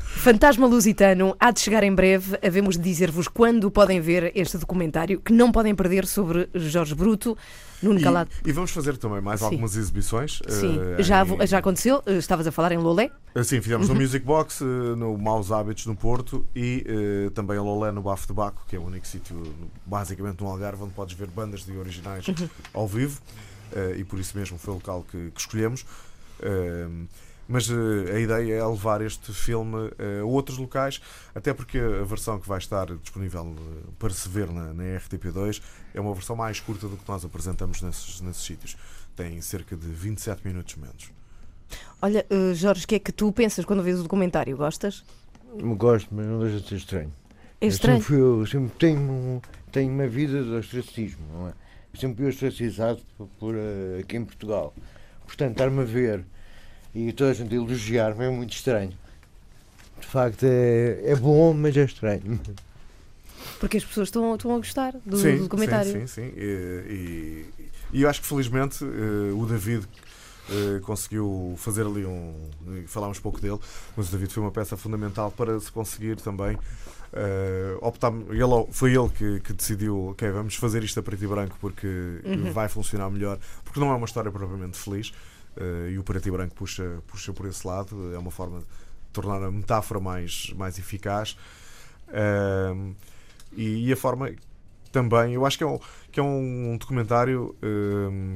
Fantasma 0.00 0.66
Lusitano 0.66 1.36
há 1.38 1.50
de 1.50 1.60
chegar 1.60 1.82
em 1.82 1.94
breve. 1.94 2.38
Havemos 2.44 2.76
de 2.76 2.82
dizer-vos 2.82 3.28
quando 3.28 3.70
podem 3.70 4.00
ver 4.00 4.32
este 4.34 4.56
documentário 4.58 5.20
que 5.20 5.32
não 5.32 5.52
podem 5.52 5.74
perder 5.74 6.06
sobre 6.06 6.48
Jorge 6.54 6.94
Bruto. 6.94 7.36
Nuno 7.82 8.00
Calado. 8.00 8.30
E, 8.44 8.48
e 8.48 8.52
vamos 8.52 8.70
fazer 8.70 8.96
também 8.96 9.20
mais 9.20 9.40
Sim. 9.40 9.46
algumas 9.46 9.76
exibições. 9.76 10.40
Sim, 10.48 10.80
eh, 10.98 11.02
já, 11.02 11.22
em- 11.26 11.46
já 11.46 11.58
aconteceu. 11.58 12.02
Eh, 12.06 12.14
Estavas 12.16 12.46
a 12.46 12.50
falar 12.52 12.72
em 12.72 12.78
Lolé. 12.78 13.10
Eh, 13.34 13.42
Sim, 13.44 13.60
fizemos 13.60 13.86
Uhum. 13.88 13.94
no 13.94 14.00
Music 14.00 14.24
Box, 14.24 14.62
eh, 14.62 14.64
no 14.96 15.16
Maus 15.18 15.52
Hábitos 15.52 15.84
no 15.84 15.94
Porto 15.94 16.46
e 16.56 16.82
eh, 17.26 17.30
também 17.34 17.58
a 17.58 17.62
Lolé 17.62 17.92
no 17.92 18.00
Bafo 18.00 18.26
de 18.28 18.32
Baco, 18.32 18.64
que 18.66 18.76
é 18.76 18.78
o 18.78 18.82
único 18.82 19.06
sítio, 19.06 19.36
basicamente 19.84 20.40
no 20.42 20.48
Algarve, 20.48 20.84
onde 20.84 20.94
podes 20.94 21.14
ver 21.14 21.28
bandas 21.28 21.66
de 21.66 21.76
originais 21.76 22.26
Uhum. 22.28 22.48
ao 22.72 22.88
vivo 22.88 23.20
eh, 23.74 23.96
e 23.98 24.04
por 24.04 24.18
isso 24.18 24.38
mesmo 24.38 24.56
foi 24.56 24.72
o 24.72 24.76
local 24.78 25.04
que, 25.10 25.30
que 25.32 25.40
escolhemos. 25.40 25.84
Mas 27.48 27.68
eh, 27.70 28.12
a 28.16 28.18
ideia 28.18 28.54
é 28.54 28.66
levar 28.66 29.00
este 29.00 29.32
filme 29.32 29.90
eh, 29.98 30.20
a 30.20 30.24
outros 30.24 30.58
locais, 30.58 31.00
até 31.34 31.54
porque 31.54 31.78
a 31.78 32.04
versão 32.04 32.40
que 32.40 32.48
vai 32.48 32.58
estar 32.58 32.86
disponível 32.96 33.54
eh, 33.56 33.90
para 33.98 34.10
se 34.10 34.28
ver 34.28 34.50
na, 34.50 34.74
na 34.74 34.82
RTP2 34.98 35.62
é 35.94 36.00
uma 36.00 36.12
versão 36.12 36.34
mais 36.34 36.58
curta 36.58 36.88
do 36.88 36.96
que 36.96 37.08
nós 37.08 37.24
apresentamos 37.24 37.80
nesses, 37.82 38.20
nesses 38.20 38.42
sítios. 38.44 38.76
Tem 39.14 39.40
cerca 39.40 39.76
de 39.76 39.86
27 39.86 40.46
minutos 40.46 40.74
menos. 40.76 41.10
Olha, 42.02 42.26
Jorge, 42.54 42.84
o 42.84 42.88
que 42.88 42.94
é 42.96 42.98
que 42.98 43.10
tu 43.12 43.32
pensas 43.32 43.64
quando 43.64 43.82
vês 43.82 43.98
o 43.98 44.02
documentário? 44.02 44.56
Gostas? 44.56 45.04
Gosto, 45.76 46.08
mas 46.14 46.26
não 46.26 46.40
deixa 46.40 46.60
de 46.60 46.68
ser 46.68 46.76
estranho. 46.76 47.12
É 47.60 47.64
Eu 47.64 47.68
estranho. 47.68 47.98
sempre, 48.02 48.16
fui- 48.16 48.20
eu 48.20 48.46
sempre 48.46 48.70
tenho, 48.78 49.42
tenho 49.72 49.90
uma 49.92 50.06
vida 50.06 50.42
de 50.42 50.50
ostracismo, 50.50 51.24
não 51.32 51.48
é? 51.48 51.52
Eu 51.94 52.00
sempre 52.00 52.16
fui 52.18 52.28
ostracizado 52.28 53.00
por, 53.16 53.26
por, 53.38 53.54
aqui 53.98 54.16
em 54.16 54.24
Portugal. 54.24 54.74
Portanto, 55.26 55.52
estar-me 55.52 55.80
a 55.80 55.84
ver 55.84 56.24
e 56.98 57.12
toda 57.12 57.30
a 57.30 57.34
gente 57.34 57.54
elogiar-me 57.54 58.24
é 58.24 58.30
muito 58.30 58.52
estranho. 58.54 58.92
De 60.00 60.06
facto, 60.06 60.44
é, 60.44 61.00
é 61.10 61.16
bom, 61.16 61.52
mas 61.52 61.76
é 61.76 61.84
estranho. 61.84 62.40
Porque 63.60 63.76
as 63.76 63.84
pessoas 63.84 64.08
estão, 64.08 64.34
estão 64.34 64.54
a 64.54 64.58
gostar 64.58 64.92
do, 65.04 65.16
sim, 65.16 65.36
do 65.36 65.42
documentário. 65.44 65.90
Sim, 65.90 66.06
sim, 66.06 66.06
sim. 66.06 66.32
E, 66.36 66.84
e- 66.88 67.66
e 67.92 68.02
eu 68.02 68.08
acho 68.08 68.20
que 68.20 68.26
felizmente 68.26 68.84
eh, 68.84 69.32
o 69.32 69.46
David 69.46 69.86
eh, 70.50 70.80
conseguiu 70.82 71.54
fazer 71.56 71.86
ali 71.86 72.04
um. 72.04 72.34
Falámos 72.86 73.18
pouco 73.18 73.40
dele, 73.40 73.58
mas 73.96 74.08
o 74.08 74.12
David 74.12 74.32
foi 74.32 74.42
uma 74.42 74.50
peça 74.52 74.76
fundamental 74.76 75.30
para 75.30 75.58
se 75.60 75.70
conseguir 75.72 76.16
também. 76.16 76.58
eh, 77.12 77.76
optar, 77.80 78.12
ele, 78.30 78.66
foi 78.72 78.94
ele 78.94 79.08
que, 79.08 79.40
que 79.40 79.52
decidiu, 79.52 80.08
ok, 80.08 80.30
vamos 80.32 80.56
fazer 80.56 80.82
isto 80.84 80.98
a 81.00 81.02
preto 81.02 81.22
e 81.24 81.26
branco 81.26 81.56
porque 81.60 81.86
Uhum. 82.24 82.52
vai 82.52 82.68
funcionar 82.68 83.08
melhor, 83.10 83.38
porque 83.64 83.78
não 83.80 83.90
é 83.90 83.94
uma 83.94 84.04
história 84.06 84.30
propriamente 84.30 84.76
feliz 84.76 85.12
e 85.90 85.98
o 85.98 86.02
preto 86.02 86.28
e 86.28 86.30
branco 86.30 86.54
puxa, 86.54 87.02
puxa 87.06 87.32
por 87.32 87.46
esse 87.46 87.66
lado, 87.66 88.14
é 88.14 88.18
uma 88.18 88.30
forma 88.30 88.60
de 88.60 88.66
tornar 89.12 89.42
a 89.42 89.50
metáfora 89.50 89.98
mais, 90.00 90.52
mais 90.56 90.78
eficaz. 90.78 91.36
E, 93.56 93.86
e 93.88 93.92
a 93.92 93.96
forma 93.96 94.30
também, 94.92 95.34
eu 95.34 95.44
acho 95.46 95.58
que 95.58 95.64
é 95.64 95.66
um, 95.66 95.78
que 96.10 96.20
é 96.20 96.22
um 96.22 96.76
documentário 96.78 97.54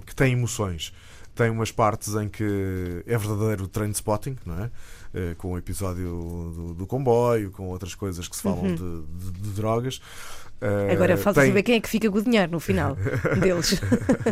que 0.07 0.15
tem 0.15 0.33
emoções. 0.33 0.93
Tem 1.35 1.49
umas 1.49 1.71
partes 1.73 2.15
em 2.17 2.29
que 2.29 3.03
é 3.07 3.17
verdadeiro 3.17 3.67
train 3.69 3.91
spotting, 3.93 4.37
não 4.45 4.65
é? 4.65 4.71
Eh, 5.15 5.35
com 5.39 5.53
o 5.53 5.59
episódio 5.59 6.05
do, 6.55 6.75
do 6.75 6.87
comboio, 6.87 7.51
com 7.53 7.69
outras 7.69 7.95
coisas 7.95 8.29
que 8.29 8.37
se 8.37 8.43
falam 8.43 8.65
Uhum. 8.65 8.75
de, 8.75 9.31
de- 9.33 9.41
de 9.41 9.51
drogas. 9.51 10.01
Eh, 10.61 10.93
Agora 10.93 11.17
falta 11.17 11.41
tem, 11.41 11.51
saber 11.51 11.63
quem 11.63 11.77
é 11.77 11.81
que 11.81 11.89
fica 11.89 12.11
com 12.11 12.19
o 12.19 12.23
dinheiro 12.23 12.53
no 12.53 12.61
final 12.61 12.97
deles. 13.41 13.81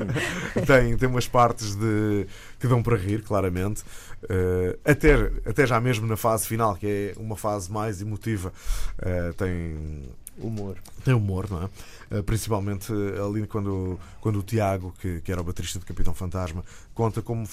tem, 0.66 0.96
tem 0.96 1.08
umas 1.08 1.26
partes 1.26 1.74
de, 1.74 2.26
que 2.58 2.66
dão 2.66 2.82
para 2.82 2.96
rir, 2.96 3.22
claramente. 3.22 3.82
Eh, 4.28 4.78
até, 4.84 5.14
até 5.46 5.66
já 5.66 5.80
mesmo 5.80 6.06
na 6.06 6.16
fase 6.16 6.46
final, 6.46 6.76
que 6.76 6.86
é 7.16 7.20
uma 7.20 7.36
fase 7.36 7.70
mais 7.72 8.02
emotiva, 8.02 8.52
eh, 9.00 9.32
tem 9.36 10.02
Humor. 10.40 10.76
tem 11.04 11.12
humor, 11.14 11.50
não 11.50 11.64
é? 12.12 12.22
Principalmente 12.22 12.92
ali 13.20 13.44
quando, 13.44 13.98
quando 14.20 14.38
o 14.38 14.42
Tiago, 14.44 14.94
que, 15.00 15.20
que 15.20 15.32
era 15.32 15.40
o 15.40 15.44
baterista 15.44 15.80
de 15.80 15.84
Capitão 15.84 16.14
Fantasma, 16.14 16.64
conta 16.94 17.20
como, 17.20 17.44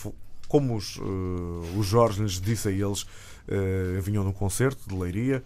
como 0.48 0.76
os, 0.76 1.00
eh, 1.00 1.78
o 1.80 1.82
Jorge 1.82 2.22
lhes 2.22 2.40
disse 2.40 2.68
a 2.68 2.72
eles, 2.72 3.08
vinham 4.04 4.24
num 4.24 4.32
concerto 4.32 4.88
de 4.88 4.96
Leiria, 4.96 5.44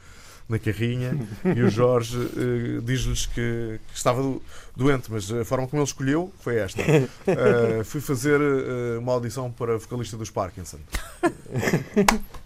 na 0.50 0.58
carrinha, 0.60 1.16
e 1.56 1.62
o 1.62 1.70
Jorge 1.70 2.18
eh, 2.18 2.82
diz-lhes 2.84 3.28
que, 3.28 3.80
que 3.88 3.96
estava 3.96 4.22
do- 4.22 4.42
doente, 4.76 5.12
mas 5.12 5.32
a 5.32 5.46
forma 5.46 5.68
como 5.68 5.80
ele 5.82 5.88
escolheu 5.88 6.34
foi 6.40 6.56
esta. 6.58 6.82
Eh, 6.82 7.84
fui 7.86 8.02
fazer 8.02 8.42
eh, 8.42 8.98
uma 8.98 9.14
audição 9.14 9.52
para 9.52 9.78
vocalista 9.78 10.18
dos 10.18 10.32
Parkinson. 10.32 10.80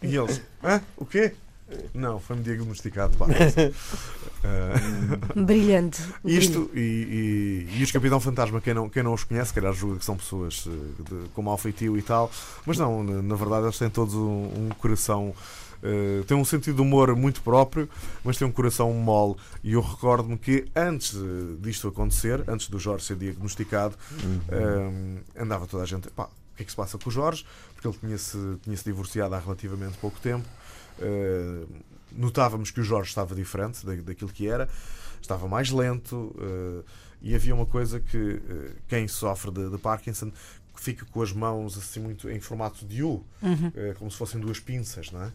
E 0.02 0.16
eles, 0.16 0.42
hã? 0.64 0.82
O 0.98 1.06
quê? 1.06 1.34
Não, 1.94 2.20
foi-me 2.20 2.44
diagnosticado 2.44 3.16
Parkinson. 3.18 3.72
Brilhante. 5.36 6.02
isto 6.26 6.70
e, 6.74 7.68
e, 7.74 7.80
e 7.80 7.84
os 7.84 7.92
Capitão 7.92 8.20
Fantasma, 8.20 8.60
quem 8.62 8.74
não, 8.74 8.90
quem 8.90 9.02
não 9.02 9.14
os 9.14 9.24
conhece, 9.24 9.54
calhar 9.54 9.74
julga 9.74 9.98
que 10.00 10.06
são 10.06 10.18
pessoas 10.18 10.66
de- 10.66 11.30
com 11.34 11.42
mau 11.42 11.58
feitio 11.58 11.98
e 11.98 12.02
tal, 12.02 12.30
mas 12.66 12.78
não, 12.78 13.04
na, 13.04 13.22
na 13.22 13.36
verdade 13.36 13.66
eles 13.66 13.78
têm 13.78 13.90
todos 13.90 14.14
um, 14.14 14.20
um 14.66 14.70
coração. 14.78 15.34
Eh, 15.84 16.24
têm 16.26 16.38
um 16.38 16.46
sentido 16.46 16.78
de 16.78 16.82
humor 16.82 17.14
muito 17.14 17.42
próprio, 17.42 17.90
mas 18.24 18.38
têm 18.38 18.48
um 18.48 18.52
coração 18.52 18.92
mole. 18.94 19.36
E 19.62 19.74
eu 19.74 19.82
recordo-me 19.82 20.38
que 20.38 20.66
antes 20.74 21.14
disto 21.60 21.90
acontecer, 21.90 22.44
antes 22.48 22.70
do 22.70 22.80
Jorge 22.80 23.06
ser 23.06 23.18
diagnosticado, 23.18 23.96
eh, 24.48 25.22
andava 25.38 25.68
toda 25.68 25.84
a 25.84 25.86
gente. 25.86 26.10
Pá, 26.12 26.24
o 26.24 26.56
que 26.56 26.64
é 26.64 26.66
que 26.66 26.72
se 26.72 26.78
passa 26.78 26.98
com 26.98 27.10
o 27.10 27.12
Jorge? 27.12 27.46
Porque 27.74 27.88
ele 27.88 27.98
tinha-se 28.00 28.38
tinha 28.64 28.78
-se 28.78 28.84
divorciado 28.86 29.36
há 29.36 29.40
relativamente 29.40 29.98
pouco 29.98 30.18
tempo. 30.22 30.48
Eh, 31.00 31.66
notávamos 32.14 32.72
que 32.72 32.80
o 32.80 32.84
Jorge 32.84 33.10
estava 33.10 33.36
diferente 33.36 33.86
da, 33.86 33.94
daquilo 33.96 34.32
que 34.32 34.48
era, 34.48 34.70
estava 35.22 35.48
mais 35.48 35.70
lento 35.72 36.34
e 37.22 37.34
havia 37.34 37.56
uma 37.56 37.66
coisa 37.66 38.00
que 38.00 38.40
quem 38.88 39.08
sofre 39.08 39.50
de, 39.50 39.70
de 39.70 39.78
Parkinson 39.80 40.32
fica 40.76 41.06
com 41.06 41.22
as 41.22 41.32
mãos 41.32 41.78
assim 41.78 42.00
muito 42.00 42.30
em 42.30 42.40
formato 42.40 42.86
de 42.86 43.04
U, 43.04 43.24
eh, 43.76 43.96
como 43.98 44.12
se 44.12 44.18
fossem 44.18 44.40
duas 44.40 44.60
pinças, 44.60 45.12
não 45.12 45.24
é? 45.24 45.32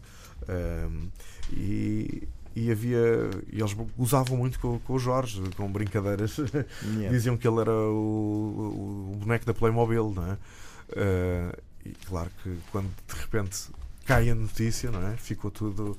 Ehm, 0.49 1.09
e, 1.53 2.28
e 2.55 2.70
havia 2.70 3.30
e 3.53 3.61
eles 3.61 3.72
gozavam 3.97 4.36
muito 4.36 4.59
com, 4.61 4.78
com 4.80 4.93
o 4.95 4.99
Jorge, 4.99 5.41
com 5.57 5.70
brincadeiras. 5.70 6.36
Yeah. 6.39 7.09
Diziam 7.11 7.36
que 7.36 7.47
ele 7.49 7.61
era 7.61 7.72
o, 7.72 9.11
o- 9.12 9.16
boneco 9.16 9.45
da 9.47 9.55
Playmobil, 9.55 10.12
não 10.14 10.32
é? 10.32 10.39
Eh, 10.91 11.59
e 11.86 11.91
claro 12.07 12.30
que 12.43 12.57
quando 12.72 12.89
de 13.07 13.20
repente 13.20 13.68
cai 14.05 14.30
a 14.30 14.34
notícia, 14.34 14.91
não 14.91 15.07
é? 15.09 15.16
Ficou 15.16 15.51
tudo. 15.51 15.97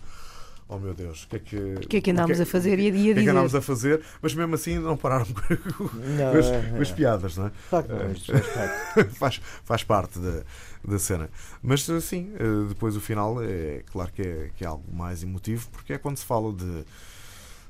Oh 0.71 0.77
meu 0.77 0.93
Deus, 0.93 1.23
o 1.23 1.27
que 1.29 1.35
é 1.35 1.39
que. 1.39 1.55
O 1.57 1.79
que 1.79 1.97
é 1.97 2.01
que 2.01 2.11
andámos 2.11 2.39
a 2.39 2.45
fazer 2.45 2.77
e 2.77 2.87
a 2.87 2.91
O 2.91 2.93
que 2.93 3.09
é 3.19 3.23
que 3.23 3.29
andámos 3.29 3.55
a 3.55 3.61
fazer, 3.61 4.01
mas 4.21 4.35
mesmo 4.35 4.53
assim 4.53 4.77
não 4.77 4.95
pararam 4.95 5.25
com, 5.33 5.83
Não, 6.15 6.37
as, 6.37 6.45
é- 6.45 6.69
com 6.75 6.81
as 6.81 6.91
piadas, 6.91 7.37
não 7.37 7.47
é? 7.47 7.49
De 7.49 7.55
facto, 7.55 7.89
não, 7.89 8.11
isto 8.11 8.31
faz 8.31 8.47
parte. 8.53 9.09
faz, 9.17 9.41
faz 9.63 9.83
parte 9.83 10.19
da, 10.19 10.43
da 10.87 10.99
cena. 10.99 11.27
Mas 11.63 11.89
assim, 11.89 12.31
eh, 12.35 12.67
depois 12.69 12.95
o 12.95 13.01
final 13.01 13.41
é 13.41 13.81
claro 13.91 14.11
que 14.13 14.21
é, 14.21 14.51
que 14.55 14.63
é 14.63 14.67
algo 14.67 14.85
mais 14.93 15.23
emotivo, 15.23 15.67
porque 15.71 15.93
é 15.93 15.97
quando 15.97 16.17
se 16.17 16.25
fala 16.25 16.53
de, 16.53 16.85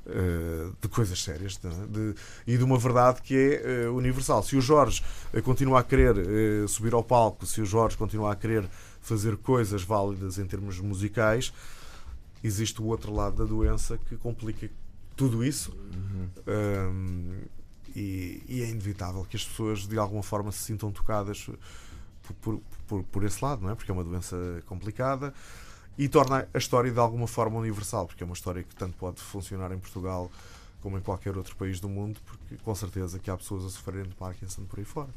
eh, 0.08 0.68
de 0.82 0.88
coisas 0.90 1.24
sérias 1.24 1.58
não 1.64 1.72
é? 1.72 1.88
De- 1.88 2.16
e 2.48 2.58
de 2.58 2.64
uma 2.66 2.78
verdade 2.78 3.22
que 3.22 3.34
é 3.36 3.86
eh, 3.86 3.90
universal. 3.90 4.44
Se 4.44 4.58
o 4.58 4.62
Jorge 4.62 5.02
eh, 5.34 5.40
continua 5.40 5.80
a 5.80 5.84
querer 5.84 6.18
eh, 6.18 6.68
subir 6.68 6.94
ao 6.94 7.04
palco, 7.04 7.46
se 7.46 7.62
o 7.62 7.66
Jorge 7.66 7.96
continua 7.96 8.34
a 8.34 8.36
querer 8.36 8.66
fazer 9.02 9.38
coisas 9.38 9.84
válidas 9.84 10.38
em 10.38 10.46
termos 10.46 10.80
musicais, 10.82 11.54
existe 12.44 12.82
o 12.82 12.86
outro 12.86 13.14
lado 13.14 13.38
da 13.38 13.46
doença 13.46 13.98
que 13.98 14.16
complica 14.18 14.70
tudo 15.16 15.44
isso. 15.44 15.76
Um, 16.48 17.42
e, 17.96 18.44
e 18.48 18.62
é 18.62 18.70
inevitável 18.70 19.26
que 19.26 19.36
as 19.36 19.44
pessoas 19.44 19.88
de 19.88 19.98
alguma 19.98 20.24
forma 20.24 20.52
se 20.52 20.60
sintam 20.60 20.92
tocadas 20.92 21.50
por, 22.42 22.62
por, 22.88 23.04
por 23.04 23.24
esse 23.24 23.44
lado, 23.44 23.64
não 23.64 23.72
é? 23.72 23.76
Porque 23.76 23.92
é 23.92 23.94
uma 23.94 24.04
doença 24.04 24.38
complicada 24.66 25.34
e 25.98 26.08
torna 26.08 26.48
a 26.54 26.58
história 26.58 26.92
de 26.92 27.00
alguma 27.00 27.28
forma 27.28 27.60
universal, 27.60 28.08
porque 28.08 28.24
é 28.24 28.26
uma 28.26 28.34
história 28.34 28.64
que 28.64 28.74
tanto 28.76 28.96
pode 28.96 29.20
funcionar 29.20 29.72
em 29.72 29.80
Portugal 29.80 30.32
como 30.82 30.98
em 30.98 31.02
qualquer 31.02 31.36
outro 31.36 31.56
país 31.58 31.80
do 31.80 31.90
mundo, 31.90 32.20
porque 32.26 32.56
com 32.64 32.74
certeza 32.74 33.20
que 33.20 33.30
há 33.30 33.36
pessoas 33.36 33.66
a 33.66 33.70
sofrerem 33.70 34.08
de 34.08 34.16
Parkinson 34.16 34.64
por 34.64 34.80
aí 34.80 34.86
fora. 34.86 35.10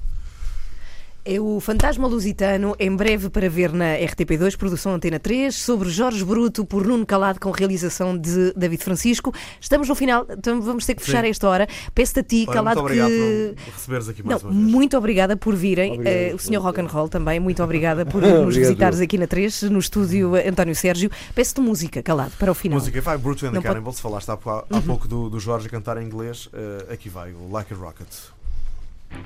É 1.25 1.39
o 1.41 1.61
Fantasma 1.61 2.09
Lusitano, 2.09 2.75
em 2.81 2.97
breve 2.97 3.31
para 3.31 3.49
ver 3.49 3.73
na 3.73 3.95
RTP2, 3.97 4.57
produção 4.57 4.93
Antena 4.93 5.21
3, 5.21 5.55
sobre 5.55 5.89
Jorge 5.89 6.25
Bruto, 6.25 6.65
por 6.67 6.85
Nuno 6.85 7.07
Calado, 7.07 7.39
com 7.39 7.53
realização 7.53 8.19
de 8.19 8.53
David 8.57 8.83
Francisco. 8.83 9.33
Estamos 9.61 9.89
no 9.89 9.95
final, 9.95 10.27
então 10.29 10.61
vamos 10.61 10.85
ter 10.85 10.97
que 10.97 11.03
fechar 11.03 11.23
Sim. 11.23 11.31
esta 11.31 11.49
hora. 11.49 11.69
Peço-te 11.95 12.19
a 12.19 12.23
ti, 12.25 12.45
Olha, 12.49 12.55
Calado, 12.57 12.81
muito 12.83 12.91
obrigado 12.93 13.09
que. 13.11 13.55
por 13.65 13.73
receberes 13.73 14.09
aqui 14.09 14.23
Não, 14.25 14.31
mais 14.31 14.43
uma 14.43 14.53
vez. 14.53 14.65
muito 14.65 14.99
obrigada 14.99 15.37
por 15.37 15.55
virem. 15.55 15.93
Obrigado, 15.93 16.13
Eh, 16.13 16.33
o 16.35 16.39
Sr. 16.39 16.43
Filipe. 16.47 16.57
Rock 16.65 16.81
and 16.81 16.87
Roll 16.87 17.09
também, 17.09 17.39
muito 17.39 17.63
obrigada 17.63 18.05
por 18.05 18.21
nos 18.43 18.57
visitares 18.57 19.01
aqui 19.01 19.17
na 19.17 19.29
3, 19.29 19.63
no 19.63 19.79
estúdio 19.79 20.35
eh, 20.35 20.49
António 20.49 20.75
Sérgio. 20.75 21.09
Peço-te 21.37 21.61
música, 21.61 22.03
Calado, 22.03 22.33
para 22.37 22.51
o 22.51 22.55
final. 22.55 22.81
Música 22.81 23.01
vai, 23.01 23.17
Bruto 23.17 23.47
and 23.47 23.51
the 23.51 23.55
Não 23.55 23.63
pode- 23.63 23.69
Uhum. 23.69 23.75
Cannibals, 23.75 24.01
falaste 24.01 24.29
há, 24.29 24.33
há- 24.35 24.65
há 24.71 24.81
pouco 24.81 25.07
do, 25.07 25.31
do 25.31 25.39
Jorge 25.39 25.69
cantar 25.69 25.97
em 25.99 26.05
inglês, 26.05 26.49
eh, 26.53 26.93
aqui 26.93 27.09
vai, 27.09 27.31
o 27.33 27.49
Like 27.53 27.73
a 27.73 27.77
Rocket. 27.77 28.09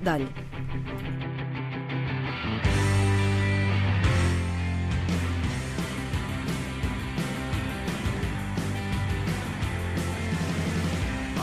Dá-lhe. 0.03 0.27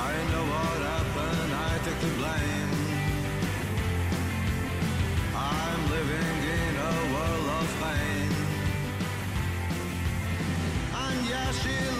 I 0.05 0.13
know 0.31 0.45
what 0.53 0.79
happened, 0.91 1.53
I 1.53 1.73
take 1.85 1.99
the 2.05 2.11
blame. 2.19 2.71
I'm 5.35 5.81
living 5.95 6.37
in 6.59 6.73
a 6.91 6.95
world 7.13 7.47
of 7.59 7.67
pain. 7.81 8.31
And 11.03 11.17
yeah, 11.29 11.51
she 11.61 11.92